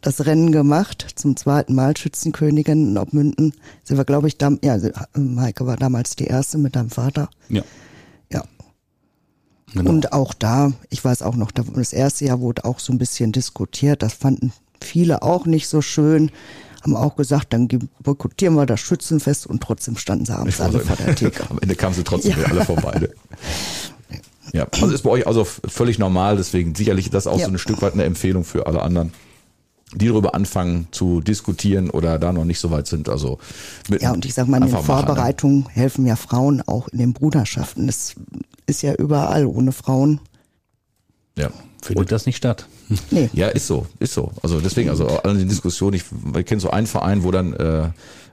das 0.06 0.24
Rennen 0.26 0.52
gemacht, 0.52 1.06
zum 1.16 1.36
zweiten 1.36 1.74
Mal 1.74 1.96
Schützenkönigin 1.96 2.90
in 2.90 2.98
Obmünden. 2.98 3.52
Sie 3.84 3.96
war, 3.96 4.04
glaube 4.04 4.28
ich, 4.28 4.38
dam 4.38 4.58
ja, 4.62 4.78
Heike 5.38 5.66
war 5.66 5.76
damals 5.76 6.16
die 6.16 6.24
erste 6.26 6.58
mit 6.58 6.76
deinem 6.76 6.90
Vater. 6.90 7.28
ja. 7.48 7.62
Ja, 8.32 8.42
Genau. 9.72 9.90
und 9.90 10.12
auch 10.12 10.32
da, 10.34 10.72
ich 10.90 11.04
weiß 11.04 11.22
auch 11.22 11.34
noch, 11.36 11.50
da- 11.50 11.64
das 11.74 11.92
erste 11.92 12.24
Jahr 12.24 12.40
wurde 12.40 12.64
auch 12.64 12.78
so 12.78 12.92
ein 12.92 12.98
bisschen 12.98 13.32
diskutiert. 13.32 14.02
Das 14.02 14.14
fanden 14.14 14.52
viele 14.82 15.22
auch 15.22 15.44
nicht 15.46 15.68
so 15.68 15.82
schön. 15.82 16.30
Haben 16.82 16.96
auch 16.96 17.16
gesagt, 17.16 17.52
dann 17.52 17.68
boykottieren 18.02 18.54
wir 18.54 18.64
das 18.66 18.80
Schützenfest 18.80 19.46
und 19.46 19.60
trotzdem 19.62 19.96
standen 19.96 20.24
sie 20.26 20.36
abends 20.36 20.60
alle 20.60 20.78
vor 20.80 20.96
der 20.96 21.14
Theke. 21.16 21.44
Am 21.50 21.58
Ende 21.60 21.74
kamen 21.74 21.94
sie 21.94 22.04
trotzdem 22.04 22.38
Ja. 22.40 22.46
alle 22.46 22.64
vorbei. 22.64 22.98
Ne? 23.00 23.08
Ja, 24.52 24.66
also 24.80 24.94
ist 24.94 25.02
bei 25.02 25.10
euch 25.10 25.26
also 25.26 25.44
völlig 25.44 25.98
normal, 25.98 26.36
deswegen 26.36 26.74
sicherlich 26.76 27.06
ist 27.06 27.14
das 27.14 27.26
auch 27.26 27.38
Ja. 27.38 27.46
so 27.46 27.50
ein 27.52 27.58
Stück 27.58 27.82
weit 27.82 27.94
eine 27.94 28.04
Empfehlung 28.04 28.44
für 28.44 28.66
alle 28.68 28.80
anderen, 28.82 29.12
die 29.94 30.08
darüber 30.08 30.34
anfangen 30.34 30.88
zu 30.90 31.20
diskutieren 31.20 31.90
oder 31.90 32.18
da 32.18 32.32
noch 32.32 32.44
nicht 32.44 32.58
so 32.58 32.70
weit 32.70 32.86
sind. 32.86 33.08
Also 33.08 33.38
mit 33.88 34.02
Ja, 34.02 34.12
und 34.12 34.24
ich 34.24 34.34
sag 34.34 34.48
mal, 34.48 34.58
in 34.58 34.64
den 34.64 34.72
ne? 34.72 34.82
Vorbereitungen 34.82 35.68
helfen 35.68 36.06
ja 36.06 36.16
Frauen 36.16 36.62
auch 36.66 36.88
in 36.88 36.98
den 36.98 37.12
Bruderschaften. 37.12 37.86
Das 37.86 38.14
ist 38.66 38.82
ja 38.82 38.94
überall 38.94 39.46
ohne 39.46 39.72
Frauen. 39.72 40.20
Ja. 41.36 41.50
findet 41.82 42.10
das 42.10 42.26
nicht 42.26 42.36
statt. 42.36 42.66
Nee. 43.10 43.28
Ja, 43.32 43.48
ist 43.48 43.66
so, 43.66 43.84
ist 43.98 44.14
so. 44.14 44.30
Also 44.44 44.60
deswegen, 44.60 44.90
also 44.90 45.08
alle 45.08 45.36
die 45.38 45.44
Diskussion, 45.44 45.92
ich, 45.92 46.04
ich 46.38 46.46
kenne 46.46 46.60
so 46.60 46.70
einen 46.70 46.86
Verein, 46.86 47.24
wo 47.24 47.32
dann 47.32 47.52
äh, 47.52 47.88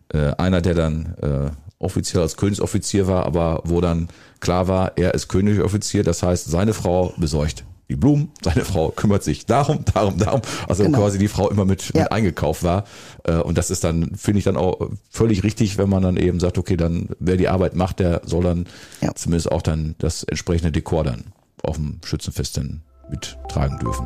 äh, 0.09 0.35
einer, 0.37 0.61
der 0.61 0.75
dann 0.75 1.15
äh, 1.23 1.49
offiziell 1.79 2.21
als 2.21 2.37
Königsoffizier 2.37 3.07
war, 3.07 3.25
aber 3.25 3.61
wo 3.65 3.81
dann 3.81 4.09
klar 4.41 4.67
war, 4.67 4.95
er 4.95 5.15
ist 5.15 5.27
Königsoffizier, 5.27 6.03
das 6.03 6.21
heißt, 6.21 6.51
seine 6.51 6.73
Frau 6.75 7.13
besorgt 7.17 7.63
die 7.89 7.96
Blumen, 7.96 8.32
seine 8.41 8.65
Frau 8.65 8.89
kümmert 8.89 9.24
sich 9.24 9.46
darum, 9.46 9.86
darum, 9.93 10.17
darum. 10.17 10.41
Also 10.67 10.84
genau. 10.84 11.00
quasi 11.00 11.17
die 11.17 11.28
Frau 11.28 11.50
immer 11.50 11.65
mit, 11.65 11.93
ja. 11.93 12.04
mit 12.04 12.12
eingekauft 12.12 12.63
war. 12.63 12.86
Äh, 13.24 13.36
und 13.36 13.58
das 13.58 13.69
ist 13.69 13.84
dann, 13.84 14.15
finde 14.15 14.39
ich 14.39 14.46
dann 14.46 14.58
auch 14.58 14.89
völlig 15.10 15.43
richtig, 15.43 15.78
wenn 15.78 15.89
man 15.89 16.04
dann 16.04 16.17
eben 16.17 16.39
sagt, 16.39 16.58
okay, 16.58 16.78
dann 16.78 17.10
wer 17.19 17.38
die 17.38 17.50
Arbeit 17.50 17.76
macht, 17.76 18.00
der 18.00 18.22
soll 18.26 18.43
dann 18.43 18.65
ja. 19.02 19.13
zumindest 19.15 19.52
auch 19.52 19.62
dann 19.62 19.96
das 20.00 20.24
entsprechende 20.24 20.72
Dekor 20.72 21.04
dann 21.04 21.26
auf 21.62 21.78
dem 21.78 22.00
Schützenfest 22.04 22.58
dann 22.58 22.82
mittragen 23.10 23.80
dürfen. 23.80 24.06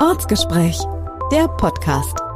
Ortsgespräch, 0.00 0.78
der 1.32 1.48
Podcast. 1.48 2.29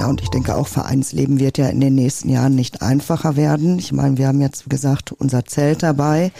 Ja, 0.00 0.06
und 0.06 0.22
ich 0.22 0.30
denke 0.30 0.54
auch, 0.54 0.66
Vereinsleben 0.66 1.40
wird 1.40 1.58
ja 1.58 1.68
in 1.68 1.78
den 1.78 1.94
nächsten 1.94 2.30
Jahren 2.30 2.54
nicht 2.54 2.80
einfacher 2.80 3.36
werden. 3.36 3.78
Ich 3.78 3.92
meine, 3.92 4.16
wir 4.16 4.28
haben 4.28 4.40
jetzt, 4.40 4.64
wie 4.64 4.70
gesagt, 4.70 5.12
unser 5.12 5.44
Zelt 5.44 5.82
dabei. 5.82 6.32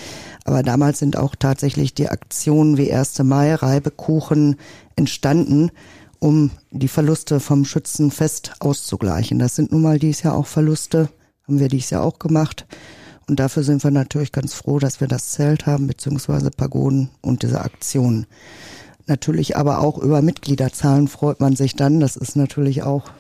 Aber 0.45 0.63
damals 0.63 0.99
sind 0.99 1.19
auch 1.19 1.35
tatsächlich 1.39 1.93
die 1.93 2.09
Aktionen 2.09 2.79
wie 2.79 2.91
1. 2.91 3.19
Mai, 3.19 3.55
Reibekuchen 3.55 4.57
entstanden, 4.97 5.73
um 6.21 6.53
die 6.71 6.89
Verluste 6.89 7.39
vom 7.39 7.67
Schützenfest 7.67 8.55
auszugleichen. 8.61 9.39
Das 9.39 9.57
sind 9.57 9.73
nun 9.73 9.83
mal 9.83 9.99
dies 9.99 10.23
Jahr 10.23 10.37
auch 10.37 10.47
Verluste, 10.47 11.11
haben 11.47 11.61
wir 11.61 11.69
dies 11.69 11.91
Jahr 11.91 12.03
auch 12.03 12.19
gemacht. 12.19 12.67
Und 13.29 13.41
dafür 13.41 13.63
sind 13.63 13.85
wir 13.85 13.91
natürlich 13.91 14.33
ganz 14.33 14.55
froh, 14.55 14.79
dass 14.79 15.03
wir 15.03 15.07
das 15.07 15.33
Zelt 15.33 15.67
haben, 15.67 15.87
beziehungsweise 15.87 16.51
Pagoden 16.51 17.11
und 17.21 17.43
diese 17.43 17.61
Aktionen. 17.61 18.25
Natürlich 19.07 19.59
aber 19.59 19.81
auch 19.81 19.99
über 19.99 20.23
Mitgliederzahlen 20.23 21.09
freut 21.09 21.41
man 21.41 21.57
sich 21.57 21.77
dann. 21.77 22.01
Das 22.01 22.17
ist 22.17 22.37
natürlich 22.37 22.85
auch 22.85 23.11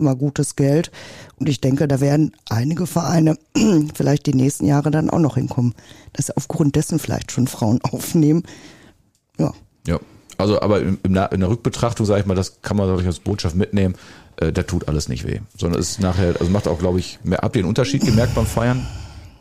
immer 0.00 0.16
gutes 0.16 0.56
Geld. 0.56 0.90
Und 1.38 1.48
ich 1.48 1.60
denke, 1.60 1.86
da 1.86 2.00
werden 2.00 2.32
einige 2.48 2.86
Vereine 2.86 3.38
vielleicht 3.94 4.26
die 4.26 4.34
nächsten 4.34 4.66
Jahre 4.66 4.90
dann 4.90 5.10
auch 5.10 5.18
noch 5.18 5.36
hinkommen, 5.36 5.74
dass 6.12 6.26
sie 6.26 6.36
aufgrund 6.36 6.76
dessen 6.76 6.98
vielleicht 6.98 7.32
schon 7.32 7.46
Frauen 7.46 7.80
aufnehmen. 7.90 8.42
Ja. 9.38 9.52
Ja. 9.86 10.00
Also, 10.38 10.60
aber 10.62 10.80
in, 10.80 10.98
in 11.02 11.14
der 11.14 11.48
Rückbetrachtung, 11.48 12.06
sage 12.06 12.20
ich 12.20 12.26
mal, 12.26 12.34
das 12.34 12.62
kann 12.62 12.76
man 12.76 12.88
dadurch 12.88 13.06
als 13.06 13.20
Botschaft 13.20 13.56
mitnehmen, 13.56 13.94
äh, 14.36 14.52
da 14.52 14.62
tut 14.62 14.88
alles 14.88 15.08
nicht 15.08 15.26
weh. 15.26 15.40
Sondern 15.56 15.80
es 15.80 15.90
ist 15.90 16.00
nachher, 16.00 16.34
also 16.40 16.50
macht 16.50 16.66
auch, 16.66 16.78
glaube 16.78 16.98
ich, 16.98 17.18
mehr, 17.22 17.40
habt 17.42 17.56
ihr 17.56 17.60
einen 17.60 17.68
Unterschied 17.68 18.04
gemerkt 18.04 18.34
beim 18.34 18.46
Feiern? 18.46 18.86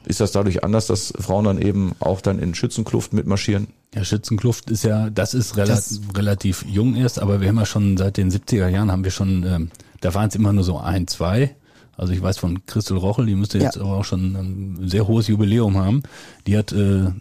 Ist 0.05 0.19
das 0.19 0.31
dadurch 0.31 0.63
anders, 0.63 0.87
dass 0.87 1.13
Frauen 1.19 1.45
dann 1.45 1.61
eben 1.61 1.93
auch 1.99 2.21
dann 2.21 2.39
in 2.39 2.55
Schützenkluft 2.55 3.13
mitmarschieren? 3.13 3.67
Ja, 3.93 4.03
Schützenkluft 4.03 4.69
ist 4.69 4.83
ja, 4.83 5.09
das 5.09 5.33
ist 5.33 5.57
relativ, 5.57 5.75
das 5.75 6.17
relativ 6.17 6.65
jung 6.67 6.95
erst, 6.95 7.19
aber 7.19 7.41
wir 7.41 7.49
haben 7.49 7.57
ja 7.57 7.65
schon 7.65 7.97
seit 7.97 8.17
den 8.17 8.31
70er 8.31 8.67
Jahren 8.67 8.91
haben 8.91 9.03
wir 9.03 9.11
schon 9.11 9.43
ähm, 9.43 9.71
da 10.01 10.13
waren 10.13 10.29
es 10.29 10.35
immer 10.35 10.53
nur 10.53 10.63
so 10.63 10.77
ein, 10.77 11.07
zwei. 11.07 11.55
Also 11.97 12.13
ich 12.13 12.21
weiß 12.21 12.37
von 12.37 12.65
Christel 12.65 12.97
Rochel, 12.97 13.25
die 13.25 13.35
müsste 13.35 13.57
jetzt 13.57 13.75
ja. 13.75 13.81
aber 13.81 13.97
auch 13.97 14.05
schon 14.05 14.35
ein 14.35 14.87
sehr 14.87 15.07
hohes 15.07 15.27
Jubiläum 15.27 15.77
haben. 15.77 16.03
Die 16.47 16.57
hat 16.57 16.71
äh, 16.71 17.11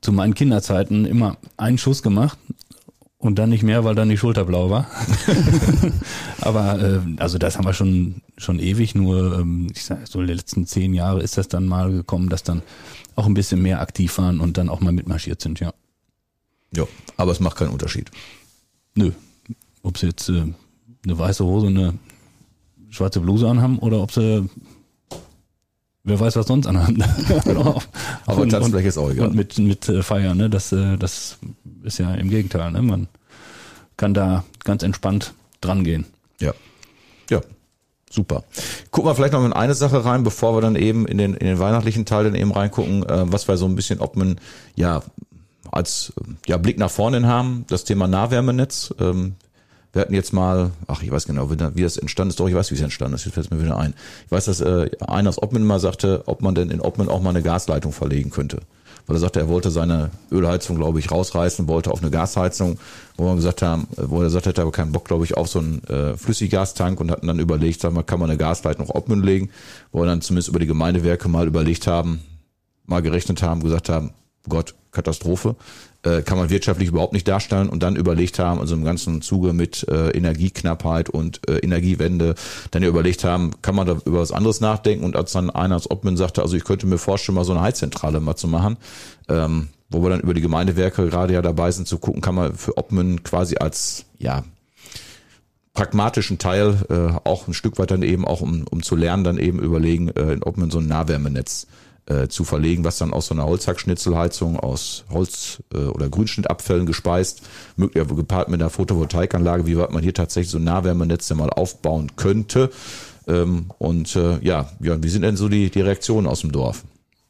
zu 0.00 0.12
meinen 0.12 0.34
Kinderzeiten 0.34 1.04
immer 1.04 1.36
einen 1.56 1.76
Schuss 1.78 2.02
gemacht 2.02 2.38
und 3.18 3.38
dann 3.38 3.50
nicht 3.50 3.62
mehr, 3.62 3.84
weil 3.84 3.94
dann 3.94 4.08
die 4.08 4.16
Schulter 4.16 4.44
blau 4.44 4.70
war. 4.70 4.90
aber 6.40 6.80
äh, 6.80 7.00
also 7.18 7.38
das 7.38 7.58
haben 7.58 7.66
wir 7.66 7.74
schon 7.74 8.22
schon 8.38 8.58
ewig. 8.58 8.94
Nur 8.94 9.38
ähm, 9.38 9.68
ich 9.70 9.84
sag 9.84 10.08
so 10.08 10.20
die 10.20 10.32
letzten 10.32 10.66
zehn 10.66 10.94
Jahre 10.94 11.22
ist 11.22 11.36
das 11.36 11.48
dann 11.48 11.66
mal 11.66 11.92
gekommen, 11.92 12.30
dass 12.30 12.42
dann 12.42 12.62
auch 13.14 13.26
ein 13.26 13.34
bisschen 13.34 13.60
mehr 13.60 13.80
aktiv 13.80 14.16
waren 14.18 14.40
und 14.40 14.56
dann 14.56 14.68
auch 14.68 14.80
mal 14.80 14.92
mitmarschiert 14.92 15.42
sind. 15.42 15.60
Ja. 15.60 15.72
Ja, 16.74 16.86
aber 17.18 17.32
es 17.32 17.40
macht 17.40 17.58
keinen 17.58 17.70
Unterschied. 17.70 18.10
Nö, 18.94 19.12
ob 19.82 19.96
es 19.96 20.02
jetzt 20.02 20.28
äh, 20.30 20.46
eine 21.04 21.18
weiße 21.18 21.44
Hose, 21.44 21.66
eine 21.66 21.94
schwarze 22.92 23.20
Bluse 23.20 23.48
anhaben 23.48 23.78
oder 23.78 24.00
ob 24.00 24.12
sie 24.12 24.48
wer 26.04 26.20
weiß 26.20 26.36
was 26.36 26.46
sonst 26.46 26.66
anhaben. 26.66 27.02
Aber 28.26 28.48
Tanzfläche 28.48 28.88
ist 28.88 28.98
auch 28.98 29.10
egal. 29.10 29.28
Und 29.28 29.34
mit, 29.34 29.58
mit 29.58 29.88
äh, 29.88 30.02
Feiern, 30.02 30.36
ne? 30.36 30.50
Das, 30.50 30.72
äh, 30.72 30.96
das 30.96 31.38
ist 31.82 31.98
ja 31.98 32.14
im 32.14 32.28
Gegenteil, 32.28 32.70
ne? 32.72 32.82
Man 32.82 33.08
kann 33.96 34.14
da 34.14 34.44
ganz 34.64 34.82
entspannt 34.82 35.32
dran 35.60 35.84
gehen. 35.84 36.06
Ja. 36.40 36.52
Ja. 37.30 37.40
Super. 38.10 38.44
Gucken 38.90 39.10
wir 39.10 39.14
vielleicht 39.14 39.32
noch 39.32 39.44
in 39.44 39.52
eine 39.54 39.74
Sache 39.74 40.04
rein, 40.04 40.22
bevor 40.22 40.54
wir 40.54 40.60
dann 40.60 40.76
eben 40.76 41.06
in 41.06 41.18
den, 41.18 41.34
in 41.34 41.46
den 41.46 41.58
weihnachtlichen 41.58 42.04
Teil 42.04 42.24
dann 42.24 42.34
eben 42.34 42.52
reingucken, 42.52 43.04
äh, 43.04 43.32
was 43.32 43.48
wir 43.48 43.56
so 43.56 43.66
ein 43.66 43.74
bisschen, 43.74 44.00
ob 44.00 44.16
man 44.16 44.38
ja 44.74 45.02
als 45.70 46.12
ja, 46.46 46.58
Blick 46.58 46.78
nach 46.78 46.90
vorne 46.90 47.26
haben, 47.26 47.64
das 47.68 47.84
Thema 47.84 48.06
Nahwärmenetz. 48.06 48.94
Ähm, 49.00 49.36
wir 49.92 50.02
hatten 50.02 50.14
jetzt 50.14 50.32
mal, 50.32 50.70
ach, 50.86 51.02
ich 51.02 51.10
weiß 51.10 51.26
genau, 51.26 51.50
wie 51.50 51.82
das 51.82 51.98
entstanden 51.98 52.30
ist, 52.30 52.40
doch, 52.40 52.48
ich 52.48 52.54
weiß, 52.54 52.70
wie 52.70 52.76
es 52.76 52.80
entstanden 52.80 53.14
ist, 53.14 53.26
jetzt 53.26 53.34
fällt 53.34 53.46
es 53.46 53.50
mir 53.50 53.62
wieder 53.62 53.76
ein. 53.76 53.92
Ich 54.24 54.32
weiß, 54.32 54.46
dass 54.46 54.60
äh, 54.60 54.90
einer 55.06 55.28
aus 55.28 55.42
Obmann 55.42 55.64
mal 55.64 55.80
sagte, 55.80 56.22
ob 56.26 56.40
man 56.40 56.54
denn 56.54 56.70
in 56.70 56.80
Obmann 56.80 57.08
auch 57.08 57.20
mal 57.20 57.30
eine 57.30 57.42
Gasleitung 57.42 57.92
verlegen 57.92 58.30
könnte. 58.30 58.60
Weil 59.06 59.16
er 59.16 59.20
sagte, 59.20 59.40
er 59.40 59.48
wollte 59.48 59.70
seine 59.70 60.10
Ölheizung, 60.30 60.76
glaube 60.76 60.98
ich, 61.00 61.10
rausreißen, 61.10 61.68
wollte 61.68 61.90
auf 61.90 62.00
eine 62.00 62.10
Gasheizung, 62.10 62.78
wo 63.16 63.26
wir 63.26 63.34
gesagt 63.34 63.60
haben, 63.60 63.86
wo 63.96 64.22
er 64.22 64.30
sagt, 64.30 64.46
er 64.46 64.50
hätte 64.50 64.62
aber 64.62 64.70
keinen 64.70 64.92
Bock, 64.92 65.04
glaube 65.04 65.24
ich, 65.24 65.36
auf 65.36 65.48
so 65.48 65.58
einen 65.58 65.82
äh, 65.84 66.16
Flüssiggastank 66.16 67.00
und 67.00 67.10
hatten 67.10 67.26
dann 67.26 67.40
überlegt, 67.40 67.80
sag 67.80 67.92
mal, 67.92 68.04
kann 68.04 68.20
man 68.20 68.30
eine 68.30 68.38
Gasleitung 68.38 68.88
auf 68.88 68.94
Obmann 68.94 69.22
legen, 69.22 69.50
wo 69.90 70.00
wir 70.00 70.06
dann 70.06 70.22
zumindest 70.22 70.48
über 70.48 70.60
die 70.60 70.66
Gemeindewerke 70.66 71.28
mal 71.28 71.46
überlegt 71.46 71.86
haben, 71.86 72.20
mal 72.86 73.02
gerechnet 73.02 73.42
haben, 73.42 73.62
gesagt 73.62 73.88
haben, 73.88 74.12
Gott, 74.48 74.74
Katastrophe 74.92 75.56
äh, 76.04 76.22
kann 76.22 76.38
man 76.38 76.50
wirtschaftlich 76.50 76.88
überhaupt 76.88 77.12
nicht 77.12 77.28
darstellen 77.28 77.68
und 77.68 77.82
dann 77.82 77.96
überlegt 77.96 78.38
haben, 78.38 78.60
also 78.60 78.74
im 78.74 78.84
ganzen 78.84 79.22
Zuge 79.22 79.52
mit 79.52 79.86
äh, 79.88 80.10
Energieknappheit 80.10 81.08
und 81.08 81.48
äh, 81.48 81.58
Energiewende, 81.58 82.34
dann 82.70 82.82
überlegt 82.82 83.24
haben, 83.24 83.52
kann 83.62 83.74
man 83.74 83.86
da 83.86 83.96
über 84.04 84.20
was 84.20 84.32
anderes 84.32 84.60
nachdenken? 84.60 85.04
Und 85.04 85.16
als 85.16 85.32
dann 85.32 85.50
einer 85.50 85.74
als 85.74 85.90
Obmann 85.90 86.16
sagte, 86.16 86.42
also 86.42 86.56
ich 86.56 86.64
könnte 86.64 86.86
mir 86.86 86.98
vorstellen, 86.98 87.36
mal 87.36 87.44
so 87.44 87.52
eine 87.52 87.62
Heizzentrale 87.62 88.20
mal 88.20 88.36
zu 88.36 88.48
machen, 88.48 88.76
ähm, 89.28 89.68
wo 89.90 90.02
wir 90.02 90.10
dann 90.10 90.20
über 90.20 90.34
die 90.34 90.40
Gemeindewerke 90.40 91.08
gerade 91.08 91.34
ja 91.34 91.42
dabei 91.42 91.70
sind 91.70 91.86
zu 91.86 91.98
gucken, 91.98 92.20
kann 92.20 92.34
man 92.34 92.54
für 92.54 92.76
Obmann 92.78 93.22
quasi 93.22 93.56
als, 93.56 94.04
ja, 94.18 94.44
pragmatischen 95.74 96.38
Teil 96.38 96.76
äh, 96.90 97.18
auch 97.24 97.48
ein 97.48 97.54
Stück 97.54 97.78
weit 97.78 97.90
dann 97.90 98.02
eben 98.02 98.26
auch 98.26 98.42
um, 98.42 98.64
um 98.70 98.82
zu 98.82 98.94
lernen, 98.94 99.24
dann 99.24 99.38
eben 99.38 99.58
überlegen, 99.58 100.08
äh, 100.08 100.36
ob 100.42 100.58
man 100.58 100.70
so 100.70 100.78
ein 100.78 100.86
Nahwärmenetz 100.86 101.66
äh, 102.06 102.28
zu 102.28 102.44
verlegen, 102.44 102.84
was 102.84 102.98
dann 102.98 103.12
aus 103.12 103.26
so 103.26 103.34
einer 103.34 103.46
Holzhackschnitzelheizung 103.46 104.58
aus 104.58 105.04
Holz- 105.10 105.62
äh, 105.72 105.78
oder 105.78 106.08
Grünschnittabfällen 106.08 106.86
gespeist, 106.86 107.42
möglich 107.76 108.06
gepaart 108.06 108.48
mit 108.48 108.60
einer 108.60 108.70
Photovoltaikanlage, 108.70 109.66
wie 109.66 109.76
weit 109.76 109.92
man 109.92 110.02
hier 110.02 110.14
tatsächlich 110.14 110.50
so 110.50 110.58
Nahwärmenetze 110.58 111.34
mal 111.34 111.50
aufbauen 111.50 112.12
könnte. 112.16 112.70
Ähm, 113.28 113.66
und 113.78 114.16
äh, 114.16 114.38
ja, 114.44 114.70
ja, 114.80 115.02
wie 115.02 115.08
sind 115.08 115.22
denn 115.22 115.36
so 115.36 115.48
die, 115.48 115.70
die 115.70 115.80
Reaktionen 115.80 116.26
aus 116.26 116.40
dem 116.40 116.52
Dorf? 116.52 116.84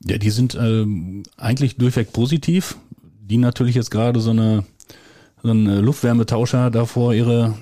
Ja, 0.05 0.19
die 0.19 0.31
sind 0.31 0.55
ähm, 0.55 1.23
eigentlich 1.37 1.77
durchweg 1.77 2.13
positiv. 2.13 2.77
Die 3.21 3.37
natürlich 3.37 3.77
jetzt 3.77 3.91
gerade 3.91 4.21
so 4.21 4.31
eine 4.31 4.65
so 5.43 5.51
ein 5.51 5.67
Luftwärmetauscher 5.67 6.71
davor 6.71 7.15
ihre 7.15 7.55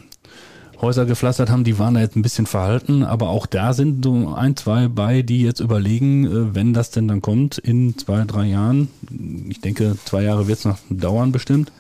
Häuser 0.81 1.05
gepflastert 1.05 1.51
haben, 1.51 1.65
die 1.65 1.79
waren 1.79 1.95
da 1.95 2.01
jetzt 2.01 2.17
ein 2.17 2.23
bisschen 2.23 2.47
verhalten, 2.47 3.03
aber 3.03 3.29
auch 3.29 3.47
da 3.47 3.73
sind 3.75 4.05
so 4.05 4.35
ein, 4.35 4.57
zwei 4.57 4.89
bei, 4.89 5.23
die 5.23 5.43
jetzt 5.43 5.61
überlegen, 5.61 6.27
äh, 6.27 6.55
wenn 6.55 6.73
das 6.73 6.91
denn 6.91 7.09
dann 7.09 7.21
kommt, 7.21 7.59
in 7.59 7.97
zwei, 7.99 8.25
drei 8.25 8.47
Jahren, 8.47 8.89
ich 9.49 9.61
denke, 9.61 9.97
zwei 10.05 10.23
Jahre 10.23 10.49
wird 10.49 10.59
es 10.59 10.65
noch 10.65 10.79
dauern 10.89 11.33
bestimmt, 11.33 11.73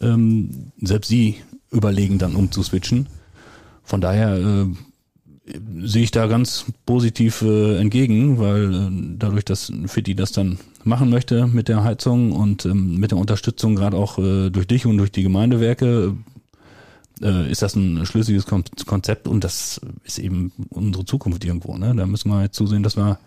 ähm, 0.00 0.72
selbst 0.80 1.08
sie 1.08 1.36
überlegen 1.70 2.18
dann 2.18 2.36
umzuswitchen. 2.36 3.08
Von 3.82 4.00
daher 4.00 4.36
äh, 4.36 4.66
sehe 5.82 6.02
ich 6.02 6.10
da 6.10 6.26
ganz 6.26 6.66
positiv 6.84 7.42
äh, 7.42 7.78
entgegen, 7.78 8.38
weil 8.38 8.74
äh, 8.74 8.90
dadurch, 9.18 9.44
dass 9.44 9.72
Fitti 9.86 10.14
das 10.14 10.32
dann 10.32 10.58
machen 10.84 11.10
möchte 11.10 11.46
mit 11.46 11.68
der 11.68 11.84
Heizung 11.84 12.32
und 12.32 12.64
ähm, 12.64 12.98
mit 12.98 13.12
der 13.12 13.18
Unterstützung 13.18 13.76
gerade 13.76 13.96
auch 13.96 14.18
äh, 14.18 14.50
durch 14.50 14.66
dich 14.66 14.86
und 14.86 14.98
durch 14.98 15.12
die 15.12 15.22
Gemeindewerke, 15.22 16.16
äh, 17.22 17.50
ist 17.50 17.62
das 17.62 17.74
ein 17.76 18.04
schlüssiges 18.06 18.46
Konzept 18.46 19.28
und 19.28 19.44
das 19.44 19.80
ist 20.04 20.18
eben 20.18 20.52
unsere 20.70 21.04
Zukunft 21.04 21.44
irgendwo. 21.44 21.76
Ne? 21.76 21.94
Da 21.94 22.06
müssen 22.06 22.30
wir 22.30 22.42
jetzt 22.42 22.56
zusehen, 22.56 22.82
dass 22.82 22.96
wir 22.96 23.18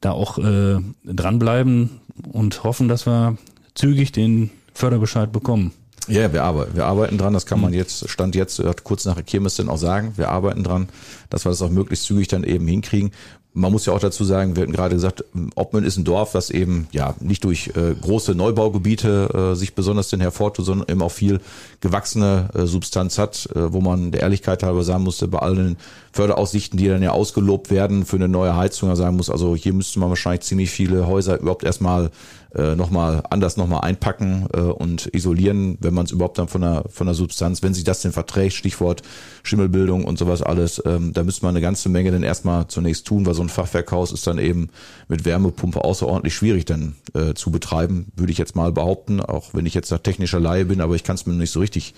da 0.00 0.12
auch 0.12 0.38
äh, 0.38 0.78
dranbleiben 1.04 1.90
und 2.30 2.64
hoffen, 2.64 2.88
dass 2.88 3.06
wir 3.06 3.38
zügig 3.74 4.12
den 4.12 4.50
Förderbescheid 4.74 5.32
bekommen. 5.32 5.72
Ja, 6.08 6.32
wir 6.32 6.44
arbeiten, 6.44 6.76
wir 6.76 6.84
arbeiten 6.86 7.18
dran, 7.18 7.32
das 7.32 7.46
kann 7.46 7.60
man 7.60 7.72
hm. 7.72 7.78
jetzt, 7.78 8.08
Stand 8.08 8.36
jetzt, 8.36 8.62
kurz 8.84 9.04
nach 9.06 9.14
der 9.14 9.24
Kirmes 9.24 9.56
dann 9.56 9.68
auch 9.68 9.78
sagen, 9.78 10.12
wir 10.16 10.28
arbeiten 10.28 10.62
dran, 10.62 10.88
dass 11.30 11.44
wir 11.44 11.50
das 11.50 11.62
auch 11.62 11.70
möglichst 11.70 12.04
zügig 12.04 12.28
dann 12.28 12.44
eben 12.44 12.68
hinkriegen 12.68 13.10
man 13.56 13.72
muss 13.72 13.86
ja 13.86 13.94
auch 13.94 13.98
dazu 13.98 14.22
sagen, 14.22 14.54
wir 14.54 14.62
hatten 14.62 14.72
gerade 14.72 14.94
gesagt, 14.94 15.24
Obmann 15.54 15.84
ist 15.84 15.96
ein 15.96 16.04
Dorf, 16.04 16.32
das 16.32 16.50
eben 16.50 16.88
ja 16.92 17.14
nicht 17.20 17.42
durch 17.42 17.68
äh, 17.68 17.94
große 17.98 18.34
Neubaugebiete 18.34 19.52
äh, 19.52 19.56
sich 19.56 19.74
besonders 19.74 20.10
denn 20.10 20.20
hervortut, 20.20 20.66
sondern 20.66 20.88
eben 20.90 21.00
auch 21.00 21.10
viel 21.10 21.40
gewachsene 21.80 22.50
äh, 22.54 22.66
Substanz 22.66 23.18
hat, 23.18 23.48
äh, 23.54 23.72
wo 23.72 23.80
man 23.80 24.12
der 24.12 24.20
Ehrlichkeit 24.20 24.62
halber 24.62 24.84
sagen 24.84 25.04
musste, 25.04 25.26
bei 25.26 25.38
allen 25.38 25.78
Förderaussichten, 26.12 26.78
die 26.78 26.88
dann 26.88 27.02
ja 27.02 27.12
ausgelobt 27.12 27.70
werden 27.70 28.04
für 28.04 28.16
eine 28.16 28.28
neue 28.28 28.54
Heizung, 28.54 28.94
sagen 28.94 29.16
muss, 29.16 29.30
also 29.30 29.56
hier 29.56 29.72
müsste 29.72 30.00
man 30.00 30.10
wahrscheinlich 30.10 30.42
ziemlich 30.42 30.70
viele 30.70 31.06
Häuser 31.06 31.40
überhaupt 31.40 31.64
erstmal 31.64 32.10
äh, 32.56 32.74
nochmal 32.74 33.22
anders 33.30 33.56
nochmal 33.56 33.82
einpacken 33.82 34.46
äh, 34.52 34.60
und 34.60 35.08
isolieren, 35.14 35.76
wenn 35.80 35.94
man 35.94 36.06
es 36.06 36.12
überhaupt 36.12 36.38
dann 36.38 36.48
von 36.48 36.60
der 36.62 36.84
von 36.88 37.06
der 37.06 37.14
Substanz, 37.14 37.62
wenn 37.62 37.74
sich 37.74 37.84
das 37.84 38.02
denn 38.02 38.12
verträgt, 38.12 38.54
Stichwort 38.54 39.02
Schimmelbildung 39.42 40.04
und 40.04 40.18
sowas 40.18 40.42
alles, 40.42 40.82
ähm, 40.86 41.12
da 41.12 41.22
müsste 41.22 41.44
man 41.44 41.50
eine 41.50 41.60
ganze 41.60 41.88
Menge 41.88 42.12
dann 42.12 42.22
erstmal 42.22 42.68
zunächst 42.68 43.06
tun, 43.06 43.26
weil 43.26 43.34
so 43.34 43.42
ein 43.42 43.48
Fachwerkhaus 43.48 44.12
ist 44.12 44.26
dann 44.26 44.38
eben 44.38 44.70
mit 45.08 45.24
Wärmepumpe 45.24 45.84
außerordentlich 45.84 46.34
schwierig 46.34 46.64
dann 46.64 46.96
äh, 47.14 47.34
zu 47.34 47.50
betreiben, 47.50 48.12
würde 48.16 48.32
ich 48.32 48.38
jetzt 48.38 48.56
mal 48.56 48.72
behaupten, 48.72 49.20
auch 49.20 49.52
wenn 49.52 49.66
ich 49.66 49.74
jetzt 49.74 49.92
da 49.92 49.98
technischer 49.98 50.40
Laie 50.40 50.64
bin, 50.64 50.80
aber 50.80 50.94
ich 50.94 51.04
kann 51.04 51.16
es 51.16 51.26
mir 51.26 51.34
nicht 51.34 51.50
so 51.50 51.60
richtig 51.60 51.94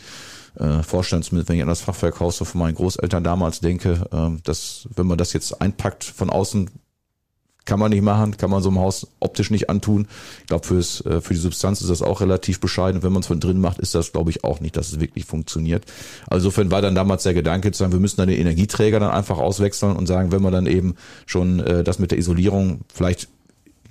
äh, 0.58 0.82
vorstellen, 0.82 1.22
zumindest 1.22 1.48
wenn 1.48 1.56
ich 1.56 1.62
an 1.62 1.68
das 1.68 1.80
Fachwerkhaus 1.80 2.38
von 2.38 2.60
meinen 2.60 2.74
Großeltern 2.74 3.22
damals 3.22 3.60
denke, 3.60 4.08
äh, 4.12 4.40
dass 4.42 4.88
wenn 4.94 5.06
man 5.06 5.18
das 5.18 5.32
jetzt 5.32 5.60
einpackt 5.60 6.04
von 6.04 6.30
außen, 6.30 6.70
kann 7.68 7.78
man 7.78 7.90
nicht 7.90 8.02
machen, 8.02 8.36
kann 8.38 8.48
man 8.50 8.62
so 8.62 8.70
einem 8.70 8.78
Haus 8.78 9.06
optisch 9.20 9.50
nicht 9.50 9.68
antun. 9.68 10.08
Ich 10.40 10.46
glaube, 10.46 10.66
fürs, 10.66 11.04
äh, 11.04 11.20
für 11.20 11.34
die 11.34 11.40
Substanz 11.40 11.82
ist 11.82 11.90
das 11.90 12.00
auch 12.00 12.22
relativ 12.22 12.60
bescheiden. 12.60 13.02
Wenn 13.02 13.12
man 13.12 13.20
es 13.20 13.26
von 13.26 13.40
drin 13.40 13.60
macht, 13.60 13.78
ist 13.78 13.94
das, 13.94 14.10
glaube 14.12 14.30
ich, 14.30 14.42
auch 14.42 14.60
nicht, 14.60 14.76
dass 14.78 14.88
es 14.88 15.00
wirklich 15.00 15.26
funktioniert. 15.26 15.84
Also 16.26 16.48
insofern 16.48 16.70
war 16.70 16.80
dann 16.80 16.94
damals 16.94 17.24
der 17.24 17.34
Gedanke 17.34 17.70
zu 17.70 17.78
sagen, 17.78 17.92
wir 17.92 18.00
müssen 18.00 18.16
dann 18.16 18.28
den 18.28 18.40
Energieträger 18.40 19.00
dann 19.00 19.10
einfach 19.10 19.36
auswechseln 19.36 19.96
und 19.96 20.06
sagen, 20.06 20.32
wenn 20.32 20.40
man 20.40 20.52
dann 20.52 20.66
eben 20.66 20.94
schon 21.26 21.60
äh, 21.60 21.84
das 21.84 21.98
mit 21.98 22.10
der 22.10 22.18
Isolierung 22.18 22.80
vielleicht 22.92 23.28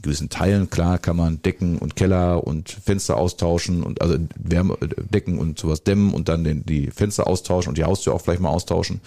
gewissen 0.01 0.29
Teilen, 0.29 0.69
klar, 0.69 0.99
kann 0.99 1.15
man 1.15 1.41
Decken 1.41 1.77
und 1.77 1.95
Keller 1.95 2.45
und 2.45 2.69
Fenster 2.69 3.17
austauschen 3.17 3.83
und 3.83 4.01
also 4.01 4.17
Wärme, 4.35 4.77
Decken 5.11 5.39
und 5.39 5.59
sowas 5.59 5.83
dämmen 5.83 6.13
und 6.13 6.29
dann 6.29 6.43
den, 6.43 6.65
die 6.65 6.91
Fenster 6.91 7.27
austauschen 7.27 7.69
und 7.69 7.77
die 7.77 7.83
Haustür 7.83 8.13
auch 8.13 8.21
vielleicht 8.21 8.41
mal 8.41 8.49
austauschen. 8.49 9.01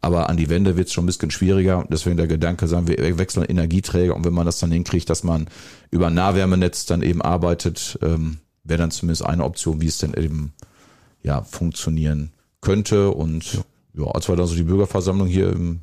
Aber 0.00 0.28
an 0.28 0.36
die 0.36 0.50
Wände 0.50 0.76
wird 0.76 0.88
es 0.88 0.92
schon 0.92 1.04
ein 1.04 1.06
bisschen 1.06 1.30
schwieriger. 1.30 1.86
Deswegen 1.88 2.16
der 2.16 2.26
Gedanke, 2.26 2.66
sagen 2.66 2.88
wir, 2.88 3.18
wechseln 3.18 3.44
Energieträger 3.44 4.14
und 4.14 4.24
wenn 4.24 4.34
man 4.34 4.46
das 4.46 4.58
dann 4.58 4.70
hinkriegt, 4.70 5.08
dass 5.08 5.24
man 5.24 5.48
über 5.90 6.08
ein 6.08 6.14
Nahwärmenetz 6.14 6.84
dann 6.84 7.02
eben 7.02 7.22
arbeitet, 7.22 7.98
ähm, 8.02 8.38
wäre 8.64 8.78
dann 8.78 8.90
zumindest 8.90 9.24
eine 9.24 9.44
Option, 9.44 9.80
wie 9.80 9.86
es 9.86 9.98
denn 9.98 10.14
eben 10.14 10.52
ja 11.22 11.42
funktionieren 11.42 12.32
könnte. 12.60 13.10
Und 13.10 13.54
ja, 13.54 13.60
ja 13.98 14.06
als 14.10 14.28
wir 14.28 14.36
dann 14.36 14.46
so 14.46 14.54
die 14.54 14.64
Bürgerversammlung 14.64 15.26
hier 15.26 15.50
im 15.50 15.80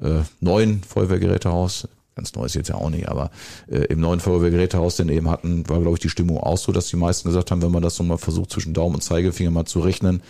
äh, 0.00 0.20
neuen 0.40 0.82
Feuerwehrgerätehaus 0.82 1.88
ganz 2.14 2.34
neu 2.34 2.44
ist 2.44 2.54
jetzt 2.54 2.68
ja 2.68 2.76
auch 2.76 2.90
nicht, 2.90 3.08
aber 3.08 3.30
äh, 3.68 3.84
im 3.84 4.00
neuen 4.00 4.20
Feuerwehrgerätehaus 4.20 4.96
denn 4.96 5.08
eben 5.08 5.30
hatten, 5.30 5.68
war 5.68 5.80
glaube 5.80 5.96
ich 5.96 6.02
die 6.02 6.08
Stimmung 6.08 6.38
auch 6.38 6.58
so, 6.58 6.72
dass 6.72 6.88
die 6.88 6.96
meisten 6.96 7.28
gesagt 7.28 7.50
haben, 7.50 7.62
wenn 7.62 7.72
man 7.72 7.82
das 7.82 7.96
so 7.96 8.04
mal 8.04 8.18
versucht 8.18 8.50
zwischen 8.50 8.74
Daumen 8.74 8.96
und 8.96 9.00
Zeigefinger 9.02 9.50
mal 9.50 9.64
zu 9.64 9.80
rechnen, 9.80 10.22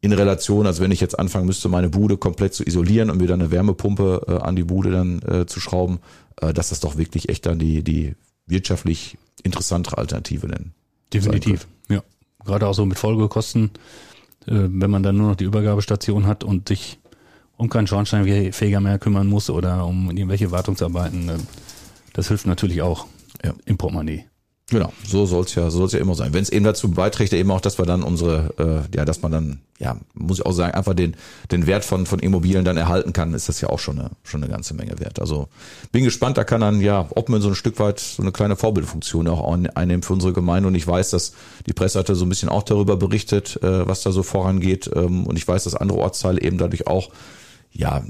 in 0.00 0.12
Relation, 0.12 0.66
als 0.66 0.80
wenn 0.80 0.92
ich 0.92 1.00
jetzt 1.00 1.18
anfangen 1.18 1.46
müsste, 1.46 1.68
meine 1.68 1.88
Bude 1.88 2.16
komplett 2.16 2.54
zu 2.54 2.64
isolieren 2.64 3.10
und 3.10 3.18
mir 3.18 3.26
dann 3.26 3.40
eine 3.40 3.50
Wärmepumpe 3.50 4.26
äh, 4.28 4.32
an 4.36 4.54
die 4.54 4.64
Bude 4.64 4.90
dann 4.90 5.20
äh, 5.22 5.46
zu 5.46 5.60
schrauben, 5.60 5.98
äh, 6.40 6.52
dass 6.52 6.68
das 6.68 6.80
doch 6.80 6.96
wirklich 6.96 7.28
echt 7.28 7.46
dann 7.46 7.58
die, 7.58 7.82
die 7.82 8.14
wirtschaftlich 8.46 9.18
interessantere 9.42 9.98
Alternative 9.98 10.46
nennen. 10.46 10.72
Definitiv, 11.12 11.66
ja. 11.88 12.02
Gerade 12.44 12.68
auch 12.68 12.74
so 12.74 12.86
mit 12.86 12.98
Folgekosten, 12.98 13.70
äh, 14.46 14.52
wenn 14.52 14.90
man 14.90 15.02
dann 15.02 15.16
nur 15.16 15.30
noch 15.30 15.36
die 15.36 15.44
Übergabestation 15.44 16.26
hat 16.26 16.44
und 16.44 16.68
sich 16.68 17.00
um 17.58 17.68
keinen 17.68 17.86
Schornsteinfeger 17.86 18.80
mehr 18.80 18.98
kümmern 18.98 19.26
muss 19.26 19.50
oder 19.50 19.84
um 19.84 20.10
irgendwelche 20.10 20.50
Wartungsarbeiten. 20.50 21.30
Das 22.14 22.28
hilft 22.28 22.46
natürlich 22.46 22.80
auch 22.80 23.06
ja. 23.44 23.52
im 23.66 23.76
Portemonnaie. 23.76 24.24
Genau, 24.70 24.92
so 25.06 25.24
soll's 25.24 25.54
ja, 25.54 25.70
so 25.70 25.78
soll's 25.78 25.94
ja 25.94 25.98
immer 25.98 26.14
sein. 26.14 26.34
Wenn 26.34 26.42
es 26.42 26.50
eben 26.50 26.64
dazu 26.64 26.90
beiträgt, 26.90 27.32
eben 27.32 27.50
auch, 27.50 27.62
dass 27.62 27.78
wir 27.78 27.86
dann 27.86 28.02
unsere, 28.02 28.84
äh, 28.92 28.96
ja, 28.96 29.06
dass 29.06 29.22
man 29.22 29.32
dann, 29.32 29.60
ja, 29.78 29.96
muss 30.12 30.40
ich 30.40 30.46
auch 30.46 30.52
sagen, 30.52 30.74
einfach 30.74 30.92
den 30.92 31.16
den 31.50 31.66
Wert 31.66 31.86
von 31.86 32.04
von 32.04 32.18
Immobilien 32.18 32.66
dann 32.66 32.76
erhalten 32.76 33.14
kann, 33.14 33.32
ist 33.32 33.48
das 33.48 33.62
ja 33.62 33.70
auch 33.70 33.78
schon 33.78 33.98
eine 33.98 34.10
schon 34.24 34.42
eine 34.42 34.52
ganze 34.52 34.74
Menge 34.74 35.00
wert. 35.00 35.20
Also 35.20 35.48
bin 35.90 36.04
gespannt, 36.04 36.36
da 36.36 36.44
kann 36.44 36.60
dann 36.60 36.82
ja, 36.82 37.08
ob 37.14 37.30
man 37.30 37.40
so 37.40 37.48
ein 37.48 37.54
Stück 37.54 37.80
weit 37.80 37.98
so 37.98 38.20
eine 38.20 38.30
kleine 38.30 38.56
Vorbildfunktion 38.56 39.26
auch 39.28 39.50
einnehmen 39.74 40.02
für 40.02 40.12
unsere 40.12 40.34
Gemeinde. 40.34 40.68
Und 40.68 40.74
ich 40.74 40.86
weiß, 40.86 41.10
dass 41.10 41.32
die 41.66 41.72
Presse 41.72 41.98
hatte 41.98 42.14
so 42.14 42.26
ein 42.26 42.28
bisschen 42.28 42.50
auch 42.50 42.62
darüber 42.62 42.98
berichtet, 42.98 43.58
äh, 43.62 43.88
was 43.88 44.02
da 44.02 44.12
so 44.12 44.22
vorangeht. 44.22 44.90
Ähm, 44.94 45.26
und 45.26 45.38
ich 45.38 45.48
weiß, 45.48 45.64
dass 45.64 45.76
andere 45.76 45.98
Ortsteile 45.98 46.42
eben 46.42 46.58
dadurch 46.58 46.86
auch 46.86 47.08
ja, 47.72 48.02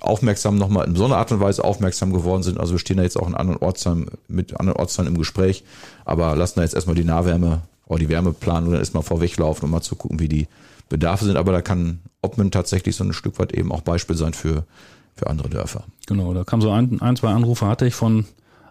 aufmerksam 0.00 0.56
nochmal 0.56 0.86
in 0.86 0.92
besonderer 0.92 1.18
Art 1.18 1.32
und 1.32 1.40
Weise 1.40 1.64
aufmerksam 1.64 2.12
geworden 2.12 2.42
sind. 2.42 2.58
Also 2.58 2.72
wir 2.72 2.78
stehen 2.78 2.96
da 2.96 3.02
jetzt 3.02 3.18
auch 3.18 3.28
in 3.28 3.34
anderen 3.34 3.60
Ortsteilen, 3.60 4.06
mit 4.28 4.58
anderen 4.58 4.78
Ortsteilen 4.78 5.12
im 5.12 5.18
Gespräch, 5.18 5.64
aber 6.04 6.36
lassen 6.36 6.54
da 6.56 6.62
jetzt 6.62 6.74
erstmal 6.74 6.96
die 6.96 7.04
Nahwärme 7.04 7.62
oder 7.86 8.00
die 8.00 8.08
Wärmeplanung 8.08 8.70
dann 8.70 8.80
erstmal 8.80 9.02
vorweglaufen, 9.02 9.64
um 9.64 9.70
mal 9.70 9.82
zu 9.82 9.96
gucken, 9.96 10.20
wie 10.20 10.28
die 10.28 10.48
Bedarfe 10.88 11.24
sind. 11.24 11.36
Aber 11.36 11.52
da 11.52 11.62
kann 11.62 12.00
Obmann 12.22 12.50
tatsächlich 12.50 12.96
so 12.96 13.04
ein 13.04 13.12
Stück 13.12 13.38
weit 13.38 13.52
eben 13.52 13.72
auch 13.72 13.82
Beispiel 13.82 14.16
sein 14.16 14.34
für, 14.34 14.64
für 15.16 15.26
andere 15.28 15.48
Dörfer. 15.48 15.84
Genau, 16.06 16.32
da 16.34 16.44
kam 16.44 16.60
so 16.60 16.70
ein, 16.70 17.00
ein 17.00 17.16
zwei 17.16 17.30
Anrufe 17.30 17.66
hatte 17.66 17.86
ich 17.86 17.94
von 17.94 18.26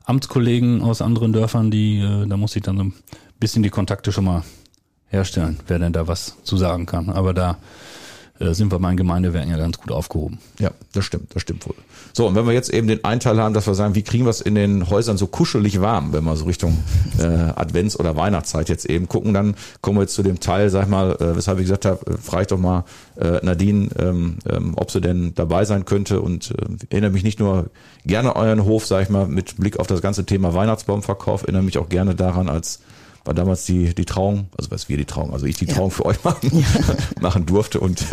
Amtskollegen 0.05 0.81
aus 0.81 1.01
anderen 1.01 1.33
Dörfern, 1.33 1.71
die, 1.71 1.99
äh, 1.99 2.27
da 2.27 2.37
muss 2.37 2.55
ich 2.55 2.63
dann 2.63 2.77
so 2.77 2.83
ein 2.83 2.93
bisschen 3.39 3.63
die 3.63 3.69
Kontakte 3.69 4.11
schon 4.11 4.25
mal 4.25 4.43
herstellen, 5.07 5.59
wer 5.67 5.79
denn 5.79 5.93
da 5.93 6.07
was 6.07 6.35
zu 6.43 6.57
sagen 6.57 6.85
kann. 6.85 7.09
Aber 7.09 7.33
da 7.33 7.57
sind 8.39 8.71
wir 8.71 8.79
meinen 8.79 8.97
Gemeindewerken 8.97 9.51
ja 9.51 9.57
ganz 9.57 9.77
gut 9.77 9.91
aufgehoben. 9.91 10.39
Ja, 10.59 10.71
das 10.91 11.05
stimmt, 11.05 11.35
das 11.35 11.41
stimmt 11.41 11.67
wohl. 11.67 11.75
So, 12.13 12.27
und 12.27 12.35
wenn 12.35 12.45
wir 12.45 12.53
jetzt 12.53 12.73
eben 12.73 12.87
den 12.87 13.03
Einteil 13.05 13.39
haben, 13.39 13.53
dass 13.53 13.67
wir 13.67 13.75
sagen, 13.75 13.95
wie 13.95 14.01
kriegen 14.01 14.25
wir 14.25 14.31
es 14.31 14.41
in 14.41 14.55
den 14.55 14.89
Häusern 14.89 15.17
so 15.17 15.27
kuschelig 15.27 15.81
warm, 15.81 16.13
wenn 16.13 16.23
wir 16.23 16.35
so 16.35 16.45
Richtung 16.45 16.77
äh, 17.19 17.23
Advents- 17.23 17.97
oder 17.97 18.15
Weihnachtszeit 18.15 18.69
jetzt 18.69 18.85
eben 18.85 19.07
gucken, 19.07 19.33
dann 19.33 19.55
kommen 19.81 19.97
wir 19.97 20.01
jetzt 20.03 20.15
zu 20.15 20.23
dem 20.23 20.39
Teil, 20.39 20.69
sag 20.69 20.83
ich 20.83 20.89
mal, 20.89 21.11
äh, 21.13 21.35
weshalb 21.35 21.59
ich 21.59 21.65
gesagt 21.65 21.85
habe, 21.85 22.05
äh, 22.07 22.17
frage 22.17 22.43
ich 22.43 22.47
doch 22.47 22.57
mal 22.57 22.85
äh, 23.19 23.39
Nadine, 23.43 23.89
ähm, 23.99 24.37
ähm, 24.49 24.73
ob 24.75 24.91
sie 24.91 25.01
denn 25.01 25.33
dabei 25.35 25.65
sein 25.65 25.85
könnte 25.85 26.21
und 26.21 26.51
äh, 26.51 26.85
erinnere 26.89 27.11
mich 27.11 27.23
nicht 27.23 27.39
nur 27.39 27.67
gerne 28.05 28.35
euren 28.35 28.63
Hof, 28.65 28.85
sag 28.85 29.03
ich 29.03 29.09
mal, 29.09 29.27
mit 29.27 29.57
Blick 29.57 29.79
auf 29.79 29.87
das 29.87 30.01
ganze 30.01 30.25
Thema 30.25 30.53
Weihnachtsbaumverkauf, 30.53 31.43
erinnere 31.43 31.63
mich 31.63 31.77
auch 31.77 31.89
gerne 31.89 32.15
daran 32.15 32.49
als 32.49 32.79
war 33.25 33.33
damals 33.33 33.65
die, 33.65 33.93
die 33.93 34.05
Trauung, 34.05 34.47
also 34.57 34.71
was 34.71 34.89
wir 34.89 34.97
die 34.97 35.05
Trauung, 35.05 35.33
also 35.33 35.45
ich 35.45 35.57
die 35.57 35.65
ja. 35.65 35.73
Trauung 35.73 35.91
für 35.91 36.05
euch 36.05 36.23
machen, 36.23 36.49
ja. 36.51 36.65
machen 37.21 37.45
durfte 37.45 37.79
und 37.79 38.05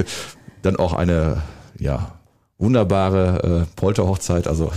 dann 0.62 0.76
auch 0.76 0.92
eine, 0.92 1.42
ja, 1.78 2.12
wunderbare 2.58 3.66
äh, 3.66 3.76
Polterhochzeit, 3.76 4.46
also 4.46 4.70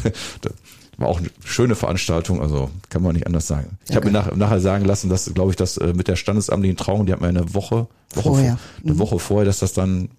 war 0.98 1.08
auch 1.08 1.20
eine 1.20 1.30
schöne 1.44 1.76
Veranstaltung, 1.76 2.42
also 2.42 2.70
kann 2.90 3.04
man 3.04 3.14
nicht 3.14 3.28
anders 3.28 3.48
sagen. 3.48 3.78
Ich 3.84 3.90
okay. 3.90 3.96
habe 3.96 4.06
mir 4.08 4.12
nach, 4.14 4.36
nachher 4.36 4.60
sagen 4.60 4.86
lassen, 4.86 5.10
dass, 5.10 5.32
glaube 5.34 5.52
ich, 5.52 5.56
das 5.56 5.78
äh, 5.78 5.94
mit 5.94 6.08
der 6.08 6.16
standesamtlichen 6.16 6.78
Trauung, 6.78 7.06
die 7.06 7.14
hat 7.14 7.22
mir 7.22 7.28
eine 7.28 7.54
Woche, 7.54 7.88
Woche 8.14 8.24
vorher. 8.24 8.58
Vor, 8.58 8.84
eine 8.84 8.94
mhm. 8.94 9.00
Woche 9.00 9.20
vorher, 9.20 9.46
dass 9.46 9.60
das 9.60 9.74
dann 9.74 10.10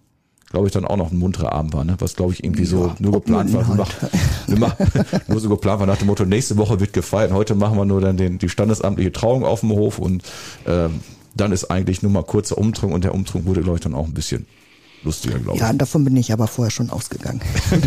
glaube 0.55 0.69
ich, 0.69 0.73
dann 0.73 0.85
auch 0.87 0.97
noch 0.97 1.13
ein 1.13 1.19
munterer 1.19 1.53
Abend 1.53 1.75
war, 1.75 1.85
ne? 1.85 1.97
was 1.99 2.17
glaube 2.17 2.33
ich 2.33 2.43
irgendwie 2.43 2.63
ja, 2.63 2.69
so 2.69 2.93
nur 2.99 3.13
geplant 3.13 3.53
war. 3.53 3.69
Wir 3.69 3.75
machen, 3.75 4.09
wir 4.47 4.59
machen, 4.59 4.87
nur 5.29 5.41
so 5.41 5.49
geplant 5.49 5.81
war 5.81 5.87
nach 5.87 5.99
dem 5.99 6.07
Motto, 6.07 6.25
nächste 6.25 6.57
Woche 6.57 6.81
wird 6.81 6.93
gefeiert, 6.93 7.33
heute 7.33 7.55
machen 7.55 7.77
wir 7.77 7.85
nur 7.85 8.01
dann 8.01 8.17
den, 8.17 8.39
die 8.39 8.49
standesamtliche 8.49 9.13
Trauung 9.13 9.45
auf 9.45 9.61
dem 9.61 9.71
Hof 9.71 9.99
und 9.99 10.23
ähm, 10.67 11.01
dann 11.37 11.53
ist 11.53 11.71
eigentlich 11.71 12.03
nur 12.03 12.13
mal 12.13 12.23
kurzer 12.23 12.57
Umtrunk 12.57 12.95
und 12.95 13.05
der 13.05 13.15
Umtrunk 13.15 13.47
wurde, 13.47 13.63
glaube 13.63 13.79
ich, 13.79 13.83
dann 13.83 13.95
auch 13.95 14.07
ein 14.07 14.15
bisschen 14.15 14.47
lustiger, 15.05 15.39
glaube 15.39 15.57
ich. 15.57 15.61
Ja, 15.61 15.73
davon 15.73 16.05
bin 16.05 16.17
ich 16.17 16.33
aber 16.33 16.47
vorher 16.47 16.71
schon 16.71 16.91
ausgegangen. 16.91 17.41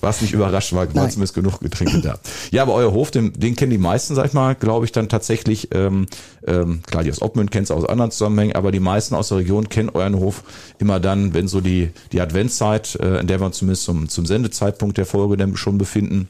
Warst 0.00 0.22
nicht 0.22 0.32
überrascht, 0.32 0.72
war 0.72 0.86
Nein. 0.86 1.10
zumindest 1.10 1.34
genug 1.34 1.60
Getränke 1.60 2.00
da. 2.00 2.18
Ja, 2.50 2.62
aber 2.62 2.74
euer 2.74 2.92
Hof, 2.92 3.10
den, 3.10 3.32
den 3.32 3.56
kennen 3.56 3.70
die 3.70 3.78
meisten, 3.78 4.14
sag 4.14 4.26
ich 4.26 4.32
mal, 4.32 4.54
glaube 4.54 4.84
ich, 4.84 4.92
dann 4.92 5.08
tatsächlich, 5.08 5.68
ähm, 5.74 6.06
ähm, 6.46 6.82
klar, 6.86 7.02
die 7.02 7.10
aus 7.10 7.20
Obmünd 7.20 7.50
kennt 7.50 7.64
es 7.64 7.70
aus 7.70 7.84
anderen 7.84 8.10
Zusammenhängen, 8.10 8.54
aber 8.54 8.72
die 8.72 8.80
meisten 8.80 9.14
aus 9.14 9.28
der 9.28 9.38
Region 9.38 9.68
kennen 9.68 9.90
euren 9.90 10.16
Hof 10.16 10.44
immer 10.78 11.00
dann, 11.00 11.34
wenn 11.34 11.48
so 11.48 11.60
die, 11.60 11.90
die 12.12 12.20
Adventszeit, 12.20 12.96
äh, 12.96 13.20
in 13.20 13.26
der 13.26 13.40
wir 13.40 13.46
uns 13.46 13.58
zumindest 13.58 13.84
zum, 13.84 14.08
zum 14.08 14.26
Sendezeitpunkt 14.26 14.96
der 14.96 15.06
Folge 15.06 15.36
dann 15.36 15.56
schon 15.56 15.78
befinden, 15.78 16.28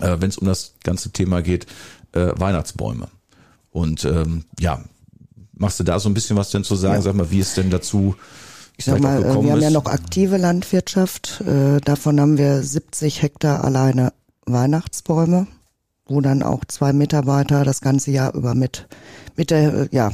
äh, 0.00 0.16
wenn 0.20 0.30
es 0.30 0.38
um 0.38 0.46
das 0.46 0.74
ganze 0.84 1.10
Thema 1.10 1.42
geht, 1.42 1.66
äh, 2.12 2.32
Weihnachtsbäume. 2.36 3.08
Und 3.70 4.04
ähm, 4.04 4.44
ja, 4.58 4.82
Machst 5.56 5.80
du 5.80 5.84
da 5.84 5.98
so 5.98 6.08
ein 6.08 6.14
bisschen 6.14 6.36
was 6.36 6.50
denn 6.50 6.64
zu 6.64 6.76
sagen? 6.76 6.96
Ja. 6.96 7.02
Sag 7.02 7.14
mal, 7.14 7.30
wie 7.30 7.40
es 7.40 7.54
denn 7.54 7.70
dazu 7.70 8.14
ich 8.78 8.84
sag 8.84 9.00
mal, 9.00 9.22
wir 9.22 9.32
haben 9.32 9.58
ist? 9.58 9.62
ja 9.62 9.70
noch 9.70 9.86
aktive 9.86 10.36
Landwirtschaft. 10.36 11.40
Äh, 11.46 11.80
davon 11.80 12.20
haben 12.20 12.36
wir 12.36 12.62
70 12.62 13.22
Hektar 13.22 13.64
alleine 13.64 14.12
Weihnachtsbäume, 14.44 15.46
wo 16.06 16.20
dann 16.20 16.42
auch 16.42 16.64
zwei 16.66 16.92
Mitarbeiter 16.92 17.64
das 17.64 17.80
ganze 17.80 18.10
Jahr 18.10 18.34
über 18.34 18.54
mit, 18.54 18.86
mit 19.34 19.50
der, 19.50 19.88
ja, 19.92 20.12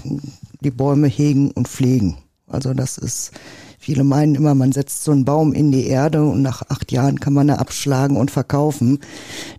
die 0.60 0.70
Bäume 0.70 1.08
hegen 1.08 1.50
und 1.50 1.66
pflegen. 1.66 2.18
Also 2.46 2.72
das 2.72 2.98
ist, 2.98 3.32
viele 3.78 4.04
meinen 4.04 4.36
immer, 4.36 4.54
man 4.54 4.70
setzt 4.70 5.02
so 5.02 5.10
einen 5.10 5.24
Baum 5.24 5.52
in 5.52 5.72
die 5.72 5.88
Erde 5.88 6.22
und 6.22 6.42
nach 6.42 6.62
acht 6.68 6.92
Jahren 6.92 7.18
kann 7.18 7.32
man 7.32 7.48
ihn 7.48 7.56
abschlagen 7.56 8.16
und 8.16 8.30
verkaufen. 8.30 9.00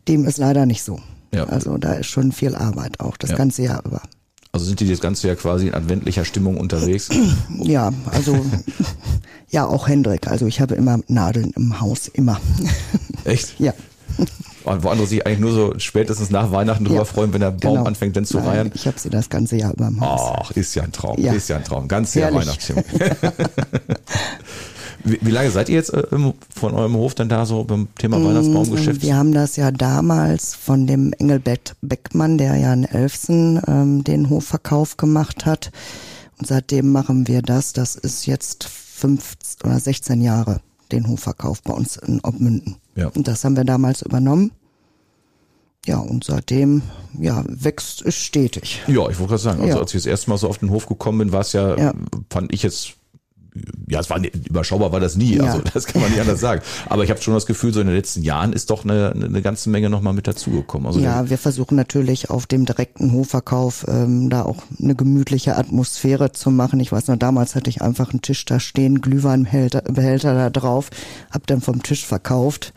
Dem 0.07 0.25
ist 0.25 0.37
leider 0.37 0.65
nicht 0.65 0.83
so. 0.83 0.99
Ja. 1.33 1.45
Also 1.45 1.77
da 1.77 1.93
ist 1.93 2.07
schon 2.07 2.31
viel 2.31 2.55
Arbeit 2.55 3.01
auch 3.01 3.17
das 3.17 3.31
ja. 3.31 3.35
ganze 3.35 3.63
Jahr 3.63 3.83
über. 3.85 4.01
Also 4.55 4.67
sind 4.67 4.79
die 4.79 4.87
das 4.87 4.99
ganze 4.99 5.25
Jahr 5.25 5.35
quasi 5.35 5.67
in 5.67 5.73
adventlicher 5.73 6.25
Stimmung 6.25 6.57
unterwegs? 6.57 7.09
Ja, 7.59 7.91
also 8.11 8.45
ja, 9.49 9.65
auch 9.65 9.87
Hendrik. 9.87 10.27
Also 10.27 10.45
ich 10.45 10.61
habe 10.61 10.75
immer 10.75 10.99
Nadeln 11.07 11.51
im 11.55 11.79
Haus, 11.81 12.07
immer. 12.07 12.39
Echt? 13.23 13.59
Ja. 13.59 13.73
Und 14.63 14.83
wo 14.83 14.89
andere 14.89 15.07
sich 15.07 15.25
eigentlich 15.25 15.39
nur 15.39 15.53
so 15.53 15.73
spätestens 15.79 16.29
nach 16.29 16.51
Weihnachten 16.51 16.85
drüber 16.85 16.99
ja, 16.99 17.05
freuen, 17.05 17.33
wenn 17.33 17.41
der 17.41 17.51
Baum 17.51 17.75
genau. 17.75 17.85
anfängt 17.85 18.15
dann 18.15 18.25
zu 18.25 18.37
Nein, 18.37 18.47
reihen. 18.47 18.71
Ich 18.75 18.85
habe 18.85 18.99
sie 18.99 19.09
das 19.09 19.29
ganze 19.29 19.55
Jahr 19.57 19.73
über 19.73 19.87
im 19.87 19.99
Haus. 20.01 20.21
Ach, 20.35 20.51
ist 20.51 20.75
ja 20.75 20.83
ein 20.83 20.91
Traum, 20.91 21.19
ja. 21.19 21.33
ist 21.33 21.49
ja 21.49 21.57
ein 21.57 21.63
Traum. 21.63 21.87
Ganz 21.87 22.13
Jahr 22.13 22.31
Weihnachtsstimmung. 22.31 22.85
Wie, 25.03 25.19
wie 25.21 25.31
lange 25.31 25.51
seid 25.51 25.69
ihr 25.69 25.75
jetzt 25.75 25.93
äh, 25.93 26.03
von 26.49 26.73
eurem 26.73 26.95
Hof 26.95 27.13
denn 27.15 27.29
da 27.29 27.45
so 27.45 27.63
beim 27.63 27.87
Thema 27.97 28.23
Weihnachtsbaumgeschäft? 28.23 29.01
Wir 29.01 29.15
haben 29.17 29.33
das 29.33 29.55
ja 29.55 29.71
damals 29.71 30.55
von 30.55 30.87
dem 30.87 31.13
Engelbert 31.13 31.75
Beckmann, 31.81 32.37
der 32.37 32.55
ja 32.57 32.73
in 32.73 32.85
Elfsen 32.85 33.61
ähm, 33.67 34.03
den 34.03 34.29
Hofverkauf 34.29 34.97
gemacht 34.97 35.45
hat. 35.45 35.71
Und 36.39 36.47
seitdem 36.47 36.91
machen 36.91 37.27
wir 37.27 37.41
das. 37.41 37.73
Das 37.73 37.95
ist 37.95 38.25
jetzt 38.25 38.63
15 38.65 39.69
oder 39.69 39.79
16 39.79 40.21
Jahre 40.21 40.61
den 40.91 41.07
Hofverkauf 41.07 41.61
bei 41.63 41.73
uns 41.73 41.97
in 41.97 42.19
Obmünden. 42.23 42.75
Ja. 42.95 43.07
Und 43.09 43.27
das 43.27 43.43
haben 43.43 43.55
wir 43.57 43.63
damals 43.65 44.01
übernommen. 44.03 44.51
Ja, 45.85 45.97
und 45.97 46.23
seitdem 46.23 46.81
ja, 47.19 47.43
wächst 47.47 48.01
es 48.05 48.15
stetig. 48.15 48.81
Ja, 48.87 49.09
ich 49.09 49.19
wollte 49.19 49.31
gerade 49.31 49.37
sagen, 49.37 49.61
also 49.61 49.75
Ja. 49.75 49.81
als 49.81 49.93
ich 49.93 50.01
das 50.01 50.05
erste 50.05 50.29
Mal 50.29 50.37
so 50.37 50.47
auf 50.47 50.59
den 50.59 50.69
Hof 50.69 50.85
gekommen 50.85 51.17
bin, 51.19 51.31
war 51.33 51.41
es 51.41 51.51
ja, 51.51 51.77
Ja. 51.77 51.93
fand 52.29 52.53
ich 52.53 52.63
jetzt, 52.63 52.93
ja, 53.87 53.99
es 53.99 54.09
war 54.09 54.19
nicht, 54.19 54.47
überschaubar 54.47 54.91
war 54.91 54.99
das 54.99 55.15
nie, 55.15 55.35
Ja. 55.35 55.43
also 55.45 55.61
das 55.73 55.85
kann 55.85 56.01
man 56.01 56.11
nicht 56.11 56.19
anders 56.19 56.39
sagen. 56.39 56.61
Aber 56.87 57.03
ich 57.03 57.09
habe 57.09 57.21
schon 57.21 57.33
das 57.33 57.45
Gefühl, 57.45 57.73
so 57.73 57.81
in 57.81 57.87
den 57.87 57.95
letzten 57.95 58.23
Jahren 58.23 58.53
ist 58.53 58.69
doch 58.69 58.83
eine, 58.83 59.11
eine 59.11 59.41
ganze 59.41 59.69
Menge 59.69 59.89
nochmal 59.89 60.13
mit 60.13 60.27
dazugekommen. 60.27 60.87
Also 60.87 60.99
Ja, 60.99 61.29
wir 61.29 61.37
versuchen 61.37 61.75
natürlich 61.75 62.29
auf 62.29 62.47
dem 62.47 62.65
direkten 62.65 63.11
Hofverkauf 63.11 63.85
ähm, 63.87 64.29
da 64.29 64.43
auch 64.43 64.63
eine 64.81 64.95
gemütliche 64.95 65.55
Atmosphäre 65.57 66.31
zu 66.31 66.49
machen. 66.51 66.79
Ich 66.79 66.91
weiß 66.91 67.07
noch, 67.07 67.17
damals 67.17 67.55
hatte 67.55 67.69
ich 67.69 67.81
einfach 67.81 68.11
einen 68.11 68.21
Tisch 68.21 68.45
da 68.45 68.59
stehen, 68.59 69.01
Glühweinbehälter 69.01 69.81
Behälter 69.81 70.33
da 70.33 70.49
drauf, 70.49 70.89
hab 71.31 71.45
dann 71.47 71.61
vom 71.61 71.83
Tisch 71.83 72.05
verkauft. 72.05 72.73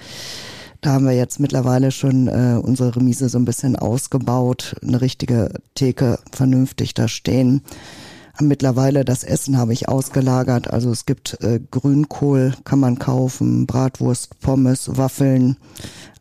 Da 0.83 0.93
haben 0.93 1.07
wir 1.07 1.15
jetzt 1.15 1.41
mittlerweile 1.41 1.91
schon 1.91 2.29
äh, 2.29 2.61
unsere 2.63 2.95
Remise 2.95 3.29
so 3.29 3.39
ein 3.39 3.45
bisschen 3.45 3.77
ausgebaut, 3.77 4.77
eine 4.83 5.01
richtige 5.01 5.51
Theke 5.75 6.19
vernünftig 6.33 6.95
da 6.95 7.09
stehen. 7.09 7.63
Mittlerweile 8.41 9.05
das 9.05 9.25
Essen 9.25 9.57
habe 9.57 9.73
ich 9.73 9.89
ausgelagert. 9.89 10.69
Also 10.71 10.91
es 10.91 11.07
gibt 11.07 11.39
äh, 11.43 11.61
Grünkohl, 11.71 12.55
kann 12.65 12.79
man 12.81 12.99
kaufen, 12.99 13.67
Bratwurst, 13.67 14.41
Pommes, 14.41 14.97
Waffeln. 14.97 15.57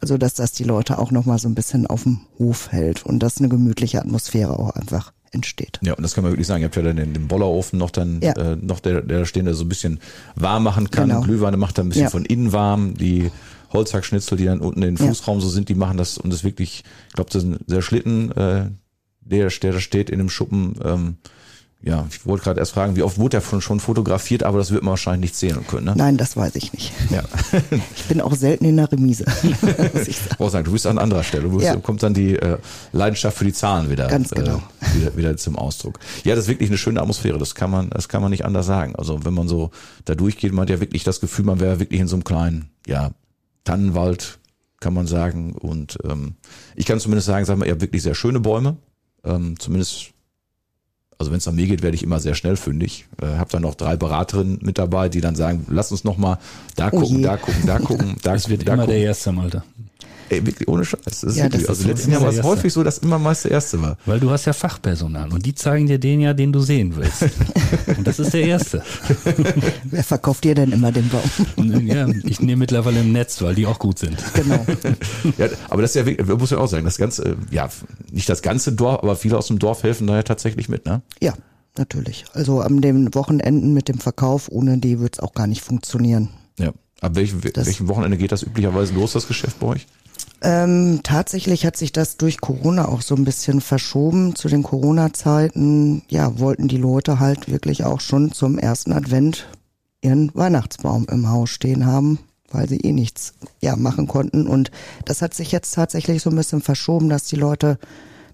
Also 0.02 0.18
dass 0.18 0.34
das 0.36 0.52
die 0.54 0.64
Leute 0.64 0.98
auch 0.98 1.12
noch 1.12 1.26
mal 1.26 1.38
so 1.40 1.48
ein 1.50 1.56
bisschen 1.56 1.88
auf 1.88 2.04
dem 2.04 2.22
Hof 2.40 2.72
hält 2.72 3.06
und 3.06 3.20
dass 3.20 3.40
eine 3.40 3.50
gemütliche 3.50 4.00
Atmosphäre 4.00 4.58
auch 4.60 4.70
einfach 4.72 5.12
entsteht. 5.32 5.80
Ja, 5.82 5.94
und 5.94 6.04
das 6.04 6.14
kann 6.14 6.24
man 6.24 6.32
wirklich 6.32 6.48
sagen. 6.48 6.62
Ihr 6.62 6.68
habt 6.68 6.76
ja 6.78 6.82
dann 6.84 6.96
den, 6.96 7.14
den 7.14 7.28
Bollerofen 7.28 7.78
noch 7.78 7.92
dann, 7.92 8.22
Ja. 8.22 8.32
äh, 8.34 8.56
noch 8.56 8.80
der, 8.80 9.02
der 9.02 9.20
da 9.20 9.26
stehen, 9.26 9.46
der 9.46 9.54
so 9.54 9.66
ein 9.66 9.70
bisschen 9.70 10.00
warm 10.36 10.64
machen 10.64 10.90
kann. 10.92 11.10
Genau. 11.10 11.22
Glühweine 11.22 11.58
macht 11.58 11.78
dann 11.78 11.88
ein 11.88 11.90
bisschen 11.90 12.04
Ja. 12.04 12.10
von 12.10 12.24
innen 12.26 12.54
warm. 12.54 12.94
Die 12.96 13.32
Holzhackschnitzel, 13.74 14.38
die 14.38 14.46
dann 14.46 14.62
unten 14.62 14.82
in 14.84 14.96
den 14.96 15.04
Ja. 15.04 15.10
Fußraum 15.12 15.42
so 15.42 15.50
sind, 15.50 15.68
die 15.68 15.76
machen 15.76 15.98
das 15.98 16.18
und 16.18 16.32
das 16.32 16.44
wirklich, 16.46 16.84
ich 17.10 17.14
glaube, 17.14 17.30
das 17.32 17.44
ist 17.44 17.50
ein 17.50 17.58
sehr 17.68 17.82
Schlitten, 17.82 18.32
äh, 18.32 18.70
der, 19.22 19.50
der 19.50 19.74
da 19.74 19.80
steht 19.82 20.10
in 20.10 20.20
dem 20.20 20.30
Schuppen. 20.30 20.76
Ähm, 20.84 21.16
ja, 21.82 22.08
ich 22.10 22.26
wollte 22.26 22.44
gerade 22.46 22.60
erst 22.60 22.72
fragen, 22.72 22.96
wie 22.96 23.04
oft 23.04 23.20
wurde 23.20 23.42
von, 23.42 23.62
schon 23.62 23.80
fotografiert, 23.80 24.42
aber 24.44 24.58
das 24.58 24.72
wird 24.72 24.82
man 24.82 24.92
wahrscheinlich 24.92 25.32
nicht 25.32 25.36
sehen 25.36 25.68
können, 25.68 25.86
ne? 25.86 25.94
Nein, 25.96 26.18
das 26.18 26.36
weiß 26.36 26.56
ich 26.56 26.74
nicht. 26.74 26.92
Ja. 27.12 27.24
Ich 27.96 28.04
bin 28.06 28.22
auch 28.22 28.34
selten 28.36 28.66
in 28.66 28.78
der 28.78 28.92
Remise, 28.92 29.26
muss 29.94 30.08
ich 30.08 30.18
sagen. 30.18 30.50
Sagen, 30.50 30.66
du 30.66 30.72
bist 30.72 30.88
an 30.88 30.98
anderer 30.98 31.24
Stelle. 31.24 31.44
Du 31.44 31.52
bist, 31.52 31.64
Ja. 31.66 31.76
kommt 31.76 32.02
dann 32.04 32.14
die 32.14 32.36
äh, 32.36 32.58
Leidenschaft 32.92 33.38
für 33.38 33.46
die 33.46 33.54
Zahlen 33.54 33.90
wieder, 33.90 34.08
Ganz 34.08 34.30
genau. 34.32 34.62
äh, 34.82 34.96
wieder, 35.00 35.18
wieder 35.18 35.38
zum 35.38 35.58
Ausdruck. 35.58 36.00
Ja, 36.24 36.34
das 36.36 36.46
ist 36.46 36.50
wirklich 36.50 36.70
eine 36.70 36.78
schöne 36.78 37.02
Atmosphäre. 37.02 37.38
Das 37.40 37.56
kann 37.56 37.70
man, 37.72 37.90
das 37.92 38.10
kann 38.10 38.22
man 38.22 38.32
nicht 38.32 38.46
anders 38.46 38.66
sagen. 38.66 38.96
Also 38.96 39.24
wenn 39.26 39.34
man 39.34 39.48
so 39.48 39.72
da 40.06 40.16
durchgeht, 40.16 40.54
man 40.54 40.64
hat 40.64 40.70
ja 40.70 40.80
wirklich 40.80 41.04
das 41.04 41.20
Gefühl, 41.20 41.46
man 41.46 41.60
wäre 41.60 41.80
wirklich 41.80 42.00
in 42.00 42.08
so 42.08 42.16
einem 42.16 42.24
kleinen, 42.24 42.70
ja, 42.88 43.12
Tannenwald, 43.64 44.40
kann 44.80 44.94
man 44.94 45.08
sagen. 45.08 45.54
Und 45.54 45.98
ähm, 46.04 46.36
ich 46.76 46.86
kann 46.86 47.00
zumindest 47.00 47.28
sagen, 47.28 47.46
sagen 47.46 47.60
wir, 47.60 47.66
ihr 47.66 47.72
habt 47.74 47.82
wirklich 47.82 48.04
sehr 48.04 48.16
schöne 48.16 48.40
Bäume. 48.40 48.78
Ähm, 49.24 49.60
zumindest, 49.60 50.12
also 51.18 51.32
wenn 51.32 51.38
es 51.38 51.48
an 51.48 51.56
mir 51.56 51.68
geht, 51.68 51.82
werde 51.82 51.96
ich 51.96 52.04
immer 52.04 52.20
sehr 52.20 52.36
schnell 52.36 52.56
fündig. 52.58 53.06
Äh, 53.22 53.38
hab 53.38 53.50
dann 53.50 53.62
noch 53.62 53.76
drei 53.76 53.96
Beraterinnen 53.96 54.60
mit 54.62 54.78
dabei, 54.78 55.10
die 55.10 55.22
dann 55.22 55.36
sagen, 55.36 55.66
lass 55.70 55.92
uns 55.92 56.04
noch 56.04 56.18
mal 56.18 56.38
da 56.76 56.90
Oh 56.92 57.00
gucken, 57.00 57.18
je. 57.18 57.24
da 57.24 57.38
gucken, 57.38 57.66
da 57.66 57.80
gucken, 57.80 58.16
da 58.24 58.36
Es 58.36 58.50
wird 58.50 58.68
da 58.68 58.74
immer 58.74 58.84
gucken. 58.84 58.96
der 58.98 59.04
Erste, 59.06 59.32
Malte. 59.32 59.64
Ey, 60.30 60.46
wirklich 60.46 60.68
ohne 60.68 60.84
Scheiß. 60.84 61.02
Das 61.04 61.24
ist 61.24 61.36
Ja, 61.38 61.48
das 61.50 61.66
also 61.68 61.88
letzten. 61.88 62.12
Jahr 62.12 62.22
war 62.22 62.30
es 62.30 62.42
häufig 62.42 62.74
so, 62.74 62.84
dass 62.84 62.98
immer 63.00 63.20
meist 63.20 63.44
der 63.46 63.52
Erste 63.52 63.82
war. 63.82 63.98
Weil 64.06 64.20
du 64.20 64.32
hast 64.32 64.46
ja 64.46 64.54
Fachpersonal 64.54 65.32
und 65.32 65.46
die 65.46 65.54
zeigen 65.54 65.86
dir 65.86 66.00
den 66.00 66.20
ja, 66.22 66.34
den 66.34 66.52
du 66.52 66.62
sehen 66.62 66.96
willst. 66.96 67.24
Und 67.98 68.06
das 68.08 68.20
ist 68.20 68.34
der 68.34 68.42
Erste. 68.42 68.84
Wer 69.86 70.04
verkauft 70.04 70.44
dir 70.44 70.56
denn 70.56 70.72
immer 70.72 70.92
den 70.92 71.10
Baum? 71.10 71.22
Ja, 71.86 72.08
ich 72.24 72.40
nehme 72.40 72.60
mittlerweile 72.62 73.02
im 73.02 73.12
Netz, 73.12 73.42
weil 73.42 73.54
die 73.56 73.66
auch 73.68 73.78
gut 73.80 74.00
sind. 74.00 74.18
Genau. 74.34 74.66
Ja, 75.38 75.48
aber 75.70 75.82
das 75.82 75.92
ist 75.92 75.96
ja 75.96 76.06
wirklich, 76.06 76.28
muss 76.28 76.50
ja 76.50 76.58
auch 76.58 76.68
sagen, 76.68 76.86
das 76.86 76.98
ganze, 76.98 77.38
ja, 77.52 77.70
nicht 78.12 78.28
das 78.30 78.42
ganze 78.42 78.72
Dorf, 78.74 79.04
aber 79.04 79.16
viele 79.16 79.38
aus 79.38 79.48
dem 79.48 79.60
Dorf 79.60 79.84
helfen 79.84 80.08
da 80.08 80.16
ja 80.16 80.24
tatsächlich 80.24 80.70
mit, 80.70 80.86
ne? 80.86 81.02
Ja, 81.22 81.34
natürlich. 81.78 82.26
Also 82.34 82.62
an 82.62 82.82
den 82.82 83.14
Wochenenden 83.14 83.74
mit 83.74 83.88
dem 83.88 84.00
Verkauf, 84.00 84.48
ohne 84.50 84.78
die 84.78 85.00
wird's 85.00 85.20
auch 85.20 85.34
gar 85.34 85.48
nicht 85.48 85.62
funktionieren. 85.62 86.30
Ja. 86.60 86.72
Ab 87.02 87.16
welchem, 87.16 87.42
Das- 87.54 87.66
welchem 87.68 87.88
Wochenende 87.88 88.18
geht 88.18 88.32
das 88.32 88.42
üblicherweise 88.44 88.94
los, 88.94 89.14
das 89.14 89.28
Geschäft 89.28 89.60
bei 89.60 89.68
euch? 89.68 89.86
Ähm, 90.46 91.00
tatsächlich 91.02 91.66
hat 91.66 91.76
sich 91.76 91.92
das 91.92 92.18
durch 92.18 92.40
Corona 92.40 92.88
auch 92.88 93.02
so 93.02 93.16
ein 93.16 93.26
bisschen 93.26 93.62
verschoben. 93.62 94.36
Zu 94.36 94.48
den 94.48 94.62
Corona-Zeiten, 94.62 96.04
ja, 96.08 96.38
wollten 96.38 96.68
die 96.68 96.78
Leute 96.78 97.20
halt 97.20 97.50
wirklich 97.50 97.84
auch 97.84 98.00
schon 98.00 98.32
zum 98.32 98.60
ersten 98.60 98.94
Advent 98.94 99.48
ihren 100.02 100.30
Weihnachtsbaum 100.36 101.08
im 101.10 101.30
Haus 101.30 101.50
stehen 101.50 101.88
haben, 101.88 102.20
weil 102.52 102.70
sie 102.70 102.78
eh 102.78 102.92
nichts 102.92 103.34
ja, 103.60 103.76
machen 103.76 104.06
konnten. 104.06 104.46
Und 104.46 104.70
das 105.06 105.24
hat 105.24 105.34
sich 105.34 105.52
jetzt 105.52 105.74
tatsächlich 105.74 106.22
so 106.22 106.30
ein 106.30 106.36
bisschen 106.36 106.62
verschoben, 106.62 107.10
dass 107.10 107.26
die 107.26 107.38
Leute 107.38 107.80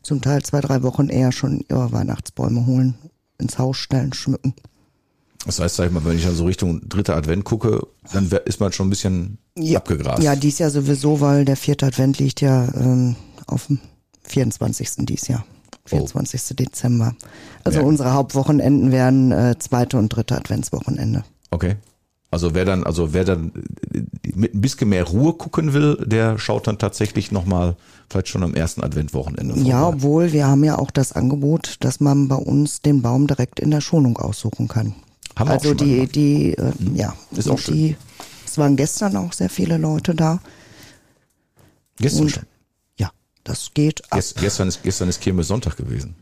zum 0.01 0.20
Teil 0.20 0.43
zwei, 0.43 0.59
drei 0.59 0.84
Wochen 0.84 1.07
eher 1.07 1.32
schon 1.32 1.64
ihre 1.70 1.93
Weihnachtsbäume 1.93 2.66
holen, 2.66 2.95
ins 3.38 3.57
Haus 3.57 3.78
stellen, 3.78 4.12
schmücken. 4.12 4.53
Das 5.46 5.60
heißt, 5.60 5.76
sag 5.76 5.88
ich 5.88 5.92
mal, 5.92 6.06
wenn 6.06 6.18
ich 6.18 6.24
dann 6.24 6.36
so 6.36 6.46
Richtung 6.46 6.82
dritter 6.88 7.16
Advent 7.16 7.44
gucke, 7.46 7.82
dann 8.14 8.30
ist 8.46 8.60
man 8.60 8.72
schon 8.72 8.88
ein 8.88 8.92
bisschen 8.92 9.38
abgegrast. 9.76 10.22
Ja, 10.22 10.36
dies 10.36 10.60
Jahr 10.60 10.70
sowieso, 10.70 11.20
weil 11.22 11.46
der 11.46 11.58
vierte 11.58 11.86
Advent 11.88 12.20
liegt 12.20 12.42
ja 12.42 12.68
ähm, 12.76 13.16
auf 13.48 13.68
dem 13.68 13.80
24. 14.24 14.89
dies 15.06 15.28
Jahr. 15.28 15.46
24. 15.86 16.56
Dezember. 16.56 17.16
Also 17.64 17.80
Ja. 17.80 17.86
unsere 17.86 18.14
Hauptwochenenden 18.14 18.92
werden 18.92 19.32
äh, 19.32 19.56
zweite 19.58 19.98
und 19.98 20.10
dritte 20.10 20.38
Adventswochenende. 20.38 21.24
Okay. 21.50 21.76
Also 22.30 22.54
wer 22.54 22.64
dann, 22.64 22.84
also 22.86 23.14
wer 23.14 23.26
dann 23.26 23.52
äh, 23.94 24.02
mit 24.36 24.54
ein 24.54 24.62
bisschen 24.62 24.89
mehr 24.89 25.04
Ruhe 25.04 25.34
gucken 25.34 25.74
will, 25.74 25.98
der 26.06 26.38
schaut 26.38 26.68
dann 26.68 26.78
tatsächlich 26.78 27.32
nochmal, 27.32 27.76
vielleicht 28.10 28.30
schon 28.30 28.44
am 28.44 28.54
ersten 28.54 28.84
Adventwochenende 28.84 29.56
vorbei. 29.56 29.70
Ja, 29.70 29.88
obwohl 29.88 30.32
wir 30.32 30.48
haben 30.48 30.64
ja 30.64 30.78
auch 30.78 30.92
das 30.92 31.12
Angebot, 31.14 31.78
dass 31.82 32.00
man 32.00 32.28
bei 32.30 32.36
uns 32.36 32.82
den 32.82 33.02
Baum 33.02 33.28
direkt 33.28 33.60
in 33.60 33.72
der 33.72 33.82
Schonung 33.82 34.18
aussuchen 34.18 34.68
kann. 34.70 34.94
Haben 35.38 35.48
wir 35.50 35.54
auch 35.56 35.60
also 35.64 35.70
schon 35.78 35.78
mal 35.98 36.08
die, 36.08 36.08
die, 36.08 36.54
äh, 36.58 36.72
ja, 36.96 37.14
Ist 37.32 37.50
auch 37.50 37.60
schön. 37.60 37.74
die, 37.76 37.96
es 38.46 38.58
waren 38.58 38.76
gestern 38.76 39.16
auch 39.18 39.34
sehr 39.34 39.50
viele 39.50 39.78
Leute 39.78 40.14
da. 40.16 40.40
Gestern 41.98 42.24
Und 42.24 42.30
schon. 42.32 42.44
ja, 42.98 43.12
das 43.44 43.72
geht 43.74 44.04
ab. 44.12 44.18
Gest, 44.18 44.38
gestern 44.42 44.68
ist, 44.68 44.84
gestern 44.84 45.10
ist 45.10 45.22
Kirmes 45.22 45.48
Sonntag 45.48 45.78
gewesen. 45.78 46.16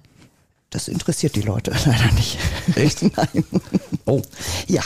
Das 0.72 0.88
interessiert 0.88 1.36
die 1.36 1.42
Leute 1.42 1.72
leider 1.86 2.12
nicht. 2.14 2.38
Echt? 2.76 3.02
Nein. 3.18 3.44
Oh. 4.06 4.22
Ja, 4.68 4.84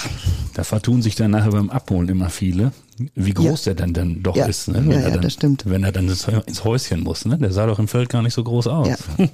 Da 0.53 0.63
vertun 0.63 1.01
sich 1.01 1.15
dann 1.15 1.31
nachher 1.31 1.51
beim 1.51 1.69
Abholen 1.69 2.07
immer 2.07 2.29
viele, 2.29 2.71
wie 3.15 3.33
groß 3.33 3.63
der 3.63 3.75
dann, 3.75 3.93
dann 3.93 4.23
doch 4.23 4.35
Ja. 4.37 4.45
ist. 4.45 4.69
Ne? 4.69 4.81
Ja, 4.87 4.93
er 4.99 5.01
ja, 5.01 5.09
dann, 5.11 5.21
das 5.23 5.33
stimmt. 5.33 5.63
Wenn 5.65 5.83
er 5.83 5.91
dann 5.91 6.07
ins 6.07 6.25
ins 6.27 6.63
Häuschen 6.63 7.01
muss. 7.01 7.25
Ne? 7.25 7.37
Der 7.37 7.51
sah 7.51 7.65
doch 7.65 7.79
im 7.79 7.89
Feld 7.89 8.07
gar 8.07 8.21
nicht 8.21 8.33
so 8.33 8.43
groß 8.45 8.67
aus. 8.67 8.87
Ja. 8.87 8.95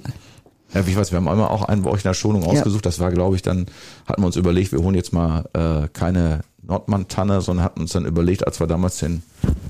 Ja, 0.74 0.86
wie 0.86 0.90
ich 0.90 0.96
weiß, 0.96 1.10
wir 1.10 1.16
haben 1.16 1.28
einmal 1.28 1.48
auch 1.48 1.62
einen 1.62 1.82
bei 1.82 1.90
euch 1.90 2.00
in 2.04 2.08
der 2.08 2.14
Schonung 2.14 2.44
ausgesucht. 2.44 2.86
Das 2.86 3.00
war, 3.00 3.10
glaube 3.10 3.36
ich, 3.36 3.42
dann 3.42 3.66
hatten 4.06 4.22
wir 4.22 4.26
uns 4.26 4.36
überlegt, 4.36 4.72
wir 4.72 4.80
holen 4.80 4.94
jetzt 4.94 5.12
mal 5.12 5.44
äh, 5.52 5.88
keine 5.92 6.40
Nordmann-Tanne, 6.62 7.40
sondern 7.40 7.64
hatten 7.64 7.80
uns 7.80 7.92
dann 7.92 8.04
überlegt, 8.04 8.46
als 8.46 8.60
wir 8.60 8.66
damals 8.66 8.98
den, 8.98 9.22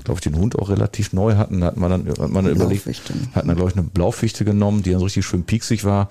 glaube 0.03 0.19
ich, 0.19 0.21
den 0.21 0.37
Hund 0.37 0.57
auch 0.59 0.69
relativ 0.69 1.13
neu 1.13 1.35
hatten, 1.35 1.63
hatten 1.63 1.79
wir 1.79 1.89
dann, 1.89 2.07
hat 2.07 2.19
man 2.29 2.45
dann 2.45 2.53
überlegt, 2.55 2.85
hatten 3.33 3.47
dann, 3.47 3.57
glaube 3.57 3.71
ich, 3.71 3.77
eine 3.77 3.87
Blaufichte 3.87 4.45
genommen, 4.45 4.83
die 4.83 4.91
dann 4.91 4.99
so 4.99 5.05
richtig 5.05 5.25
schön 5.25 5.43
pieksig 5.43 5.83
war. 5.85 6.09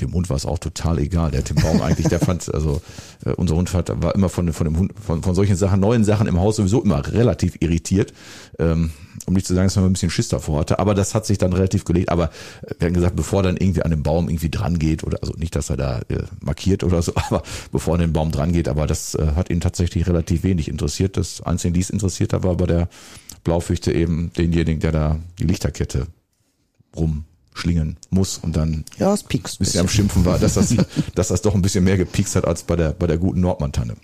Dem 0.00 0.12
Hund 0.12 0.28
war 0.28 0.36
es 0.36 0.46
auch 0.46 0.58
total 0.58 0.98
egal. 0.98 1.30
Der 1.30 1.40
hat 1.40 1.50
den 1.50 1.56
Baum 1.56 1.80
eigentlich, 1.82 2.08
der 2.08 2.20
fand, 2.20 2.52
also 2.52 2.82
äh, 3.24 3.30
unser 3.32 3.56
Hund 3.56 3.72
hat, 3.72 3.90
war 4.02 4.14
immer 4.14 4.28
von, 4.28 4.52
von 4.52 4.64
dem 4.64 4.78
Hund, 4.78 4.92
von, 5.00 5.22
von 5.22 5.34
solchen 5.34 5.56
Sachen, 5.56 5.80
neuen 5.80 6.04
Sachen 6.04 6.26
im 6.26 6.40
Haus 6.40 6.56
sowieso 6.56 6.82
immer 6.82 7.06
relativ 7.06 7.56
irritiert. 7.60 8.12
Ähm, 8.58 8.90
um 9.26 9.34
nicht 9.34 9.46
zu 9.46 9.54
sagen, 9.54 9.66
dass 9.66 9.76
man 9.76 9.86
ein 9.86 9.92
bisschen 9.92 10.10
Schiss 10.10 10.28
davor 10.28 10.60
hatte. 10.60 10.78
Aber 10.78 10.94
das 10.94 11.14
hat 11.14 11.24
sich 11.24 11.38
dann 11.38 11.52
relativ 11.52 11.84
gelegt. 11.84 12.10
Aber 12.10 12.30
äh, 12.62 12.74
wir 12.78 12.86
haben 12.86 12.94
gesagt, 12.94 13.16
bevor 13.16 13.42
dann 13.42 13.56
irgendwie 13.56 13.82
an 13.82 13.90
dem 13.90 14.02
Baum 14.02 14.28
irgendwie 14.28 14.50
dran 14.50 14.78
geht, 14.78 15.04
oder 15.04 15.18
also 15.22 15.34
nicht, 15.34 15.56
dass 15.56 15.70
er 15.70 15.76
da 15.76 15.98
äh, 16.08 16.22
markiert 16.40 16.84
oder 16.84 17.02
so, 17.02 17.12
aber 17.28 17.42
bevor 17.72 17.94
er 17.94 17.96
an 17.96 18.00
den 18.00 18.12
Baum 18.12 18.30
dran 18.32 18.52
geht, 18.52 18.68
aber 18.68 18.86
das 18.86 19.14
äh, 19.14 19.32
hat 19.34 19.50
ihn 19.50 19.60
tatsächlich 19.60 20.06
relativ 20.06 20.42
wenig 20.42 20.68
interessiert. 20.68 21.16
Das 21.16 21.40
Einzige, 21.42 21.72
die 21.72 21.80
es 21.80 21.90
interessiert 21.90 22.32
hat, 22.32 22.42
war 22.42 22.56
bei 22.56 22.66
der 22.66 22.88
Blaufichte 23.44 23.92
eben 23.92 24.32
denjenigen, 24.36 24.80
der 24.80 24.92
da 24.92 25.18
die 25.38 25.44
Lichterkette 25.44 26.06
rumschlingen 27.54 27.96
muss 28.10 28.38
und 28.38 28.56
dann 28.56 28.84
ja, 28.98 29.12
es 29.12 29.22
piekst. 29.22 29.60
ein 29.60 29.64
bisschen 29.64 29.80
am 29.80 29.88
Schimpfen 29.88 30.24
war, 30.24 30.38
dass 30.38 30.54
das, 30.54 30.74
dass 31.14 31.28
das 31.28 31.42
doch 31.42 31.54
ein 31.54 31.62
bisschen 31.62 31.84
mehr 31.84 31.96
gepiekst 31.96 32.36
hat 32.36 32.44
als 32.44 32.62
bei 32.62 32.76
der, 32.76 32.90
bei 32.90 33.06
der 33.06 33.18
guten 33.18 33.40
Nordmann-Tanne. 33.40 33.94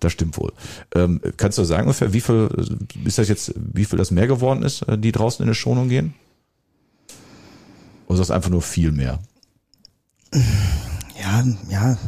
Das 0.00 0.12
stimmt 0.12 0.36
wohl. 0.38 0.52
Ähm, 0.94 1.20
kannst 1.36 1.58
du 1.58 1.64
sagen 1.64 1.82
ungefähr, 1.82 2.12
wie 2.12 2.20
viel, 2.20 2.48
äh, 2.56 3.06
ist 3.06 3.18
das 3.18 3.28
jetzt, 3.28 3.52
wie 3.56 3.84
viel 3.84 3.98
das 3.98 4.10
mehr 4.10 4.26
geworden 4.26 4.62
ist, 4.62 4.82
äh, 4.82 4.98
die 4.98 5.12
draußen 5.12 5.42
in 5.42 5.48
eine 5.48 5.54
Schonung 5.54 5.88
gehen? 5.88 6.14
Oder 8.06 8.20
ist 8.20 8.28
das 8.28 8.30
einfach 8.30 8.50
nur 8.50 8.62
viel 8.62 8.92
mehr? 8.92 9.20
Ja, 11.20 11.44
ja, 11.70 11.98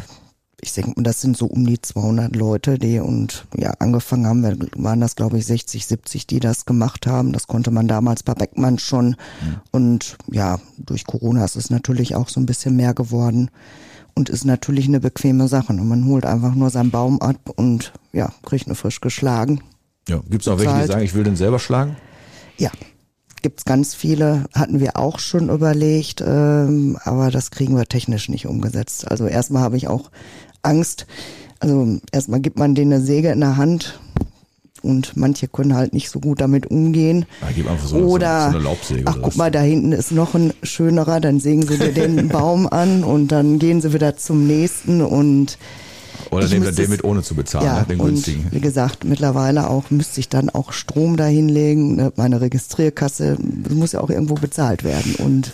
ich 0.61 0.73
denke, 0.73 1.03
das 1.03 1.21
sind 1.21 1.37
so 1.37 1.47
um 1.47 1.67
die 1.67 1.81
200 1.81 2.35
Leute, 2.35 2.79
die 2.79 2.99
und 2.99 3.47
ja, 3.57 3.73
angefangen 3.79 4.27
haben, 4.27 4.69
waren 4.77 5.01
das 5.01 5.17
glaube 5.17 5.39
ich 5.39 5.47
60, 5.47 5.87
70, 5.87 6.27
die 6.27 6.41
das 6.41 6.65
gemacht 6.65 7.07
haben. 7.07 7.33
Das 7.33 7.47
konnte 7.47 7.71
man 7.71 7.89
damals 7.89 8.23
bei 8.23 8.35
Beckmann 8.35 8.79
schon. 8.79 9.09
Mhm. 9.09 9.17
Und 9.71 10.17
ja, 10.31 10.59
durch 10.79 11.05
Corona 11.05 11.45
ist 11.45 11.57
es 11.57 11.71
natürlich 11.71 12.15
auch 12.15 12.29
so 12.29 12.41
ein 12.41 12.47
bisschen 12.47 12.75
mehr 12.75 12.95
geworden 12.95 13.51
und 14.15 14.31
ist 14.31 14.45
natürlich 14.45 14.89
eine 14.89 15.01
bequeme 15.01 15.47
Sache. 15.47 15.73
Und 15.73 15.87
man 15.87 16.07
holt 16.07 16.25
einfach 16.25 16.55
nur 16.55 16.71
seinen 16.71 16.91
Baum 16.91 17.21
ab 17.21 17.51
und 17.57 17.93
ja, 18.13 18.33
kriegt 18.43 18.67
eine 18.67 18.75
frisch 18.75 19.01
geschlagen. 19.01 19.61
Ja, 20.09 20.23
gibt 20.31 20.43
es 20.43 20.49
auch 20.49 20.59
welche, 20.59 20.81
die 20.81 20.87
sagen, 20.87 21.05
ich 21.05 21.15
will 21.15 21.25
den 21.25 21.37
selber 21.37 21.59
schlagen? 21.59 21.97
Ja, 22.57 22.71
gibt's 23.47 23.65
ganz 23.65 23.95
viele, 23.95 24.47
hatten 24.55 24.81
wir 24.81 24.97
auch 24.97 25.21
schon 25.21 25.51
überlegt, 25.51 26.21
ähm, 26.21 26.99
aber 27.05 27.31
das 27.31 27.53
kriegen 27.53 27.77
wir 27.77 27.85
technisch 27.85 28.29
nicht 28.29 28.49
umgesetzt. 28.49 29.09
Also 29.09 29.29
erstmal 29.29 29.63
habe 29.63 29.77
ich 29.77 29.87
auch 29.87 30.11
Angst. 30.63 31.07
Also 31.61 32.01
erstmal 32.11 32.41
gibt 32.41 32.59
man 32.59 32.75
denen 32.75 32.93
eine 32.93 33.03
Säge 33.05 33.31
in 33.31 33.39
der 33.39 33.57
Hand 33.57 34.01
und 34.83 35.17
manche 35.17 35.47
können 35.47 35.77
halt 35.77 35.93
nicht 35.93 36.11
so 36.11 36.19
gut 36.19 36.41
damit 36.41 36.67
umgehen. 36.67 37.25
Ja, 37.41 37.49
gib 37.55 37.71
einfach 37.71 37.87
so, 37.87 37.99
oder, 37.99 38.51
so, 38.51 38.59
so. 38.59 38.95
Ach, 39.05 39.19
guck 39.23 39.37
mal, 39.37 39.53
da 39.53 39.61
hinten 39.61 39.93
ist 39.93 40.11
noch 40.11 40.35
ein 40.35 40.53
schönerer, 40.65 41.21
dann 41.21 41.39
sägen 41.39 41.63
sie 41.63 41.79
dir 41.79 41.93
den 41.93 42.27
Baum 42.31 42.67
an 42.67 43.05
und 43.05 43.29
dann 43.29 43.61
gehen 43.61 43.81
sie 43.81 43.93
wieder 43.93 44.17
zum 44.17 44.49
nächsten 44.49 45.03
und 45.03 45.57
oder 46.31 46.49
nehmen 46.49 46.65
wir 46.65 46.73
den 46.73 46.91
mit 46.91 47.05
ohne 47.05 47.23
zu 47.23 47.35
bezahlen, 47.35 47.67
ja, 47.67 47.81
ne? 47.81 47.87
den 47.87 47.99
günstigen. 47.99 48.47
Wie 48.51 48.61
gesagt, 48.61 49.05
mittlerweile 49.05 49.69
auch 49.69 49.91
müsste 49.91 50.21
ich 50.21 50.29
dann 50.29 50.51
auch 50.51 50.73
Strom 50.73 51.17
dahinlegen, 51.17 51.97
ne? 51.97 52.13
meine 52.17 52.41
Registrierkasse, 52.41 53.37
das 53.39 53.73
muss 53.73 53.93
ja 53.93 54.01
auch 54.01 54.11
irgendwo 54.11 54.35
bezahlt 54.35 54.85
werden 54.85 55.15
und 55.17 55.53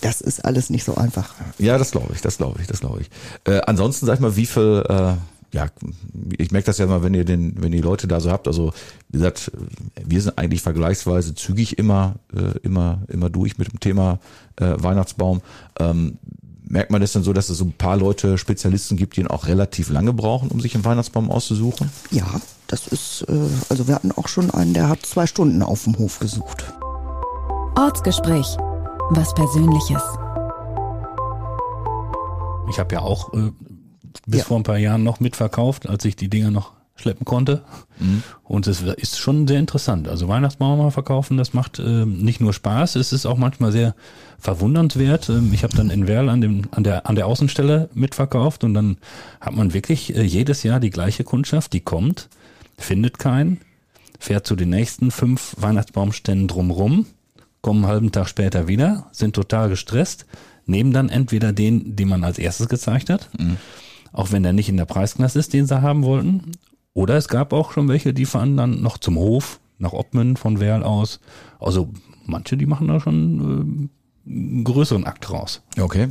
das 0.00 0.20
ist 0.20 0.44
alles 0.44 0.68
nicht 0.68 0.84
so 0.84 0.96
einfach. 0.96 1.34
Ja, 1.58 1.78
das 1.78 1.90
glaube 1.90 2.12
ich, 2.14 2.20
das 2.20 2.36
glaube 2.36 2.60
ich, 2.60 2.66
das 2.66 2.80
glaube 2.80 3.00
ich. 3.00 3.10
Äh, 3.44 3.62
ansonsten 3.66 4.04
sag 4.04 4.14
ich 4.14 4.20
mal, 4.20 4.36
wie 4.36 4.44
viel, 4.44 4.84
äh, 4.86 5.14
ja, 5.52 5.68
ich 6.36 6.50
merke 6.50 6.66
das 6.66 6.78
ja 6.78 6.86
mal, 6.86 7.02
wenn 7.02 7.14
ihr 7.14 7.24
den, 7.24 7.54
wenn 7.62 7.72
ihr 7.72 7.80
die 7.80 7.86
Leute 7.86 8.06
da 8.06 8.20
so 8.20 8.30
habt. 8.30 8.46
Also 8.46 8.72
wie 9.08 9.18
gesagt, 9.18 9.50
wir 10.04 10.20
sind 10.20 10.36
eigentlich 10.36 10.60
vergleichsweise 10.60 11.34
zügig 11.34 11.78
immer, 11.78 12.16
äh, 12.34 12.58
immer, 12.62 13.02
immer 13.08 13.30
durch 13.30 13.56
mit 13.56 13.72
dem 13.72 13.80
Thema 13.80 14.18
äh, 14.56 14.74
Weihnachtsbaum. 14.76 15.40
Ähm, 15.78 16.18
merkt 16.74 16.90
man 16.90 17.00
das 17.00 17.12
dann 17.12 17.22
so, 17.22 17.32
dass 17.32 17.48
es 17.50 17.58
so 17.58 17.64
ein 17.64 17.72
paar 17.72 17.96
Leute, 17.96 18.36
Spezialisten 18.36 18.96
gibt, 18.96 19.16
die 19.16 19.20
ihn 19.20 19.28
auch 19.28 19.46
relativ 19.46 19.90
lange 19.90 20.12
brauchen, 20.12 20.48
um 20.50 20.60
sich 20.60 20.74
einen 20.74 20.84
Weihnachtsbaum 20.84 21.30
auszusuchen? 21.30 21.88
Ja, 22.10 22.26
das 22.66 22.88
ist, 22.88 23.24
äh, 23.28 23.32
also 23.68 23.86
wir 23.86 23.94
hatten 23.94 24.10
auch 24.10 24.26
schon 24.26 24.50
einen, 24.50 24.74
der 24.74 24.88
hat 24.88 25.06
zwei 25.06 25.26
Stunden 25.28 25.62
auf 25.62 25.84
dem 25.84 25.96
Hof 25.98 26.18
gesucht. 26.18 26.64
Ortsgespräch. 27.78 28.56
Was 29.10 29.32
Persönliches. 29.34 30.02
Ich 32.68 32.78
habe 32.80 32.94
ja 32.94 33.02
auch 33.02 33.32
äh, 33.34 33.52
bis 34.26 34.40
Ja. 34.40 34.44
vor 34.46 34.56
ein 34.58 34.62
paar 34.64 34.78
Jahren 34.78 35.04
noch 35.04 35.20
mitverkauft, 35.20 35.88
als 35.88 36.04
ich 36.04 36.16
die 36.16 36.28
Dinger 36.28 36.50
noch 36.50 36.72
schleppen 36.96 37.24
konnte. 37.24 37.62
Und 38.44 38.66
es 38.66 38.82
ist 38.82 39.18
schon 39.18 39.48
sehr 39.48 39.58
interessant. 39.58 40.08
Also 40.08 40.28
Weihnachtsbaum 40.28 40.78
mal 40.78 40.90
verkaufen, 40.90 41.36
das 41.36 41.52
macht 41.52 41.78
ähm, 41.78 42.18
nicht 42.18 42.40
nur 42.40 42.52
Spaß, 42.52 42.96
es 42.96 43.12
ist 43.12 43.26
auch 43.26 43.36
manchmal 43.36 43.72
sehr 43.72 43.94
verwundernswert. 44.38 45.28
Ähm, 45.28 45.52
ich 45.52 45.64
habe 45.64 45.76
dann 45.76 45.90
in 45.90 46.06
Werl 46.06 46.28
an, 46.28 46.40
dem, 46.40 46.62
an, 46.70 46.84
der, 46.84 47.06
an 47.08 47.16
der 47.16 47.26
Außenstelle 47.26 47.88
mitverkauft 47.94 48.62
und 48.64 48.74
dann 48.74 48.98
hat 49.40 49.54
man 49.54 49.74
wirklich 49.74 50.14
äh, 50.14 50.22
jedes 50.22 50.62
Jahr 50.62 50.80
die 50.80 50.90
gleiche 50.90 51.24
Kundschaft, 51.24 51.72
die 51.72 51.80
kommt, 51.80 52.28
findet 52.78 53.18
keinen, 53.18 53.60
fährt 54.18 54.46
zu 54.46 54.54
den 54.54 54.70
nächsten 54.70 55.10
fünf 55.10 55.54
Weihnachtsbaumständen 55.58 56.48
drumrum, 56.48 57.06
kommen 57.60 57.84
einen 57.84 57.92
halben 57.92 58.12
Tag 58.12 58.28
später 58.28 58.68
wieder, 58.68 59.06
sind 59.12 59.34
total 59.34 59.68
gestresst, 59.68 60.26
nehmen 60.66 60.92
dann 60.92 61.08
entweder 61.08 61.52
den, 61.52 61.96
den 61.96 62.08
man 62.08 62.24
als 62.24 62.38
erstes 62.38 62.68
gezeigt 62.68 63.10
hat, 63.10 63.30
auch 64.12 64.32
wenn 64.32 64.42
der 64.42 64.52
nicht 64.52 64.68
in 64.68 64.76
der 64.76 64.84
Preisklasse 64.84 65.38
ist, 65.38 65.52
den 65.52 65.66
sie 65.66 65.82
haben 65.82 66.04
wollten. 66.04 66.52
Oder 66.94 67.16
es 67.16 67.28
gab 67.28 67.52
auch 67.52 67.72
schon 67.72 67.88
welche, 67.88 68.14
die 68.14 68.24
fahren 68.24 68.56
dann 68.56 68.80
noch 68.80 68.98
zum 68.98 69.16
Hof, 69.16 69.60
nach 69.78 69.92
Oppmen 69.92 70.36
von 70.36 70.60
Werl 70.60 70.82
aus. 70.82 71.20
Also 71.60 71.90
manche, 72.24 72.56
die 72.56 72.66
machen 72.66 72.88
da 72.88 73.00
schon 73.00 73.88
äh, 74.26 74.30
einen 74.30 74.64
größeren 74.64 75.04
Akt 75.04 75.30
raus. 75.30 75.62
Okay. 75.78 76.08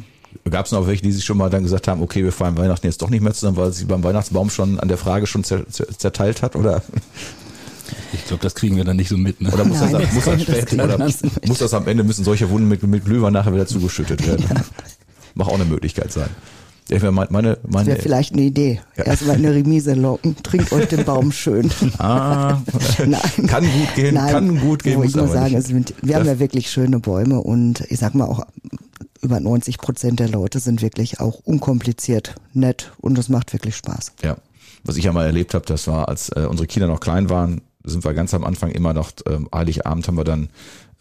Gab 0.50 0.66
es 0.66 0.72
noch 0.72 0.88
welche, 0.88 1.04
die 1.04 1.12
sich 1.12 1.24
schon 1.24 1.38
mal 1.38 1.50
dann 1.50 1.64
gesagt 1.64 1.88
haben, 1.88 2.02
okay, 2.02 2.24
wir 2.24 2.32
fahren 2.32 2.58
Weihnachten 2.58 2.86
jetzt 2.86 3.02
doch 3.02 3.10
nicht 3.10 3.22
mehr 3.22 3.34
zusammen, 3.34 3.56
weil 3.58 3.72
sie 3.72 3.86
beim 3.86 4.04
Weihnachtsbaum 4.04 4.50
schon 4.50 4.80
an 4.80 4.88
der 4.88 4.98
Frage 4.98 5.26
schon 5.26 5.44
zer 5.44 5.68
zer 5.70 5.88
zerteilt 5.98 6.42
hat? 6.42 6.56
Oder, 6.56 6.82
Ich 8.14 8.26
glaube, 8.26 8.42
das 8.42 8.56
kriegen 8.56 8.76
wir 8.76 8.84
dann 8.84 8.98
nicht 8.98 9.10
so 9.10 9.18
mit. 9.18 9.42
Ne? 9.42 9.52
oder 9.52 9.66
muss, 9.66 9.80
Nein, 9.80 9.92
das, 9.94 10.02
das 10.02 10.14
muss, 10.14 10.26
das, 10.26 10.46
das 10.46 10.58
später, 10.58 10.84
oder 10.84 10.98
muss 11.48 11.58
das 11.60 11.74
am 11.74 11.88
Ende, 11.88 12.04
müssen 12.04 12.24
solche 12.24 12.50
Wunden 12.50 12.68
mit, 12.68 12.84
mit 12.84 13.06
Glühwein 13.06 13.34
nachher 13.34 13.54
wieder 13.54 13.68
zugeschüttet 13.68 14.26
werden? 14.26 14.46
Mag 15.36 15.48
auch 15.48 15.56
eine 15.56 15.66
Möglichkeit 15.66 16.12
sein. 16.12 16.30
Ja, 16.90 16.98
ich 16.98 17.04
meine, 17.04 17.28
meine, 17.32 17.56
Das 17.56 17.72
meine, 17.72 17.88
wäre 17.88 18.00
vielleicht 18.00 18.34
eine 18.34 18.42
Idee. 18.42 18.82
Erstmal 18.96 19.38
eine 19.38 19.54
Remise 19.54 19.94
locken, 19.94 20.36
trinkt 20.44 20.72
euch 20.74 20.88
den 20.88 21.06
Baum 21.06 21.32
schön. 21.32 21.72
ah, 21.98 22.62
Nein. 23.06 23.48
kann 23.48 23.64
gut 23.64 23.96
gehen, 23.96 24.16
Nein, 24.16 24.32
kann 24.32 24.60
gut 24.60 24.84
gehen, 24.84 24.98
muss 24.98 25.08
ich 25.08 25.16
nur 25.16 25.26
aber 25.26 25.34
sagen, 25.34 25.62
sind, 25.62 25.94
wir 26.02 26.16
haben 26.16 26.26
ja 26.26 26.40
wirklich 26.40 26.70
schöne 26.70 27.00
Bäume 27.00 27.40
und 27.40 27.82
ich 27.90 28.00
sag 28.00 28.16
mal 28.16 28.26
auch 28.26 28.46
über 29.22 29.40
90 29.40 29.78
Prozent 29.78 30.20
der 30.20 30.28
Leute 30.28 30.60
sind 30.60 30.82
wirklich 30.82 31.20
auch 31.20 31.40
unkompliziert, 31.46 32.36
nett 32.54 32.92
und 33.00 33.18
es 33.18 33.30
macht 33.30 33.54
wirklich 33.54 33.76
Spaß. 33.76 34.12
Ja. 34.22 34.38
Was 34.84 34.98
ich 34.98 35.06
ja 35.06 35.14
mal 35.14 35.26
erlebt 35.26 35.54
habe, 35.54 35.66
das 35.66 35.88
war, 35.88 36.10
als 36.10 36.30
äh, 36.30 36.46
unsere 36.50 36.68
Kinder 36.68 36.88
noch 36.88 37.00
klein 37.00 37.30
waren, 37.30 37.62
sind 37.86 38.04
wir 38.04 38.14
ganz 38.14 38.34
am 38.34 38.44
Anfang 38.44 38.72
immer 38.72 38.94
noch, 38.94 39.12
ähm, 39.28 39.48
Heiligabend 39.54 40.08
haben 40.08 40.18
wir 40.18 40.24
dann, 40.26 40.50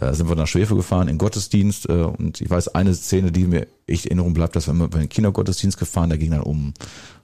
äh, 0.02 0.14
sind 0.14 0.28
wir 0.28 0.36
nach 0.36 0.46
Schwefel 0.46 0.76
gefahren 0.76 1.08
in 1.08 1.18
Gottesdienst 1.18 1.88
äh, 1.88 1.92
und 1.92 2.40
ich 2.40 2.50
weiß, 2.50 2.68
eine 2.68 2.94
Szene, 2.94 3.30
die 3.30 3.44
mir 3.44 3.66
echt 3.86 4.06
in 4.06 4.12
Erinnerung 4.12 4.34
bleibt, 4.34 4.56
dass 4.56 4.66
wir 4.66 4.72
immer 4.72 4.88
bei 4.88 4.98
den 4.98 5.08
Kindergottesdienst 5.08 5.78
gefahren, 5.78 6.08
der 6.08 6.18
ging 6.18 6.30
dann 6.30 6.40
um 6.40 6.74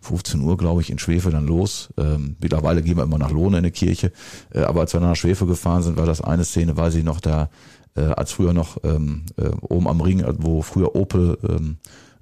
15 0.00 0.40
Uhr, 0.40 0.56
glaube 0.56 0.80
ich, 0.80 0.90
in 0.90 0.98
Schwefel 0.98 1.32
dann 1.32 1.46
los. 1.46 1.88
Ähm, 1.96 2.36
mittlerweile 2.40 2.82
gehen 2.82 2.96
wir 2.96 3.04
immer 3.04 3.18
nach 3.18 3.30
Lohne 3.30 3.58
in 3.58 3.64
die 3.64 3.70
Kirche, 3.70 4.12
äh, 4.52 4.60
aber 4.60 4.80
als 4.80 4.92
wir 4.92 5.00
nach 5.00 5.16
Schwefel 5.16 5.46
gefahren 5.46 5.82
sind, 5.82 5.96
war 5.96 6.06
das 6.06 6.20
eine 6.20 6.44
Szene, 6.44 6.76
weiß 6.76 6.94
ich 6.94 7.04
noch, 7.04 7.20
da 7.20 7.50
äh, 7.96 8.02
als 8.02 8.32
früher 8.32 8.52
noch 8.52 8.78
ähm, 8.84 9.24
äh, 9.36 9.48
oben 9.60 9.88
am 9.88 10.00
Ring, 10.00 10.24
wo 10.38 10.62
früher 10.62 10.94
Opel 10.94 11.38
ähm, 11.48 11.78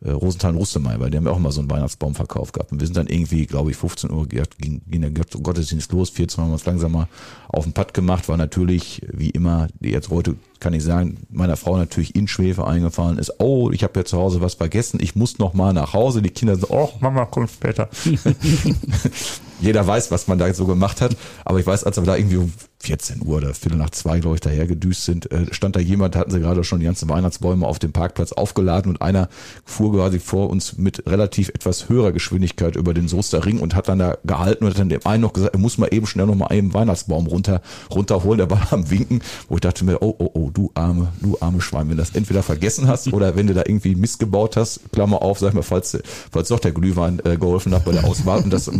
äh, 0.07 0.12
Rosenthal 0.12 0.52
und 0.52 0.59
Rustemeyer, 0.59 1.00
weil 1.00 1.11
die 1.11 1.16
haben 1.16 1.26
ja 1.26 1.32
auch 1.32 1.38
mal 1.38 1.52
so 1.52 1.61
einen 1.61 1.70
Weihnachtsbaumverkauf 1.70 2.52
gehabt. 2.52 2.72
Und 2.72 2.80
wir 2.80 2.86
sind 2.86 2.96
dann 2.96 3.09
irgendwie, 3.09 3.46
glaube 3.46 3.70
ich, 3.70 3.76
15 3.76 4.11
Uhr 4.11 4.26
ging, 4.26 4.80
ging 4.86 5.00
der 5.00 5.11
Gott- 5.11 5.42
Gottesdienst 5.42 5.92
los, 5.92 6.11
14 6.11 6.38
Uhr 6.38 6.44
haben 6.44 6.50
wir 6.50 6.54
uns 6.54 6.66
langsam 6.66 6.92
mal 6.92 7.09
auf 7.48 7.64
den 7.64 7.72
Pad 7.72 7.92
gemacht, 7.94 8.28
war 8.28 8.36
natürlich, 8.36 9.02
wie 9.12 9.30
immer, 9.30 9.68
jetzt 9.80 10.11
heute 10.11 10.36
kann 10.61 10.72
ich 10.74 10.82
sagen, 10.82 11.18
meiner 11.30 11.57
Frau 11.57 11.76
natürlich 11.76 12.14
in 12.14 12.28
Schwefel 12.28 12.64
eingefallen 12.64 13.18
ist, 13.18 13.34
oh, 13.40 13.70
ich 13.70 13.82
habe 13.82 13.98
ja 14.00 14.04
zu 14.04 14.16
Hause 14.16 14.40
was 14.40 14.54
vergessen, 14.54 14.98
ich 15.02 15.14
muss 15.14 15.38
noch 15.38 15.52
mal 15.54 15.72
nach 15.72 15.92
Hause. 15.92 16.22
Die 16.22 16.30
Kinder 16.30 16.54
sind, 16.57 16.70
oh, 16.70 16.90
Mama, 17.00 17.26
komm 17.26 17.46
später. 17.48 17.88
Jeder 19.61 19.86
weiß, 19.86 20.11
was 20.11 20.28
man 20.28 20.38
da 20.38 20.52
so 20.52 20.66
gemacht 20.66 21.00
hat, 21.00 21.16
aber 21.44 21.59
ich 21.59 21.66
weiß, 21.66 21.84
als 21.84 21.96
wir 21.96 22.04
da 22.04 22.16
irgendwie 22.16 22.36
um 22.36 22.52
14 22.86 23.22
Uhr 23.24 23.38
oder 23.38 23.54
Viertel 23.54 23.78
nach 23.78 23.90
zwei, 23.90 24.20
glaube 24.20 24.36
ich, 24.36 24.40
daher 24.40 24.66
gedüst 24.66 25.04
sind, 25.04 25.30
äh, 25.32 25.52
stand 25.52 25.74
da 25.74 25.80
jemand, 25.80 26.14
hatten 26.14 26.30
sie 26.30 26.40
gerade 26.40 26.62
schon 26.62 26.78
die 26.78 26.86
ganzen 26.86 27.09
Weihnachtsbäume 27.09 27.66
auf 27.66 27.78
dem 27.78 27.92
Parkplatz 27.92 28.32
aufgeladen 28.32 28.92
und 28.92 29.02
einer 29.02 29.28
fuhr 29.64 29.92
quasi 29.92 30.20
vor 30.20 30.50
uns 30.50 30.76
mit 30.76 31.04
relativ 31.07 31.48
etwas 31.48 31.88
höherer 31.88 32.12
Geschwindigkeit 32.12 32.76
über 32.76 32.94
den 32.94 33.09
Soester 33.09 33.44
Ring 33.44 33.59
und 33.59 33.74
hat 33.74 33.88
dann 33.88 33.98
da 33.98 34.18
gehalten 34.24 34.64
und 34.64 34.70
hat 34.70 34.78
dann 34.78 34.88
dem 34.88 35.04
einen 35.04 35.22
noch 35.22 35.32
gesagt, 35.32 35.54
er 35.54 35.59
muss 35.59 35.78
mal 35.78 35.88
eben 35.92 36.07
schnell 36.07 36.26
noch 36.26 36.34
mal 36.34 36.46
einen 36.46 36.74
Weihnachtsbaum 36.74 37.26
runter, 37.26 37.61
runterholen, 37.90 38.38
der 38.38 38.50
war 38.50 38.72
am 38.72 38.88
Winken, 38.90 39.22
wo 39.48 39.57
ich 39.57 39.62
dachte 39.62 39.84
mir, 39.84 40.00
oh, 40.02 40.14
oh, 40.18 40.30
oh, 40.34 40.50
du 40.52 40.70
arme, 40.74 41.09
du 41.20 41.36
arme 41.40 41.61
Schwein, 41.61 41.88
wenn 41.88 41.96
du 41.96 42.02
das 42.02 42.14
entweder 42.14 42.42
vergessen 42.42 42.86
hast 42.86 43.12
oder 43.12 43.36
wenn 43.36 43.46
du 43.46 43.54
da 43.54 43.62
irgendwie 43.66 43.96
Mist 43.96 44.18
gebaut 44.18 44.57
hast, 44.57 44.80
Klammer 44.92 45.22
auf, 45.22 45.38
sag 45.38 45.54
mal, 45.54 45.62
falls, 45.62 45.98
falls 46.30 46.48
doch 46.48 46.61
der 46.61 46.72
Glühwein 46.72 47.20
äh, 47.24 47.36
geholfen 47.36 47.74
hat 47.74 47.84
bei 47.84 47.92
der 47.92 48.04
Auswahl 48.04 48.42
und 48.42 48.52
das 48.52 48.70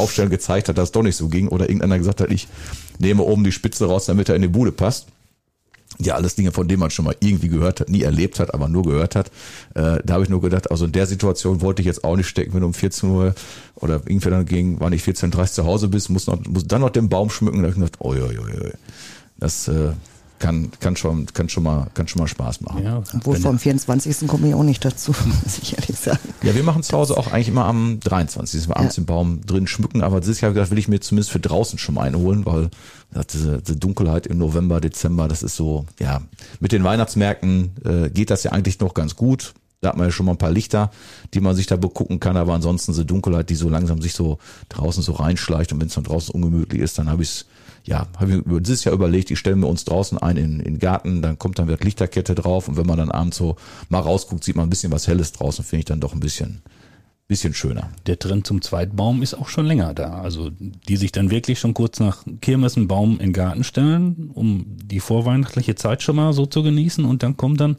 beim 0.00 0.04
Aufstellen 0.04 0.30
gezeigt 0.30 0.68
hat, 0.68 0.78
dass 0.78 0.88
es 0.88 0.92
doch 0.92 1.02
nicht 1.02 1.16
so 1.16 1.28
ging 1.28 1.48
oder 1.48 1.68
irgendeiner 1.68 1.98
gesagt 1.98 2.20
hat, 2.20 2.30
ich 2.30 2.48
nehme 2.98 3.22
oben 3.22 3.44
die 3.44 3.52
Spitze 3.52 3.86
raus, 3.86 4.06
damit 4.06 4.28
er 4.28 4.36
in 4.36 4.42
die 4.42 4.48
Bude 4.48 4.72
passt. 4.72 5.06
Ja, 5.98 6.14
alles 6.14 6.34
Dinge, 6.34 6.50
von 6.52 6.66
denen 6.66 6.80
man 6.80 6.90
schon 6.90 7.04
mal 7.04 7.16
irgendwie 7.20 7.48
gehört 7.48 7.80
hat, 7.80 7.90
nie 7.90 8.02
erlebt 8.02 8.40
hat, 8.40 8.54
aber 8.54 8.68
nur 8.68 8.84
gehört 8.84 9.16
hat. 9.16 9.26
Äh, 9.74 9.98
da 10.02 10.14
habe 10.14 10.22
ich 10.22 10.30
nur 10.30 10.40
gedacht, 10.40 10.70
also 10.70 10.86
in 10.86 10.92
der 10.92 11.06
Situation 11.06 11.60
wollte 11.60 11.82
ich 11.82 11.86
jetzt 11.86 12.04
auch 12.04 12.16
nicht 12.16 12.28
stecken, 12.28 12.54
wenn 12.54 12.60
du 12.60 12.68
um 12.68 12.74
14 12.74 13.10
Uhr 13.10 13.34
oder 13.74 14.00
irgendwie 14.06 14.30
dann 14.30 14.46
gegen, 14.46 14.80
war 14.80 14.88
nicht 14.88 15.06
14.30 15.06 15.36
Uhr 15.36 15.46
zu 15.46 15.66
Hause 15.66 15.88
bist, 15.88 16.08
muss, 16.08 16.26
noch, 16.26 16.42
muss 16.46 16.66
dann 16.66 16.80
noch 16.80 16.90
den 16.90 17.10
Baum 17.10 17.28
schmücken. 17.28 17.58
Da 17.58 17.68
habe 17.68 17.72
ich 17.72 17.74
gedacht, 17.74 18.00
oi, 18.00 18.22
oi, 18.22 18.38
oi. 18.38 18.70
das 19.38 19.68
äh, 19.68 19.90
kann, 20.40 20.70
kann, 20.80 20.96
schon, 20.96 21.26
kann, 21.26 21.48
schon 21.48 21.62
mal, 21.62 21.86
kann 21.94 22.08
schon 22.08 22.20
mal 22.20 22.26
Spaß 22.26 22.62
machen. 22.62 22.82
Ja, 22.82 23.02
Obwohl 23.14 23.34
wenn- 23.34 23.42
vom 23.42 23.58
24. 23.58 24.26
komme 24.26 24.48
ich 24.48 24.54
auch 24.54 24.64
nicht 24.64 24.84
dazu, 24.84 25.12
muss 25.44 25.58
ich 25.62 25.78
ehrlich 25.78 25.96
sagen. 25.96 26.18
Ja, 26.42 26.54
wir 26.54 26.64
machen 26.64 26.82
zu 26.82 26.96
Hause 26.96 27.16
auch 27.16 27.30
eigentlich 27.32 27.48
immer 27.48 27.66
am 27.66 28.00
23. 28.00 28.60
dass 28.60 28.68
wir 28.68 28.76
abends 28.76 28.96
den 28.96 29.06
Baum 29.06 29.42
drin 29.46 29.66
schmücken, 29.68 30.02
aber 30.02 30.20
dieses 30.20 30.40
Jahr 30.40 30.48
hab 30.48 30.54
ich 30.54 30.58
gedacht, 30.58 30.70
will 30.72 30.78
ich 30.78 30.88
mir 30.88 31.00
zumindest 31.00 31.30
für 31.30 31.38
draußen 31.40 31.78
schon 31.78 31.94
mal 31.94 32.02
einen 32.02 32.16
holen, 32.16 32.44
weil 32.46 32.70
ja, 33.14 33.22
diese, 33.22 33.62
diese 33.62 33.76
Dunkelheit 33.76 34.26
im 34.26 34.38
November, 34.38 34.80
Dezember, 34.80 35.28
das 35.28 35.42
ist 35.42 35.54
so, 35.56 35.86
ja, 36.00 36.22
mit 36.58 36.72
den 36.72 36.82
Weihnachtsmärkten 36.84 37.70
äh, 37.84 38.10
geht 38.10 38.30
das 38.30 38.42
ja 38.42 38.52
eigentlich 38.52 38.80
noch 38.80 38.94
ganz 38.94 39.14
gut. 39.16 39.54
Da 39.82 39.88
hat 39.88 39.96
man 39.96 40.06
ja 40.08 40.12
schon 40.12 40.26
mal 40.26 40.32
ein 40.32 40.38
paar 40.38 40.50
Lichter, 40.50 40.90
die 41.32 41.40
man 41.40 41.56
sich 41.56 41.66
da 41.66 41.76
begucken 41.76 42.20
kann, 42.20 42.36
aber 42.36 42.52
ansonsten 42.52 42.92
diese 42.92 43.06
Dunkelheit, 43.06 43.48
die 43.48 43.54
so 43.54 43.68
langsam 43.70 44.02
sich 44.02 44.12
so 44.12 44.38
draußen 44.68 45.02
so 45.02 45.12
reinschleicht 45.12 45.72
und 45.72 45.80
wenn 45.80 45.86
es 45.88 45.94
dann 45.94 46.04
draußen 46.04 46.34
ungemütlich 46.34 46.82
ist, 46.82 46.98
dann 46.98 47.08
habe 47.08 47.22
ich 47.22 47.46
ja, 47.84 48.06
habe 48.18 48.36
ich 48.36 48.44
mir 48.46 48.60
dieses 48.60 48.84
Jahr 48.84 48.94
überlegt, 48.94 49.30
ich 49.30 49.38
stelle 49.38 49.56
mir 49.56 49.66
uns 49.66 49.84
draußen 49.84 50.18
ein 50.18 50.36
in, 50.36 50.60
in 50.60 50.74
den 50.74 50.78
Garten, 50.78 51.22
dann 51.22 51.38
kommt 51.38 51.58
dann 51.58 51.66
wieder 51.68 51.78
Lichterkette 51.82 52.34
drauf 52.34 52.68
und 52.68 52.76
wenn 52.76 52.86
man 52.86 52.98
dann 52.98 53.10
abends 53.10 53.36
so 53.36 53.56
mal 53.88 54.00
rausguckt, 54.00 54.44
sieht 54.44 54.56
man 54.56 54.66
ein 54.66 54.70
bisschen 54.70 54.92
was 54.92 55.06
Helles 55.08 55.32
draußen, 55.32 55.64
finde 55.64 55.80
ich 55.80 55.84
dann 55.86 56.00
doch 56.00 56.12
ein 56.12 56.20
bisschen, 56.20 56.62
bisschen 57.26 57.54
schöner. 57.54 57.90
Der 58.06 58.18
Trend 58.18 58.46
zum 58.46 58.60
Zweitbaum 58.62 59.22
ist 59.22 59.34
auch 59.34 59.48
schon 59.48 59.66
länger 59.66 59.94
da. 59.94 60.20
Also 60.20 60.50
die 60.88 60.96
sich 60.96 61.12
dann 61.12 61.30
wirklich 61.30 61.58
schon 61.58 61.74
kurz 61.74 62.00
nach 62.00 62.24
Kirmes 62.40 62.76
einen 62.76 62.88
Baum 62.88 63.12
in 63.12 63.18
den 63.18 63.32
Garten 63.32 63.64
stellen, 63.64 64.30
um 64.34 64.66
die 64.68 65.00
vorweihnachtliche 65.00 65.74
Zeit 65.74 66.02
schon 66.02 66.16
mal 66.16 66.32
so 66.32 66.46
zu 66.46 66.62
genießen 66.62 67.04
und 67.04 67.22
dann 67.22 67.36
kommt 67.36 67.60
dann 67.60 67.76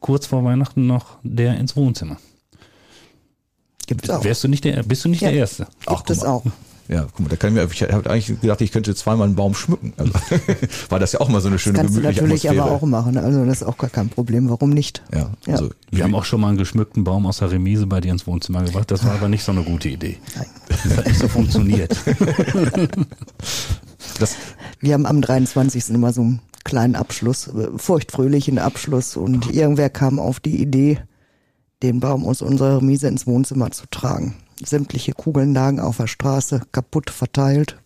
kurz 0.00 0.26
vor 0.26 0.44
Weihnachten 0.44 0.86
noch 0.86 1.18
der 1.22 1.58
ins 1.58 1.76
Wohnzimmer. 1.76 2.16
Gibt's 3.86 4.08
auch. 4.10 4.24
Wärst 4.24 4.44
du 4.44 4.48
nicht 4.48 4.64
der, 4.64 4.82
bist 4.84 5.04
du 5.04 5.08
nicht 5.08 5.20
Ja. 5.22 5.30
der 5.30 5.38
Erste? 5.38 5.66
Ach, 5.86 5.98
Gibt 5.98 6.10
es 6.10 6.24
auch. 6.24 6.44
Ja, 6.92 7.06
guck 7.10 7.20
mal, 7.20 7.28
da 7.30 7.36
kann 7.36 7.56
ich 7.56 7.62
mir, 7.62 7.68
ich 7.72 7.82
habe 7.94 8.10
eigentlich 8.10 8.38
gedacht, 8.40 8.60
ich 8.60 8.70
könnte 8.70 8.94
zweimal 8.94 9.26
einen 9.26 9.34
Baum 9.34 9.54
schmücken. 9.54 9.94
Also, 9.96 10.12
weil 10.90 11.00
das 11.00 11.12
ja 11.12 11.20
auch 11.20 11.28
mal 11.30 11.40
so 11.40 11.48
eine 11.48 11.58
schöne 11.58 11.78
Kannst 11.78 11.96
du 11.96 12.00
gemütliche 12.00 12.22
natürlich 12.22 12.48
Atmosphäre. 12.50 12.74
aber 12.74 12.82
auch 12.82 12.86
machen. 12.86 13.16
Also 13.16 13.44
das 13.46 13.62
ist 13.62 13.66
auch 13.66 13.78
gar 13.78 13.88
kein 13.88 14.10
Problem. 14.10 14.50
Warum 14.50 14.70
nicht? 14.70 15.02
Ja, 15.12 15.30
Ja. 15.46 15.54
also 15.54 15.70
Wir 15.90 16.04
haben 16.04 16.14
auch 16.14 16.26
schon 16.26 16.42
mal 16.42 16.48
einen 16.48 16.58
geschmückten 16.58 17.02
Baum 17.04 17.24
aus 17.26 17.38
der 17.38 17.50
Remise 17.50 17.86
bei 17.86 18.00
dir 18.02 18.12
ins 18.12 18.26
Wohnzimmer 18.26 18.62
gebracht. 18.62 18.90
Das 18.90 19.04
war 19.06 19.12
aber 19.14 19.28
nicht 19.28 19.42
so 19.42 19.52
eine 19.52 19.62
gute 19.62 19.88
Idee. 19.88 20.18
Nein. 20.36 20.46
Das 20.68 20.96
hat 20.98 21.06
nicht 21.06 21.18
so 21.18 21.28
funktioniert. 21.28 21.96
das, 24.18 24.36
Wir 24.80 24.94
haben 24.94 25.06
am 25.06 25.20
23. 25.22 25.90
immer 25.90 26.12
so 26.12 26.22
einen 26.22 26.40
kleinen 26.64 26.96
Abschluss, 26.96 27.48
äh, 27.48 27.68
feuchtfröhlichen 27.76 28.58
Abschluss 28.58 29.16
und 29.16 29.52
irgendwer 29.52 29.90
kam 29.90 30.18
auf 30.18 30.40
die 30.40 30.60
Idee, 30.60 30.98
den 31.82 32.00
Baum 32.00 32.24
aus 32.24 32.42
unserer 32.42 32.78
Remise 32.78 33.08
ins 33.08 33.26
Wohnzimmer 33.26 33.70
zu 33.70 33.84
tragen. 33.90 34.34
Sämtliche 34.64 35.12
Kugeln 35.12 35.54
lagen 35.54 35.80
auf 35.80 35.96
der 35.98 36.06
Straße, 36.06 36.62
kaputt 36.72 37.10
verteilt. 37.10 37.76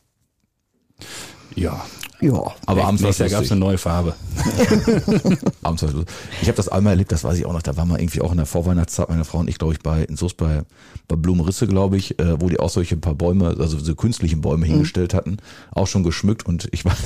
Ja. 1.54 1.84
Ja, 2.20 2.54
aber 2.64 2.86
abends 2.86 3.02
war 3.02 3.10
es 3.10 3.18
Jahr 3.18 3.28
gab 3.28 3.42
es 3.42 3.52
eine 3.52 3.60
neue 3.60 3.76
Farbe. 3.76 4.14
Abends 5.62 5.82
war 5.82 5.90
es 5.90 5.94
lustig. 5.94 6.14
Ich 6.40 6.48
habe 6.48 6.56
das 6.56 6.68
einmal 6.68 6.94
erlebt, 6.94 7.12
das 7.12 7.24
weiß 7.24 7.36
ich 7.36 7.44
auch 7.44 7.52
noch. 7.52 7.60
Da 7.60 7.76
waren 7.76 7.88
wir 7.88 8.00
irgendwie 8.00 8.22
auch 8.22 8.30
in 8.30 8.38
der 8.38 8.46
Vorweihnachtszeit, 8.46 9.10
meine 9.10 9.26
Frau 9.26 9.40
und 9.40 9.50
ich, 9.50 9.58
glaube 9.58 9.74
ich, 9.74 9.80
bei 9.80 10.02
in 10.02 10.16
Soest 10.16 10.38
bei, 10.38 10.62
bei 11.08 11.16
Blumenrisse, 11.16 11.66
glaube 11.66 11.98
ich, 11.98 12.18
äh, 12.18 12.40
wo 12.40 12.48
die 12.48 12.58
auch 12.58 12.70
solche 12.70 12.96
paar 12.96 13.14
Bäume, 13.14 13.54
also 13.58 13.78
so 13.78 13.94
künstlichen 13.94 14.40
Bäume 14.40 14.64
hingestellt 14.64 15.12
hatten, 15.12 15.36
auch 15.72 15.86
schon 15.86 16.04
geschmückt. 16.04 16.46
Und 16.46 16.68
ich 16.72 16.86
war, 16.86 16.96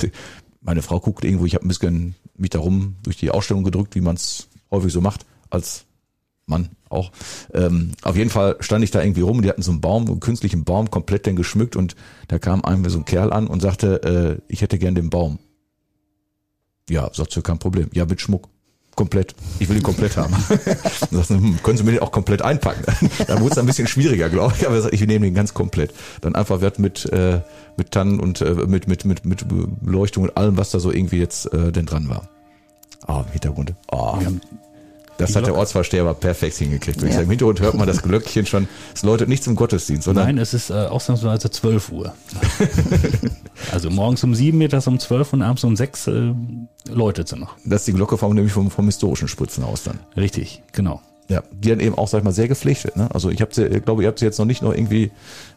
meine 0.61 0.81
Frau 0.81 1.01
guckte 1.01 1.27
irgendwo, 1.27 1.45
ich 1.45 1.55
habe 1.55 1.65
ein 1.65 1.67
bisschen 1.67 2.15
mich 2.37 2.51
darum 2.51 2.95
durch 3.03 3.17
die 3.17 3.31
Ausstellung 3.31 3.65
gedrückt, 3.65 3.95
wie 3.95 4.01
man 4.01 4.15
es 4.15 4.47
häufig 4.71 4.93
so 4.93 5.01
macht, 5.01 5.25
als 5.49 5.85
Mann 6.51 6.69
auch. 6.89 7.11
Ähm, 7.53 7.93
auf 8.03 8.15
jeden 8.15 8.29
Fall 8.29 8.57
stand 8.59 8.83
ich 8.83 8.91
da 8.91 9.01
irgendwie 9.01 9.21
rum, 9.21 9.41
die 9.41 9.49
hatten 9.49 9.61
so 9.61 9.71
einen 9.71 9.81
Baum, 9.81 10.07
einen 10.07 10.19
künstlichen 10.19 10.63
Baum, 10.63 10.91
komplett 10.91 11.25
denn 11.25 11.35
geschmückt 11.35 11.75
und 11.75 11.95
da 12.27 12.37
kam 12.37 12.63
einem 12.63 12.87
so 12.89 12.99
ein 12.99 13.05
Kerl 13.05 13.33
an 13.33 13.47
und 13.47 13.61
sagte, 13.61 14.39
äh, 14.39 14.53
ich 14.53 14.61
hätte 14.61 14.77
gern 14.77 14.93
den 14.93 15.09
Baum. 15.09 15.39
Ja, 16.89 17.09
sagt 17.13 17.31
sie, 17.31 17.41
kein 17.41 17.59
Problem. 17.59 17.89
Ja, 17.93 18.05
mit 18.05 18.21
Schmuck. 18.21 18.49
Komplett. 18.95 19.33
Ich 19.59 19.69
will 19.69 19.77
ihn 19.77 19.83
komplett 19.83 20.17
haben. 20.17 20.35
Sagt, 21.11 21.27
sie, 21.27 21.35
hm, 21.35 21.59
können 21.63 21.77
Sie 21.77 21.83
mir 21.85 21.91
den 21.91 22.01
auch 22.01 22.11
komplett 22.11 22.41
einpacken? 22.41 22.83
Dann 23.27 23.39
wurde 23.39 23.53
es 23.53 23.57
ein 23.57 23.65
bisschen 23.65 23.87
schwieriger, 23.87 24.29
glaube 24.29 24.53
ich. 24.57 24.67
Aber 24.67 24.75
er 24.75 24.81
sagt, 24.81 24.93
ich 24.93 24.99
nehme 25.07 25.25
den 25.25 25.33
ganz 25.33 25.53
komplett. 25.53 25.93
Dann 26.19 26.35
einfach 26.35 26.59
wird 26.59 26.77
mit, 26.77 27.05
äh, 27.05 27.39
mit 27.77 27.91
Tannen 27.91 28.19
und 28.19 28.41
äh, 28.41 28.53
mit, 28.53 28.89
mit, 28.89 29.05
mit, 29.05 29.25
mit 29.25 29.45
Beleuchtung 29.81 30.23
und 30.23 30.35
allem, 30.35 30.57
was 30.57 30.71
da 30.71 30.79
so 30.79 30.91
irgendwie 30.91 31.19
jetzt 31.19 31.53
äh, 31.53 31.71
denn 31.71 31.85
dran 31.85 32.09
war. 32.09 32.27
Ah, 33.07 33.23
im 33.25 33.31
Hintergrund. 33.31 33.73
Ah, 33.87 34.19
Wir 34.19 34.25
haben 34.25 34.41
das 35.21 35.35
hat 35.35 35.45
der. 35.45 35.55
Ortsvorsteher 35.55 36.01
aber 36.01 36.13
perfekt 36.13 36.55
hingekriegt. 36.57 36.97
würde 36.97 37.07
ich 37.07 37.13
Ja. 37.13 37.19
sagen. 37.19 37.25
Im 37.25 37.29
Hintergrund 37.31 37.61
hört 37.61 37.75
man 37.75 37.87
das 37.87 38.01
Glöckchen 38.01 38.45
schon. 38.45 38.67
Es 38.93 39.03
läutet 39.03 39.29
nicht 39.29 39.43
zum 39.43 39.55
Gottesdienst, 39.55 40.03
sondern 40.03 40.25
Nein, 40.25 40.37
es 40.37 40.53
ist 40.53 40.69
äh, 40.69 40.73
ausnahmsweise 40.73 41.49
12 41.49 41.91
Uhr. 41.91 42.13
also 43.71 43.89
morgens 43.89 44.23
um 44.23 44.33
7, 44.35 44.57
mittags 44.57 44.87
um 44.87 44.99
12 44.99 45.33
und 45.33 45.41
abends 45.41 45.63
um 45.63 45.75
6 45.75 46.07
äh, 46.07 46.33
läutet 46.89 47.27
sie 47.29 47.37
noch. 47.37 47.55
das 47.65 47.81
ist 47.81 47.87
die 47.87 47.93
Glocke 47.93 48.17
vom, 48.17 48.33
nämlich 48.33 48.53
vom, 48.53 48.69
vom 48.71 48.85
historischen 48.85 49.27
Spritzenhaus 49.27 49.83
dann. 49.83 49.99
Richtig, 50.17 50.61
genau. 50.73 51.01
Ja, 51.29 51.43
die 51.53 51.69
dann 51.69 51.79
eben 51.79 51.95
auch, 51.97 52.09
sag 52.09 52.17
ich 52.19 52.23
mal, 52.25 52.31
sehr 52.33 52.49
gepflegt 52.49 52.97
Ne? 52.97 53.07
Also 53.13 53.29
ich 53.29 53.39
habe 53.41 53.53
sie, 53.53 53.65
ich 53.65 53.85
glaube, 53.85 54.01
ihr 54.03 54.09
habt 54.09 54.19
sie 54.19 54.25
jetzt 54.25 54.37
noch 54.37 54.45
nicht 54.45 54.61
noch 54.61 54.73
irgendwie, 54.73 55.11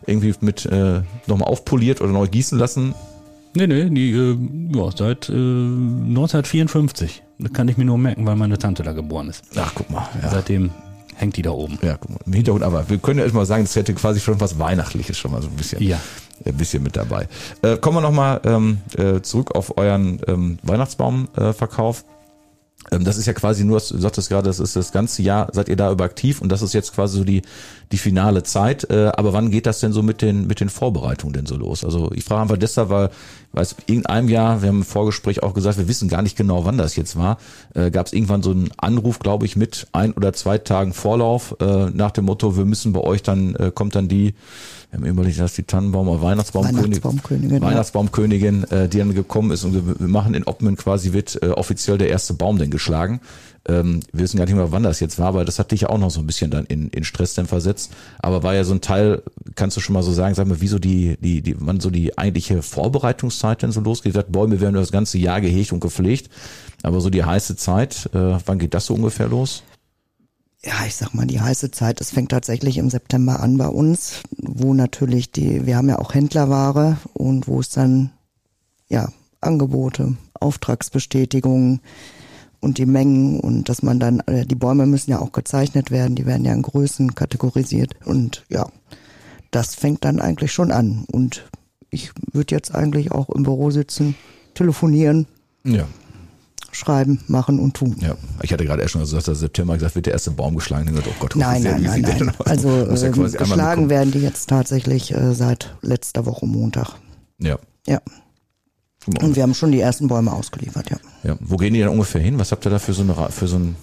irgendwie 0.07 0.33
mit 0.41 0.67
äh, 0.67 1.01
nochmal 1.27 1.49
aufpoliert 1.49 2.01
oder 2.01 2.12
neu 2.12 2.29
gießen 2.29 2.57
lassen. 2.59 2.95
Nee, 3.57 3.67
nee, 3.67 3.89
die, 3.91 4.12
äh, 4.12 4.37
ja, 4.73 4.91
seit 4.97 5.29
äh, 5.31 5.33
1954. 5.33 7.24
Das 7.39 7.53
kann 7.53 7.68
ich 7.68 7.76
mir 7.76 7.85
nur 7.85 7.99
merken, 7.99 8.26
weil 8.26 8.37
meine 8.37 8.59
Tante 8.59 8.82
da 8.82 8.93
geboren 8.93 9.28
ist. 9.28 9.45
Ach, 9.57 9.72
guck 9.74 9.91
mal. 9.91 10.09
Ja. 10.22 10.30
Seitdem 10.30 10.70
hängt 11.16 11.37
die 11.37 11.43
da 11.43 11.51
oben. 11.51 11.78
Ja, 11.82 11.97
guck 11.97 12.11
mal. 12.11 12.18
Im 12.26 12.32
Hintergrund, 12.32 12.64
aber 12.64 12.89
wir 12.89 12.99
können 12.99 13.18
ja 13.18 13.24
erstmal 13.24 13.47
sagen, 13.47 13.64
das 13.64 13.74
hätte 13.76 13.95
quasi 13.95 14.20
schon 14.20 14.41
was 14.41 14.59
Weihnachtliches 14.59 15.18
schon 15.18 15.32
mal 15.32 15.43
so 15.43 15.49
ein 15.49 15.57
bisschen. 15.57 15.82
Ja. 15.82 16.01
Ein 16.45 16.57
bisschen 16.57 16.82
mit 16.82 16.97
dabei. 16.97 17.28
Äh, 17.62 17.76
kommen 17.76 17.99
wir 17.99 18.01
nochmal 18.01 18.41
ähm, 18.45 18.78
äh, 18.97 19.20
zurück 19.20 19.55
auf 19.55 19.76
euren 19.78 20.20
ähm, 20.26 20.59
Weihnachtsbaumverkauf. 20.62 22.01
Äh, 22.01 22.14
das 22.91 23.16
ist 23.16 23.26
ja 23.26 23.32
quasi 23.32 23.64
nur, 23.64 23.78
du 23.78 23.99
sagtest 23.99 24.28
gerade, 24.28 24.47
das 24.47 24.61
ist 24.61 24.76
das 24.76 24.93
ganze 24.93 25.22
Jahr, 25.22 25.49
seid 25.53 25.68
ihr 25.68 25.76
da 25.76 25.91
über 25.91 26.05
aktiv 26.05 26.41
und 26.41 26.51
das 26.51 26.62
ist 26.62 26.74
jetzt 26.74 26.95
quasi 26.95 27.18
so 27.18 27.24
die, 27.24 27.43
die 27.93 27.99
finale 27.99 28.43
Zeit. 28.43 28.89
Äh, 28.91 29.12
aber 29.16 29.32
wann 29.32 29.51
geht 29.51 29.66
das 29.66 29.80
denn 29.80 29.93
so 29.93 30.03
mit 30.03 30.22
den, 30.22 30.47
mit 30.47 30.61
den 30.61 30.68
Vorbereitungen 30.68 31.32
denn 31.32 31.47
so 31.47 31.57
los? 31.57 31.85
Also 31.85 32.11
ich 32.12 32.24
frage 32.24 32.43
einfach 32.43 32.57
deshalb, 32.57 32.91
weil, 32.91 33.11
weiß, 33.53 33.76
in 33.87 34.07
einem 34.07 34.28
Jahr, 34.28 34.62
wir 34.62 34.68
haben 34.68 34.78
im 34.78 34.85
Vorgespräch 34.85 35.43
auch 35.43 35.55
gesagt, 35.55 35.78
wir 35.78 35.89
wissen 35.89 36.09
gar 36.09 36.22
nicht 36.22 36.37
genau, 36.37 36.64
wann 36.64 36.78
das 36.78 36.97
jetzt 36.97 37.16
war, 37.16 37.39
äh, 37.74 37.91
gab 37.91 38.07
es 38.07 38.12
irgendwann 38.12 38.43
so 38.43 38.51
einen 38.51 38.70
Anruf, 38.76 39.18
glaube 39.18 39.47
ich, 39.47 39.57
mit 39.57 39.87
ein 39.93 40.12
oder 40.12 40.32
zwei 40.32 40.59
Tagen 40.59 40.93
Vorlauf 40.93 41.57
äh, 41.61 41.91
nach 41.91 42.11
dem 42.11 42.26
Motto, 42.26 42.57
wir 42.57 42.64
müssen 42.64 42.93
bei 42.93 43.01
euch 43.01 43.22
dann, 43.22 43.55
äh, 43.57 43.70
kommt 43.74 43.95
dann 43.95 44.09
die, 44.09 44.35
überlegt, 45.03 45.38
das 45.38 45.53
ist 45.53 45.59
die 45.59 45.64
Tannenbaum 45.64 46.09
oder 46.09 46.22
Weihnachtsbaumkönigin, 46.22 46.84
Weihnachtsbaumkönigin. 46.84 47.62
Weihnachtsbaumkönigin, 47.62 48.64
äh, 48.64 48.88
die 48.88 48.99
dann 48.99 49.14
gekommen 49.14 49.51
ist 49.51 49.64
und 49.64 49.74
wir, 49.74 50.01
wir 50.01 50.09
machen 50.09 50.34
in 50.34 50.45
Oppmann 50.45 50.76
quasi 50.76 51.12
wird 51.12 51.42
äh, 51.42 51.49
offiziell 51.49 51.99
der 51.99 52.09
erste 52.09 52.34
Baum 52.34 52.59
denn 52.59 52.70
geschlagen. 52.70 53.20
Ähm, 53.66 54.01
wir 54.12 54.24
wissen 54.24 54.36
gar 54.36 54.45
nicht 54.45 54.55
mehr, 54.55 54.72
wann 54.72 54.82
das 54.82 55.01
jetzt 55.01 55.18
war, 55.18 55.28
aber 55.28 55.45
das 55.45 55.59
hat 55.59 55.72
dich 55.72 55.82
ja 55.82 55.88
auch 55.88 55.99
noch 55.99 56.11
so 56.11 56.20
ein 56.20 56.26
bisschen 56.26 56.51
dann 56.51 56.66
in, 56.66 56.90
in 56.90 57.03
Stress 57.03 57.34
dann 57.34 57.47
versetzt. 57.47 57.92
Aber 58.18 58.42
war 58.42 58.55
ja 58.55 58.64
so 58.64 58.74
ein 58.74 58.82
Teil, 58.82 59.22
kannst 59.55 59.76
du 59.76 59.80
schon 59.80 59.95
mal 59.95 60.03
so 60.03 60.12
sagen, 60.12 60.34
sag 60.34 60.47
mal, 60.47 60.61
wieso 60.61 60.78
die, 60.78 61.16
die, 61.20 61.40
die, 61.40 61.57
wann 61.59 61.80
so 61.80 61.90
die 61.90 62.18
eigentliche 62.18 62.62
Vorbereitungszeit 62.62 63.62
denn 63.62 63.72
so 63.72 63.80
losgeht? 63.80 64.12
Gesagt, 64.12 64.32
Bäume 64.32 64.61
werden 64.61 64.74
das 64.74 64.92
ganze 64.92 65.16
Jahr 65.18 65.40
gehegt 65.40 65.72
und 65.72 65.80
gepflegt. 65.80 66.28
Aber 66.82 67.01
so 67.01 67.09
die 67.09 67.24
heiße 67.24 67.57
Zeit, 67.57 68.11
äh, 68.12 68.38
wann 68.45 68.59
geht 68.59 68.74
das 68.74 68.86
so 68.86 68.95
ungefähr 68.95 69.28
los? 69.28 69.62
Ja, 70.67 70.87
ich 70.87 70.97
sag 70.97 71.12
mal, 71.12 71.27
die 71.27 71.41
heiße 71.41 71.71
Zeit, 71.73 72.01
es 72.01 72.11
fängt 72.11 72.31
tatsächlich 72.31 72.79
im 72.79 72.89
September 72.89 73.41
an 73.41 73.59
bei 73.59 73.69
uns, 73.69 74.23
wo 74.39 74.73
natürlich 74.73 75.31
die, 75.31 75.67
wir 75.67 75.77
haben 75.77 75.91
ja 75.91 75.99
auch 75.99 76.15
Händlerware 76.15 76.97
und 77.12 77.47
wo 77.49 77.61
es 77.61 77.69
dann, 77.69 78.11
ja, 78.89 79.11
Angebote, 79.43 80.17
Auftragsbestätigungen 80.41 81.81
und 82.61 82.79
die 82.79 82.87
Mengen 82.87 83.41
und 83.41 83.69
dass 83.69 83.83
man 83.83 84.01
dann, 84.01 84.21
äh, 84.21 84.47
die 84.47 84.55
Bäume 84.55 84.87
müssen 84.87 85.11
ja 85.11 85.19
auch 85.19 85.33
gezeichnet 85.33 85.91
werden, 85.91 86.15
die 86.15 86.25
werden 86.25 86.47
ja 86.47 86.55
in 86.55 86.62
Größen 86.62 87.15
kategorisiert 87.15 87.95
und 88.07 88.47
ja, 88.49 88.71
das 89.51 89.75
fängt 89.75 90.05
dann 90.07 90.19
eigentlich 90.19 90.53
schon 90.53 90.73
an 90.73 91.05
und 91.12 91.45
ich 91.91 92.11
würde 92.33 92.55
jetzt 92.55 92.75
eigentlich 92.75 93.12
auch 93.12 93.29
im 93.29 93.43
Büro 93.43 93.71
sitzen, 93.71 94.15
telefonieren, 94.55 95.27
Ja. 95.65 95.87
Schreiben, 96.75 97.20
machen 97.29 97.59
und 97.59 97.75
tun. 97.75 97.97
Ja, 98.01 98.16
ich 98.43 98.53
hatte 98.53 98.64
gerade 98.64 98.83
erst 98.83 98.93
schon 98.93 99.01
gesagt, 99.03 99.29
dass 99.29 99.41
September 99.41 99.75
gesagt 99.75 99.95
wird 99.95 100.07
der 100.07 100.12
erste 100.14 100.31
Baum 100.31 100.55
geschlagen. 100.57 100.95
Dachte, 100.95 101.11
Oh 101.11 101.14
Gott, 101.20 101.37
Nein, 101.37 101.62
nein, 101.62 101.83
nein, 101.83 102.03
nein. 102.03 102.33
Also 102.45 102.68
ja 102.68 103.03
ähm, 103.03 103.33
geschlagen 103.33 103.89
werden 103.89 104.12
die 104.12 104.20
jetzt 104.20 104.49
tatsächlich 104.49 105.14
äh, 105.14 105.35
seit 105.35 105.77
letzter 105.83 106.27
Woche 106.27 106.47
Montag. 106.47 106.97
Ja. 107.39 107.59
Ja. 107.87 108.01
Und 109.07 109.37
wir 109.37 109.43
haben 109.43 109.55
schon 109.55 109.72
die 109.72 109.81
ersten 109.81 110.09
Bäume 110.09 110.33
ausgeliefert, 110.33 110.91
ja. 110.91 110.97
ja. 111.22 111.37
Wo 111.41 111.57
gehen 111.57 111.75
die 111.75 111.81
denn 111.81 111.89
ungefähr 111.89 112.20
hin? 112.20 112.39
Was 112.39 112.53
habt 112.53 112.66
ihr 112.66 112.70
da 112.70 112.79
für 112.79 112.95
so, 112.95 113.03
eine, 113.03 113.14
für 113.31 113.47
so 113.47 113.57
ein 113.57 113.77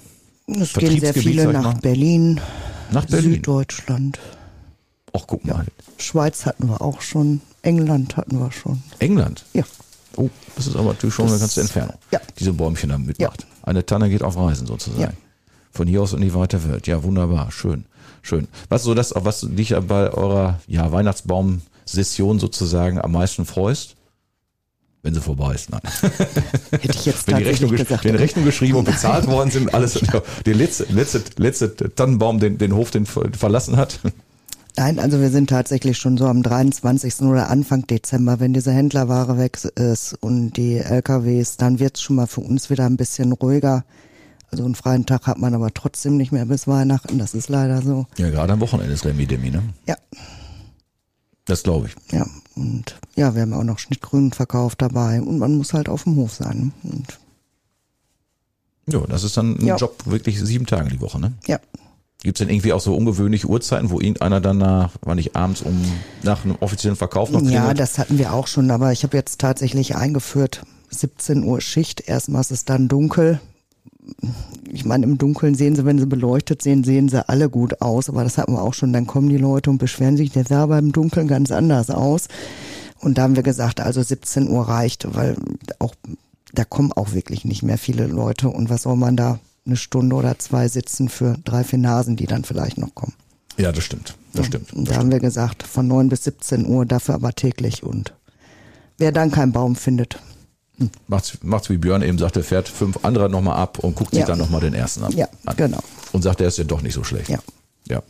Es 0.48 0.74
gehen 0.74 1.00
sehr 1.00 1.14
viele 1.14 1.52
nach? 1.54 1.80
Berlin, 1.80 2.42
nach 2.92 3.06
Berlin? 3.06 3.34
Süddeutschland. 3.34 4.20
Ach, 5.14 5.24
guck 5.28 5.46
mal. 5.46 5.66
Schweiz 5.98 6.46
hatten 6.46 6.68
wir 6.68 6.82
auch 6.82 7.02
schon, 7.02 7.42
England 7.62 8.18
hatten 8.18 8.40
wir 8.40 8.52
schon. 8.52 8.82
England. 9.00 9.46
Ja. 9.54 9.64
Oh, 10.18 10.30
das 10.56 10.68
ist 10.68 10.76
aber 10.76 10.90
natürlich 10.90 11.16
schon 11.16 11.26
eine 11.26 11.34
Das- 11.36 11.42
ganze 11.42 11.62
Entfernung. 11.62 11.96
ja. 12.12 12.20
Diese 12.40 12.54
Bäumchen 12.54 12.90
da 12.90 12.98
mitmacht. 12.98 13.46
Eine 13.64 13.86
Tanne 13.86 14.10
geht 14.10 14.24
auf 14.24 14.36
Reisen 14.38 14.68
sozusagen. 14.68 15.02
Ja. 15.02 15.10
Von 15.72 15.88
hier 15.88 16.02
aus 16.02 16.14
in 16.14 16.22
die 16.22 16.34
weite 16.34 16.68
Welt. 16.70 16.88
Ja, 16.88 17.02
wunderbar. 17.04 17.52
Schön. 17.52 17.86
Schön. 18.22 18.48
Was 18.70 18.84
so 18.84 18.94
das, 18.94 19.14
auf 19.14 19.24
was 19.26 19.40
du 19.40 19.48
dich 19.48 19.70
bei 19.88 20.12
eurer 20.12 20.60
ja, 20.68 20.92
Weihnachtsbaum-Session 20.92 22.40
sozusagen 22.40 23.00
am 23.00 23.12
meisten 23.14 23.46
freust? 23.46 23.96
Wenn 25.04 25.16
sie 25.16 25.22
vorbei 25.22 25.56
ist, 25.56 25.72
nein. 25.72 25.82
Hätte 26.72 26.90
ich 26.98 27.06
jetzt 27.08 27.26
Wenn 27.28 27.38
die 27.38 27.44
Rechnung, 27.44 27.72
gesagt. 27.72 28.04
wenn 28.04 28.16
Rechnung 28.16 28.46
geschrieben 28.46 28.78
und 28.80 28.84
bezahlt 28.86 29.26
worden 29.28 29.50
sind, 29.50 29.74
alles, 29.74 29.94
der 30.46 30.54
letzte, 30.56 30.84
letzte, 30.90 31.24
letzte 31.38 31.74
Tannenbaum 31.96 32.40
den, 32.40 32.60
den 32.60 32.76
Hof 32.76 32.92
den 32.92 33.08
ver- 33.08 33.30
verlassen 33.36 33.78
hat. 33.78 34.00
Nein, 34.78 35.00
also 35.00 35.20
wir 35.20 35.30
sind 35.30 35.50
tatsächlich 35.50 35.98
schon 35.98 36.18
so 36.18 36.28
am 36.28 36.44
23. 36.44 37.22
oder 37.22 37.50
Anfang 37.50 37.86
Dezember, 37.88 38.40
wenn 38.40 38.54
diese 38.54 38.72
Händlerware 38.72 39.38
weg 39.38 39.60
ist 39.76 40.14
und 40.22 40.54
die 40.54 40.78
LKWs, 40.78 41.58
dann 41.58 41.80
wird's 41.80 42.02
schon 42.02 42.16
mal 42.16 42.28
für 42.28 42.42
uns 42.42 42.70
wieder 42.70 42.86
ein 42.86 42.98
bisschen 42.98 43.32
ruhiger. 43.34 43.84
Also 44.50 44.66
einen 44.66 44.76
freien 44.76 45.06
Tag 45.06 45.28
hat 45.28 45.38
man 45.38 45.54
aber 45.54 45.74
trotzdem 45.74 46.18
nicht 46.18 46.32
mehr 46.32 46.46
bis 46.46 46.68
Weihnachten, 46.68 47.18
das 47.20 47.34
ist 47.34 47.50
leider 47.50 47.82
so. 47.82 48.06
Ja, 48.18 48.30
gerade 48.30 48.54
am 48.54 48.60
Wochenende 48.62 48.94
ist 48.94 49.06
Remi 49.06 49.26
Demi, 49.26 49.50
ne? 49.52 49.62
Ja, 49.88 49.96
Das 51.46 51.64
glaube 51.64 51.88
ich. 51.88 52.14
ja. 52.14 52.26
Und 52.56 53.00
ja, 53.16 53.34
wir 53.34 53.44
haben 53.44 53.54
auch 53.54 53.64
noch 53.64 53.80
Schnittgrünenverkauf 53.80 54.76
dabei 54.76 55.22
und 55.22 55.38
man 55.40 55.56
muss 55.56 55.74
halt 55.74 55.88
auf 55.88 56.04
dem 56.04 56.18
Hof 56.18 56.34
sein. 56.34 56.74
Und 56.84 57.18
Ja, 58.88 59.00
das 59.08 59.24
ist 59.24 59.38
dann 59.38 59.58
ein 59.58 59.66
Ja. 59.68 59.78
Job 59.78 60.06
wirklich 60.06 60.40
sieben 60.42 60.66
Tage 60.66 60.90
die 60.90 61.00
Woche, 61.00 61.20
ne? 61.20 61.32
ja, 61.48 61.60
Gibt 62.24 62.40
es 62.40 62.46
denn 62.46 62.54
irgendwie 62.54 62.74
auch 62.74 62.82
so 62.82 62.96
ungewöhnliche 62.96 63.48
Uhrzeiten, 63.48 63.90
wo 63.90 64.00
irgendeiner 64.00 64.40
dann 64.40 64.60
nach, 64.60 64.92
war 65.02 65.16
nicht 65.16 65.36
abends 65.36 65.62
um 65.62 65.82
nach 66.22 66.46
einem 66.46 66.56
offiziellen 66.60 66.96
Verkauf 66.96 67.32
noch 67.32 67.40
klingelt? 67.40 67.64
Ja, 67.64 67.74
das 67.74 67.98
hatten 67.98 68.20
wir 68.20 68.34
auch 68.34 68.46
schon, 68.46 68.70
aber 68.70 68.92
ich 68.92 69.04
habe 69.04 69.18
jetzt 69.18 69.42
tatsächlich 69.42 69.96
eingeführt, 69.96 70.64
17 70.92 71.44
Uhr 71.44 71.62
Schicht, 71.62 72.08
erstmal 72.08 72.42
ist 72.42 72.52
es 72.52 72.66
dann 72.66 72.88
dunkel. 72.88 73.40
Ich 74.70 74.86
meine, 74.86 75.06
im 75.06 75.18
Dunkeln 75.18 75.56
sehen 75.56 75.76
sie, 75.76 75.86
wenn 75.86 75.98
sie 75.98 76.06
beleuchtet 76.06 76.62
sehen, 76.62 76.84
sehen 76.84 77.10
sie 77.10 77.28
alle 77.28 77.50
gut 77.50 77.82
aus, 77.82 78.08
aber 78.08 78.24
das 78.24 78.38
hatten 78.38 78.54
wir 78.54 78.62
auch 78.62 78.74
schon. 78.74 78.94
Dann 78.94 79.08
kommen 79.08 79.30
die 79.30 79.38
Leute 79.38 79.70
und 79.70 79.80
beschweren 79.80 80.18
sich, 80.18 80.32
der 80.32 80.46
sah 80.46 80.68
beim 80.68 80.92
Dunkeln 80.92 81.28
ganz 81.28 81.52
anders 81.52 81.90
aus. 81.90 82.28
Und 83.00 83.18
da 83.18 83.24
haben 83.24 83.36
wir 83.36 83.44
gesagt, 83.44 83.80
also 83.80 84.02
17 84.02 84.48
Uhr 84.50 84.68
reicht, 84.68 85.16
weil 85.16 85.36
auch 85.80 85.96
da 86.54 86.66
kommen 86.66 86.92
auch 86.92 87.14
wirklich 87.14 87.46
nicht 87.46 87.64
mehr 87.64 87.78
viele 87.78 88.06
Leute. 88.06 88.50
Und 88.50 88.70
was 88.70 88.84
soll 88.84 88.96
man 88.96 89.16
da 89.16 89.40
eine 89.66 89.78
Stunde 89.78 90.16
oder 90.16 90.38
zwei 90.40 90.68
sitzen 90.68 91.10
für 91.10 91.36
drei, 91.44 91.64
vier 91.64 91.80
Nasen, 91.80 92.16
die 92.16 92.26
dann 92.26 92.44
vielleicht 92.44 92.78
noch 92.78 92.94
kommen? 92.96 93.14
Ja, 93.58 93.72
das 93.72 93.84
stimmt. 93.84 94.16
Das 94.34 94.46
stimmt. 94.48 94.74
Und 94.74 94.88
Das 94.88 94.96
da 94.96 95.00
haben 95.00 95.12
wir 95.12 95.20
gesagt, 95.20 95.64
von 95.64 95.88
9 95.88 96.10
bis 96.10 96.24
17 96.24 96.66
Uhr, 96.66 96.86
dafür 96.86 97.16
aber 97.16 97.34
täglich. 97.34 97.84
Und 97.84 98.14
wer 98.98 99.12
dann 99.12 99.30
keinen 99.32 99.52
Baum 99.52 99.76
findet, 99.76 100.20
macht's, 101.08 101.38
macht's 101.44 101.70
wie 101.70 101.78
Björn 101.78 102.02
eben 102.02 102.18
sagte, 102.18 102.44
fährt 102.44 102.68
fünf 102.70 103.00
andere 103.04 103.30
nochmal 103.30 103.58
ab 103.58 103.80
und 103.80 103.96
guckt 103.96 104.12
sich 104.12 104.22
Ja. 104.22 104.26
dann 104.26 104.40
nochmal 104.40 104.62
den 104.62 104.74
ersten 104.74 105.04
an. 105.04 105.12
Ja, 105.12 105.28
an. 105.46 105.56
genau. 105.58 105.80
Und 106.12 106.24
sagt, 106.24 106.40
der 106.40 106.48
ist 106.48 106.58
ja 106.58 106.64
doch 106.64 106.82
nicht 106.82 106.94
so 106.94 107.04
schlecht. 107.04 107.30
Ja. 107.30 107.40
Ja. 107.88 108.02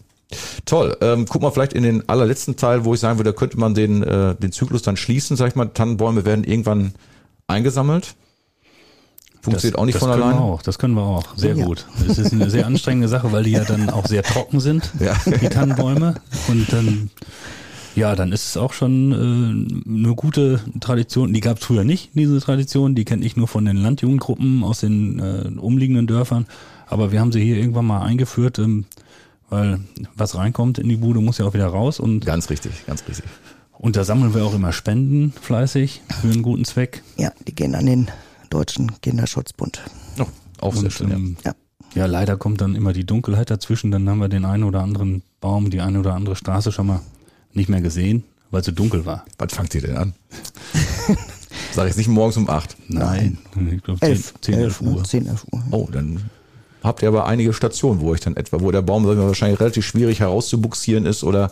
Toll. 0.65 0.95
Ähm, 1.01 1.25
guck 1.27 1.41
mal 1.41 1.51
vielleicht 1.51 1.73
in 1.73 1.83
den 1.83 2.07
allerletzten 2.07 2.55
Teil, 2.55 2.85
wo 2.85 2.93
ich 2.93 2.99
sagen 3.01 3.17
würde, 3.19 3.33
da 3.33 3.37
könnte 3.37 3.59
man 3.59 3.73
den, 3.73 4.03
äh, 4.03 4.35
den 4.35 4.51
Zyklus 4.53 4.81
dann 4.83 4.95
schließen, 4.95 5.35
sag 5.35 5.49
ich 5.49 5.55
mal, 5.55 5.65
Tannenbäume 5.65 6.23
werden 6.23 6.45
irgendwann 6.45 6.93
eingesammelt. 7.47 8.15
Funktioniert 9.41 9.77
auch 9.79 9.85
nicht 9.85 9.95
das 9.95 10.01
von 10.03 10.11
können 10.11 10.23
alleine. 10.23 10.39
Wir 10.39 10.43
auch, 10.43 10.61
das 10.61 10.77
können 10.79 10.93
wir 10.93 11.01
auch. 11.03 11.35
Sehr 11.35 11.55
Ja. 11.55 11.65
gut. 11.65 11.85
Es 12.07 12.17
ist 12.19 12.31
eine 12.33 12.49
sehr 12.49 12.67
anstrengende 12.67 13.07
Sache, 13.07 13.31
weil 13.31 13.43
die 13.43 13.51
ja 13.51 13.63
dann 13.63 13.89
auch 13.89 14.05
sehr 14.07 14.23
trocken 14.23 14.59
sind, 14.59 14.91
Ja. 14.99 15.15
die 15.25 15.49
Tannenbäume. 15.49 16.15
Und 16.47 16.71
dann, 16.71 17.09
ja, 17.95 18.15
dann 18.15 18.31
ist 18.31 18.45
es 18.45 18.57
auch 18.57 18.73
schon 18.73 19.11
äh, 19.11 19.89
eine 19.89 20.15
gute 20.15 20.61
Tradition. 20.79 21.33
Die 21.33 21.39
gab 21.39 21.57
es 21.57 21.65
früher 21.65 21.83
nicht, 21.83 22.11
diese 22.13 22.39
Tradition. 22.39 22.93
Die 22.95 23.03
kenne 23.05 23.25
ich 23.25 23.35
nur 23.35 23.47
von 23.47 23.65
den 23.65 23.77
Landjugendgruppen 23.77 24.63
aus 24.63 24.81
den 24.81 25.19
äh, 25.19 25.49
umliegenden 25.59 26.05
Dörfern. 26.07 26.45
Aber 26.87 27.11
wir 27.11 27.19
haben 27.19 27.31
sie 27.31 27.41
hier 27.43 27.57
irgendwann 27.57 27.85
mal 27.85 28.01
eingeführt, 28.03 28.59
ähm, 28.59 28.85
weil 29.49 29.79
was 30.15 30.35
reinkommt 30.35 30.77
in 30.77 30.87
die 30.87 30.97
Bude, 30.97 31.19
muss 31.19 31.37
ja 31.39 31.45
auch 31.45 31.53
wieder 31.53 31.67
raus. 31.67 31.99
Und, 31.99 32.25
Ganz 32.25 32.49
richtig, 32.49 32.85
ganz 32.85 33.03
richtig. 33.07 33.25
und 33.73 33.95
da 33.95 34.03
sammeln 34.03 34.35
wir 34.35 34.45
auch 34.45 34.53
immer 34.53 34.71
Spenden 34.71 35.33
fleißig 35.41 36.01
für 36.21 36.27
einen 36.29 36.41
guten 36.43 36.63
Zweck. 36.63 37.01
ja, 37.17 37.31
die 37.47 37.55
gehen 37.55 37.73
an 37.75 37.85
den 37.87 38.07
Deutschen 38.51 39.01
Kinderschutzbund. 39.01 39.81
Oh, 40.19 40.25
auch 40.59 40.75
sehr 40.75 40.91
schön. 40.91 41.09
Ja. 41.09 41.15
ähm, 41.15 41.37
Ja. 41.43 41.55
Ja, 41.93 42.05
leider 42.05 42.37
kommt 42.37 42.61
dann 42.61 42.75
immer 42.75 42.93
die 42.93 43.05
Dunkelheit 43.05 43.49
dazwischen. 43.49 43.91
Dann 43.91 44.07
haben 44.07 44.19
wir 44.19 44.29
den 44.29 44.45
einen 44.45 44.63
oder 44.63 44.81
anderen 44.81 45.23
Baum, 45.41 45.69
die 45.71 45.81
eine 45.81 45.99
oder 45.99 46.13
andere 46.13 46.35
Straße 46.37 46.71
schon 46.71 46.87
mal 46.87 47.01
nicht 47.53 47.67
mehr 47.67 47.81
gesehen, 47.81 48.23
weil 48.49 48.61
es 48.61 48.65
so 48.67 48.71
dunkel 48.71 49.05
war. 49.05 49.25
Wann 49.37 49.49
fangt 49.49 49.75
ihr 49.75 49.81
denn 49.81 49.97
an? 49.97 50.13
Sag 51.73 51.89
ich 51.89 51.97
nicht 51.97 52.07
morgens 52.07 52.37
um 52.37 52.49
acht. 52.49 52.77
Nein, 52.87 53.37
ich 53.73 53.83
glaube 53.83 53.99
10, 53.99 54.09
11, 54.09 54.33
10 54.41 54.53
11 54.53 54.81
Uhr. 54.81 55.03
10, 55.03 55.27
11 55.27 55.45
Uhr. 55.51 55.63
Oh, 55.71 55.87
dann 55.91 56.29
habt 56.83 57.01
ihr 57.01 57.09
aber 57.09 57.25
einige 57.25 57.51
Stationen, 57.53 57.99
wo 57.99 58.13
ich 58.13 58.21
dann 58.21 58.37
etwa, 58.37 58.61
wo 58.61 58.71
der 58.71 58.81
Baum 58.81 59.05
wahrscheinlich 59.05 59.59
relativ 59.59 59.85
schwierig 59.85 60.21
herauszubuxieren 60.21 61.05
ist 61.05 61.23
oder 61.25 61.51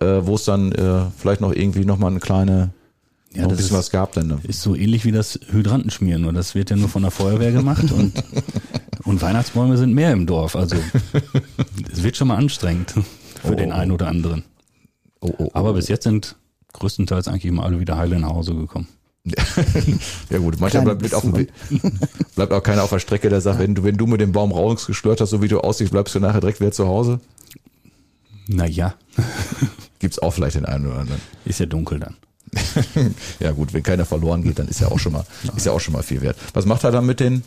äh, 0.00 0.20
wo 0.22 0.34
es 0.36 0.44
dann 0.44 0.72
äh, 0.72 1.02
vielleicht 1.16 1.40
noch 1.42 1.52
irgendwie 1.52 1.84
noch 1.84 1.98
mal 1.98 2.08
eine 2.08 2.20
kleine, 2.20 2.70
Ja, 3.34 3.42
noch 3.42 3.48
ein 3.48 3.48
das 3.50 3.58
bisschen 3.58 3.76
ist- 3.76 3.78
was 3.78 3.90
gab 3.90 4.12
dann. 4.12 4.26
Ne? 4.28 4.38
Ist 4.44 4.62
so 4.62 4.74
ähnlich 4.74 5.04
wie 5.04 5.12
das 5.12 5.38
Hydrantenschmieren, 5.50 6.22
nur 6.22 6.32
das 6.32 6.54
wird 6.54 6.70
ja 6.70 6.76
nur 6.76 6.88
von 6.88 7.02
der 7.02 7.10
Feuerwehr 7.10 7.52
gemacht 7.52 7.90
und, 7.92 8.12
und 9.04 9.20
Weihnachtsbäume 9.22 9.76
sind 9.76 9.92
mehr 9.94 10.12
im 10.12 10.26
Dorf. 10.26 10.54
Also 10.56 10.76
es 11.92 12.02
wird 12.02 12.16
schon 12.16 12.28
mal 12.28 12.36
anstrengend 12.36 12.92
für 13.42 13.52
Oh, 13.52 13.54
den 13.54 13.70
oh. 13.72 13.74
einen 13.74 13.90
oder 13.92 14.08
anderen. 14.08 14.44
Oh, 15.20 15.28
oh, 15.38 15.44
oh. 15.44 15.50
Aber 15.52 15.72
bis 15.74 15.88
jetzt 15.88 16.04
sind 16.04 16.36
größtenteils 16.74 17.28
eigentlich 17.28 17.44
immer 17.46 17.64
alle 17.64 17.78
wieder 17.80 17.96
heile 17.96 18.18
nach 18.18 18.30
Hause 18.30 18.54
gekommen. 18.54 18.88
Ja 20.30 20.38
gut, 20.38 20.60
manchmal 20.60 20.84
bleibt, 20.96 21.14
auf 21.14 21.24
bleibt 22.34 22.52
auch 22.52 22.62
keiner 22.62 22.82
auf 22.82 22.90
der 22.90 22.98
Strecke, 22.98 23.30
der 23.30 23.40
sagt, 23.40 23.58
wenn 23.58 23.74
du, 23.74 23.82
wenn 23.84 23.96
du 23.96 24.06
mit 24.06 24.20
dem 24.20 24.32
Baum 24.32 24.52
rausgeschlört 24.52 25.20
hast, 25.22 25.30
so 25.30 25.40
wie 25.40 25.48
du 25.48 25.60
aussiehst, 25.60 25.92
bleibst 25.92 26.14
du 26.14 26.20
nachher 26.20 26.40
direkt 26.40 26.60
wieder 26.60 26.72
zu 26.72 26.86
Hause. 26.86 27.20
Naja, 28.48 28.94
Gibt's 29.98 30.18
auch 30.18 30.32
vielleicht 30.32 30.56
den 30.56 30.66
einen 30.66 30.86
oder 30.86 30.98
anderen. 30.98 31.20
ist 31.46 31.60
ja 31.60 31.66
dunkel 31.66 32.00
dann. 32.00 32.16
Ja 33.40 33.52
gut, 33.52 33.72
wenn 33.72 33.82
keiner 33.82 34.04
verloren 34.04 34.42
geht, 34.42 34.58
dann 34.58 34.68
ist 34.68 34.80
ja 34.80 34.88
auch 34.88 34.98
schon 34.98 35.12
mal, 35.12 35.24
ist 35.56 35.66
ja 35.66 35.72
auch 35.72 35.80
schon 35.80 35.94
mal 35.94 36.02
viel 36.02 36.22
wert. 36.22 36.36
Was 36.52 36.66
macht 36.66 36.84
er 36.84 36.90
dann 36.90 37.06
mit 37.06 37.20
den, 37.20 37.42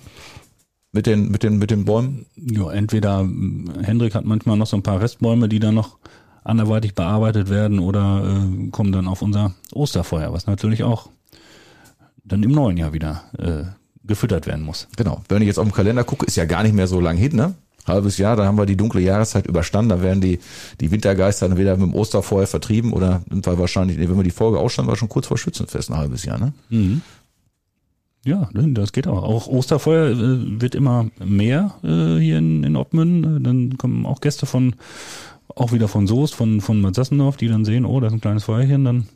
mit 0.91 1.05
den, 1.05 1.29
mit 1.29 1.43
den, 1.43 1.57
mit 1.57 1.71
den 1.71 1.85
Bäumen? 1.85 2.25
Ja, 2.35 2.71
entweder 2.71 3.19
ähm, 3.21 3.71
Hendrik 3.81 4.15
hat 4.15 4.25
manchmal 4.25 4.57
noch 4.57 4.67
so 4.67 4.77
ein 4.77 4.83
paar 4.83 5.01
Restbäume, 5.01 5.49
die 5.49 5.59
dann 5.59 5.75
noch 5.75 5.97
anderweitig 6.43 6.95
bearbeitet 6.95 7.49
werden 7.49 7.79
oder 7.79 8.23
äh, 8.23 8.69
kommen 8.69 8.91
dann 8.91 9.07
auf 9.07 9.21
unser 9.21 9.53
Osterfeuer, 9.73 10.31
was 10.31 10.47
natürlich 10.47 10.83
auch 10.83 11.09
dann 12.23 12.43
im 12.43 12.51
neuen 12.51 12.77
Jahr 12.77 12.93
wieder 12.93 13.23
äh, 13.37 13.63
gefüttert 14.05 14.47
werden 14.47 14.63
muss. 14.63 14.87
Genau. 14.95 15.23
Wenn 15.29 15.41
ich 15.41 15.47
jetzt 15.47 15.59
auf 15.59 15.67
den 15.67 15.73
Kalender 15.73 16.03
gucke, 16.03 16.25
ist 16.25 16.37
ja 16.37 16.45
gar 16.45 16.63
nicht 16.63 16.73
mehr 16.73 16.87
so 16.87 16.99
lang 16.99 17.17
hin, 17.17 17.35
ne? 17.35 17.55
Halbes 17.87 18.17
Jahr, 18.17 18.35
da 18.35 18.45
haben 18.45 18.57
wir 18.57 18.65
die 18.65 18.77
dunkle 18.77 19.01
Jahreszeit 19.01 19.47
überstanden, 19.47 19.89
da 19.89 20.01
werden 20.01 20.21
die, 20.21 20.39
die 20.79 20.91
Wintergeister 20.91 21.47
dann 21.47 21.57
wieder 21.57 21.75
mit 21.77 21.87
dem 21.87 21.93
Osterfeuer 21.95 22.47
vertrieben 22.47 22.93
oder 22.93 23.21
sind 23.29 23.45
wir 23.45 23.57
wahrscheinlich, 23.57 23.97
nee, 23.97 24.09
wenn 24.09 24.17
wir 24.17 24.23
die 24.23 24.31
Folge 24.31 24.59
ausstanden, 24.59 24.89
war 24.89 24.97
schon 24.97 25.09
kurz 25.09 25.27
vor 25.27 25.37
Schützenfest 25.37 25.89
ein 25.89 25.97
halbes 25.97 26.25
Jahr, 26.25 26.37
ne? 26.37 26.53
Ja, 28.25 28.49
ne, 28.51 28.73
das 28.73 28.91
geht 28.91 29.07
auch. 29.07 29.23
Auch 29.23 29.47
Osterfeuer 29.47 30.11
äh, 30.11 30.61
wird 30.61 30.75
immer 30.75 31.07
mehr 31.23 31.75
äh, 31.83 32.19
hier 32.19 32.39
in, 32.39 32.63
in 32.63 32.75
Ottmünden. 32.75 33.37
Äh, 33.37 33.39
Dann 33.39 33.77
kommen 33.77 34.05
auch 34.05 34.19
Gäste 34.19 34.45
von, 34.45 34.75
auch 35.55 35.71
wieder 35.71 35.87
von 35.87 36.07
Soest, 36.07 36.35
von, 36.35 36.59
von 36.59 36.81
Bad 36.81 36.95
Sassendorf, 36.95 37.37
die 37.37 37.47
dann 37.47 37.63
sehen, 37.63 37.85
oh, 37.85 37.99
da 38.01 38.07
ist 38.07 38.13
ein 38.13 38.19
kleines 38.19 38.43
Feuerchen, 38.43 38.83
dann 38.83 39.07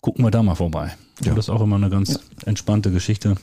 gucken 0.00 0.24
wir 0.24 0.30
da 0.30 0.42
mal 0.42 0.54
vorbei. 0.54 0.94
Ja. 1.20 1.28
Ja. 1.28 1.34
Das 1.34 1.46
ist 1.46 1.50
auch 1.50 1.60
immer 1.60 1.76
eine 1.76 1.90
ganz 1.90 2.20
entspannte 2.46 2.90
Geschichte. 2.90 3.36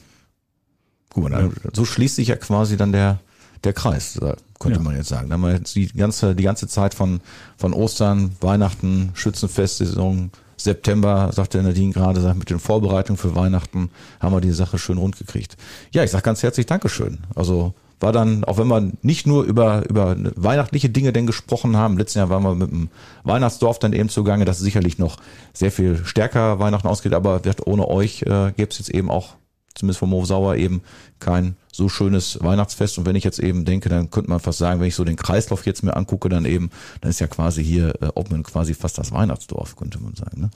Guck 1.10 1.24
mal, 1.24 1.30
dann, 1.30 1.52
so 1.74 1.86
schließt 1.86 2.16
sich 2.16 2.30
ja 2.30 2.36
quasi 2.36 2.78
dann 2.78 2.92
der, 2.92 3.20
der 3.66 3.74
Kreis, 3.74 4.18
da 4.20 4.36
könnte 4.60 4.80
Ja. 4.80 4.84
man 4.84 4.96
jetzt 4.96 5.10
sagen. 5.10 5.30
Da 5.30 5.34
haben 5.34 5.42
wir 5.42 5.54
jetzt 5.54 5.76
die 5.76 5.88
ganze, 5.88 6.36
die 6.36 6.44
ganze 6.44 6.68
Zeit 6.68 6.94
von, 6.94 7.20
von 7.58 7.74
Ostern, 7.74 8.32
Weihnachten, 8.42 9.12
Schützenfestsaison, 9.14 10.32
September, 10.58 11.32
sagte 11.34 11.62
Nadine 11.62 11.92
gerade, 11.92 12.22
sagt, 12.22 12.40
mit 12.40 12.50
den 12.50 12.60
Vorbereitungen 12.60 13.18
für 13.18 13.36
Weihnachten 13.36 13.90
haben 14.22 14.34
wir 14.34 14.42
die 14.42 14.52
Sache 14.52 14.78
schön 14.78 14.98
rund 14.98 15.18
gekriegt. 15.18 15.58
Ja, 15.92 16.04
ich 16.04 16.12
sag 16.12 16.24
ganz 16.24 16.42
herzlich 16.44 16.66
Dankeschön. 16.66 17.20
Also 17.36 17.74
war 18.00 18.12
dann, 18.12 18.44
auch 18.46 18.58
wenn 18.58 18.68
wir 18.68 18.92
nicht 19.02 19.26
nur 19.28 19.44
über, 19.44 19.84
über 19.90 20.16
weihnachtliche 20.36 20.90
Dinge 20.90 21.12
denn 21.14 21.28
gesprochen 21.28 21.76
haben, 21.78 21.98
letzten 21.98 22.20
Jahr 22.20 22.30
waren 22.30 22.44
wir 22.44 22.56
mit 22.56 22.72
dem 22.72 22.90
Weihnachtsdorf 23.24 23.80
dann 23.80 23.94
eben 23.94 24.10
zugange, 24.10 24.46
das 24.46 24.60
sicherlich 24.60 24.98
noch 24.98 25.18
sehr 25.54 25.72
viel 25.72 26.04
stärker 26.06 26.60
Weihnachten 26.60 26.88
ausgeht, 26.88 27.14
aber 27.14 27.46
wird 27.46 27.68
ohne 27.68 27.88
euch 27.88 28.22
äh, 28.24 28.52
gäbe 28.56 28.70
es 28.70 28.80
jetzt 28.80 28.90
eben 28.90 29.10
auch 29.10 29.36
zumindest 29.76 30.00
vom 30.00 30.12
Hof 30.12 30.26
Sauer 30.26 30.56
eben 30.56 30.82
kein 31.20 31.56
so 31.72 31.90
schönes 31.90 32.40
Weihnachtsfest. 32.42 32.98
Und 32.98 33.06
wenn 33.06 33.16
ich 33.16 33.24
jetzt 33.24 33.40
eben 33.40 33.66
denke, 33.66 33.90
dann 33.90 34.10
könnte 34.10 34.30
man 34.30 34.40
fast 34.40 34.60
sagen, 34.60 34.80
wenn 34.80 34.88
ich 34.88 34.96
so 34.96 35.04
den 35.04 35.18
Kreislauf 35.18 35.66
jetzt 35.66 35.84
mir 35.84 35.96
angucke, 35.96 36.30
dann 36.30 36.46
eben, 36.46 36.70
dann 37.02 37.10
ist 37.10 37.20
ja 37.20 37.28
quasi 37.28 37.64
hier 37.64 38.02
äh, 38.02 38.08
Oppmann 38.16 38.44
quasi 38.44 38.74
fast 38.74 38.98
das 38.98 39.12
Weihnachtsdorf, 39.12 39.76
könnte 39.76 40.00
man 40.00 40.16
sagen. 40.16 40.42
Ne? 40.42 40.50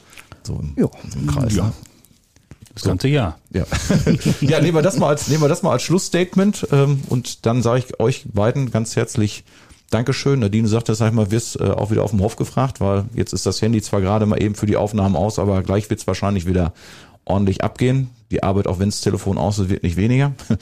So 0.43 0.55
im, 0.55 0.74
Ja. 0.78 0.89
im 1.13 1.28
Kreis. 1.28 1.55
Ja. 1.55 1.65
Ne? 1.65 1.74
Das 2.74 2.84
ganze 2.84 3.09
Jahr. 3.09 3.38
Ja. 3.51 3.65
ja, 4.41 4.61
nehmen 4.61 4.78
wir 4.78 4.82
das 4.82 4.97
mal 4.97 5.09
als, 5.09 5.28
nehmen 5.28 5.43
wir 5.43 5.49
das 5.49 5.63
mal 5.63 5.72
als 5.72 5.84
Schlussstatement. 5.84 6.67
Ähm, 6.72 7.01
und 7.09 7.45
dann 7.45 7.61
sage 7.61 7.84
ich 7.86 7.99
euch 7.99 8.26
beiden 8.32 8.72
ganz 8.72 8.95
herzlich 8.95 9.43
Dankeschön. 9.89 10.39
Nadine 10.39 10.67
sagte, 10.67 10.93
sag 10.93 11.09
ich 11.09 11.13
mal, 11.15 11.32
wirst 11.32 11.59
äh, 11.59 11.63
auch 11.63 11.89
wieder 11.89 12.03
auf 12.03 12.11
dem 12.11 12.22
Hof 12.22 12.36
gefragt, 12.36 12.80
weil 12.80 13.05
jetzt 13.15 13.34
ist 13.34 13.45
das 13.45 13.61
Handy 13.61 13.82
zwar 13.82 14.01
gerade 14.01 14.28
mal 14.28 14.41
eben 14.41 14.53
für 14.55 14.67
die 14.67 14.78
Aufnahmen 14.78 15.15
aus, 15.15 15.39
aber 15.39 15.63
gleich 15.63 15.89
wird 15.89 15.99
es 15.99 16.07
wahrscheinlich 16.07 16.45
wieder 16.45 16.74
ordentlich 17.30 17.63
abgehen. 17.63 18.09
Die 18.32 18.43
Arbeit, 18.43 18.67
auch 18.67 18.80
wenn 18.80 18.89
das 18.89 19.01
Telefon 19.01 19.38
aus 19.38 19.59
ist, 19.59 19.69
wird 19.69 19.84
nicht 19.84 19.97
weniger. 19.97 20.34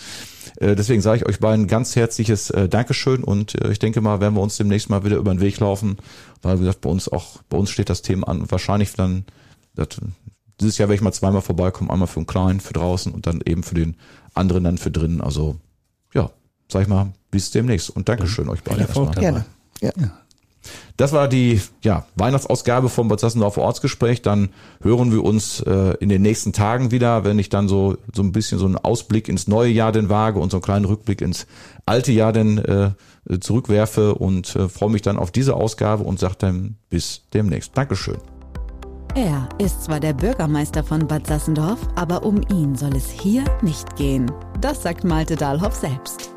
Äh, 0.59 0.75
Deswegen 0.75 1.01
sage 1.01 1.17
ich 1.17 1.25
euch 1.27 1.39
beiden 1.39 1.67
ganz 1.67 1.95
herzliches 1.95 2.49
äh, 2.49 2.67
Dankeschön 2.67 3.23
und 3.23 3.53
äh, 3.61 3.71
ich 3.71 3.77
denke 3.77 4.01
mal, 4.01 4.21
werden 4.21 4.33
wir 4.33 4.41
uns 4.41 4.57
demnächst 4.57 4.89
mal 4.89 5.03
wieder 5.03 5.17
über 5.17 5.31
den 5.31 5.39
Weg 5.39 5.59
laufen, 5.59 5.97
weil 6.41 6.55
wie 6.55 6.61
gesagt, 6.61 6.81
bei 6.81 6.89
uns 6.89 7.07
auch, 7.09 7.43
bei 7.47 7.57
uns 7.57 7.69
steht 7.69 7.91
das 7.91 8.01
Thema 8.01 8.27
an. 8.27 8.49
Wahrscheinlich 8.49 8.91
dann, 8.93 9.25
das, 9.75 9.89
dieses 10.59 10.79
Jahr 10.79 10.89
werde 10.89 10.95
ich 10.95 11.01
mal 11.01 11.11
zweimal 11.11 11.43
vorbeikommen, 11.43 11.91
einmal 11.91 12.07
für 12.07 12.21
den 12.21 12.25
Kleinen, 12.25 12.59
für 12.59 12.73
draußen 12.73 13.11
und 13.11 13.27
dann 13.27 13.41
eben 13.45 13.61
für 13.61 13.75
den 13.75 13.97
anderen 14.33 14.63
dann 14.63 14.79
für 14.79 14.89
drinnen. 14.89 15.21
Also 15.21 15.57
ja, 16.15 16.31
sag 16.71 16.81
ich 16.81 16.87
mal, 16.87 17.13
bis 17.29 17.51
demnächst 17.51 17.91
und 17.91 18.09
Dankeschön 18.09 18.49
euch 18.49 18.63
beiden. 18.63 18.81
Erfolg 18.81 19.09
erstmal. 19.09 19.45
Gerne. 19.79 19.95
Ja. 19.99 20.21
Das 20.97 21.13
war 21.13 21.27
die 21.27 21.61
ja, 21.83 22.05
Weihnachtsausgabe 22.15 22.89
vom 22.89 23.07
Bad 23.07 23.23
Ortsgespräch. 23.23 24.21
Dann 24.21 24.49
hören 24.81 25.11
wir 25.11 25.23
uns 25.23 25.61
äh, 25.61 25.95
in 25.99 26.09
den 26.09 26.21
nächsten 26.21 26.53
Tagen 26.53 26.91
wieder, 26.91 27.23
wenn 27.23 27.39
ich 27.39 27.49
dann 27.49 27.67
so 27.67 27.97
so 28.13 28.21
ein 28.21 28.31
bisschen 28.31 28.59
so 28.59 28.65
einen 28.65 28.77
Ausblick 28.77 29.27
ins 29.27 29.47
neue 29.47 29.69
Jahr 29.69 29.91
denn 29.91 30.09
wage 30.09 30.39
und 30.39 30.51
so 30.51 30.57
einen 30.57 30.63
kleinen 30.63 30.85
Rückblick 30.85 31.21
ins 31.21 31.47
alte 31.85 32.11
Jahr 32.11 32.33
denn 32.33 32.57
äh, 32.57 32.91
zurückwerfe 33.39 34.15
und 34.15 34.55
äh, 34.55 34.69
freue 34.69 34.89
mich 34.89 35.01
dann 35.01 35.17
auf 35.17 35.31
diese 35.31 35.55
Ausgabe 35.55 36.03
und 36.03 36.19
sage 36.19 36.35
dann 36.39 36.75
bis 36.89 37.23
demnächst. 37.33 37.77
Dankeschön. 37.77 38.17
Er 39.15 39.49
ist 39.57 39.83
zwar 39.83 39.99
der 39.99 40.13
Bürgermeister 40.13 40.83
von 40.83 41.07
Bad 41.07 41.25
Sassendorf, 41.25 41.79
aber 41.95 42.23
um 42.23 42.41
ihn 42.51 42.75
soll 42.75 42.95
es 42.95 43.09
hier 43.09 43.43
nicht 43.63 43.95
gehen. 43.95 44.31
Das 44.61 44.83
sagt 44.83 45.03
Malte 45.03 45.35
Dahlhoff 45.35 45.73
selbst. 45.73 46.36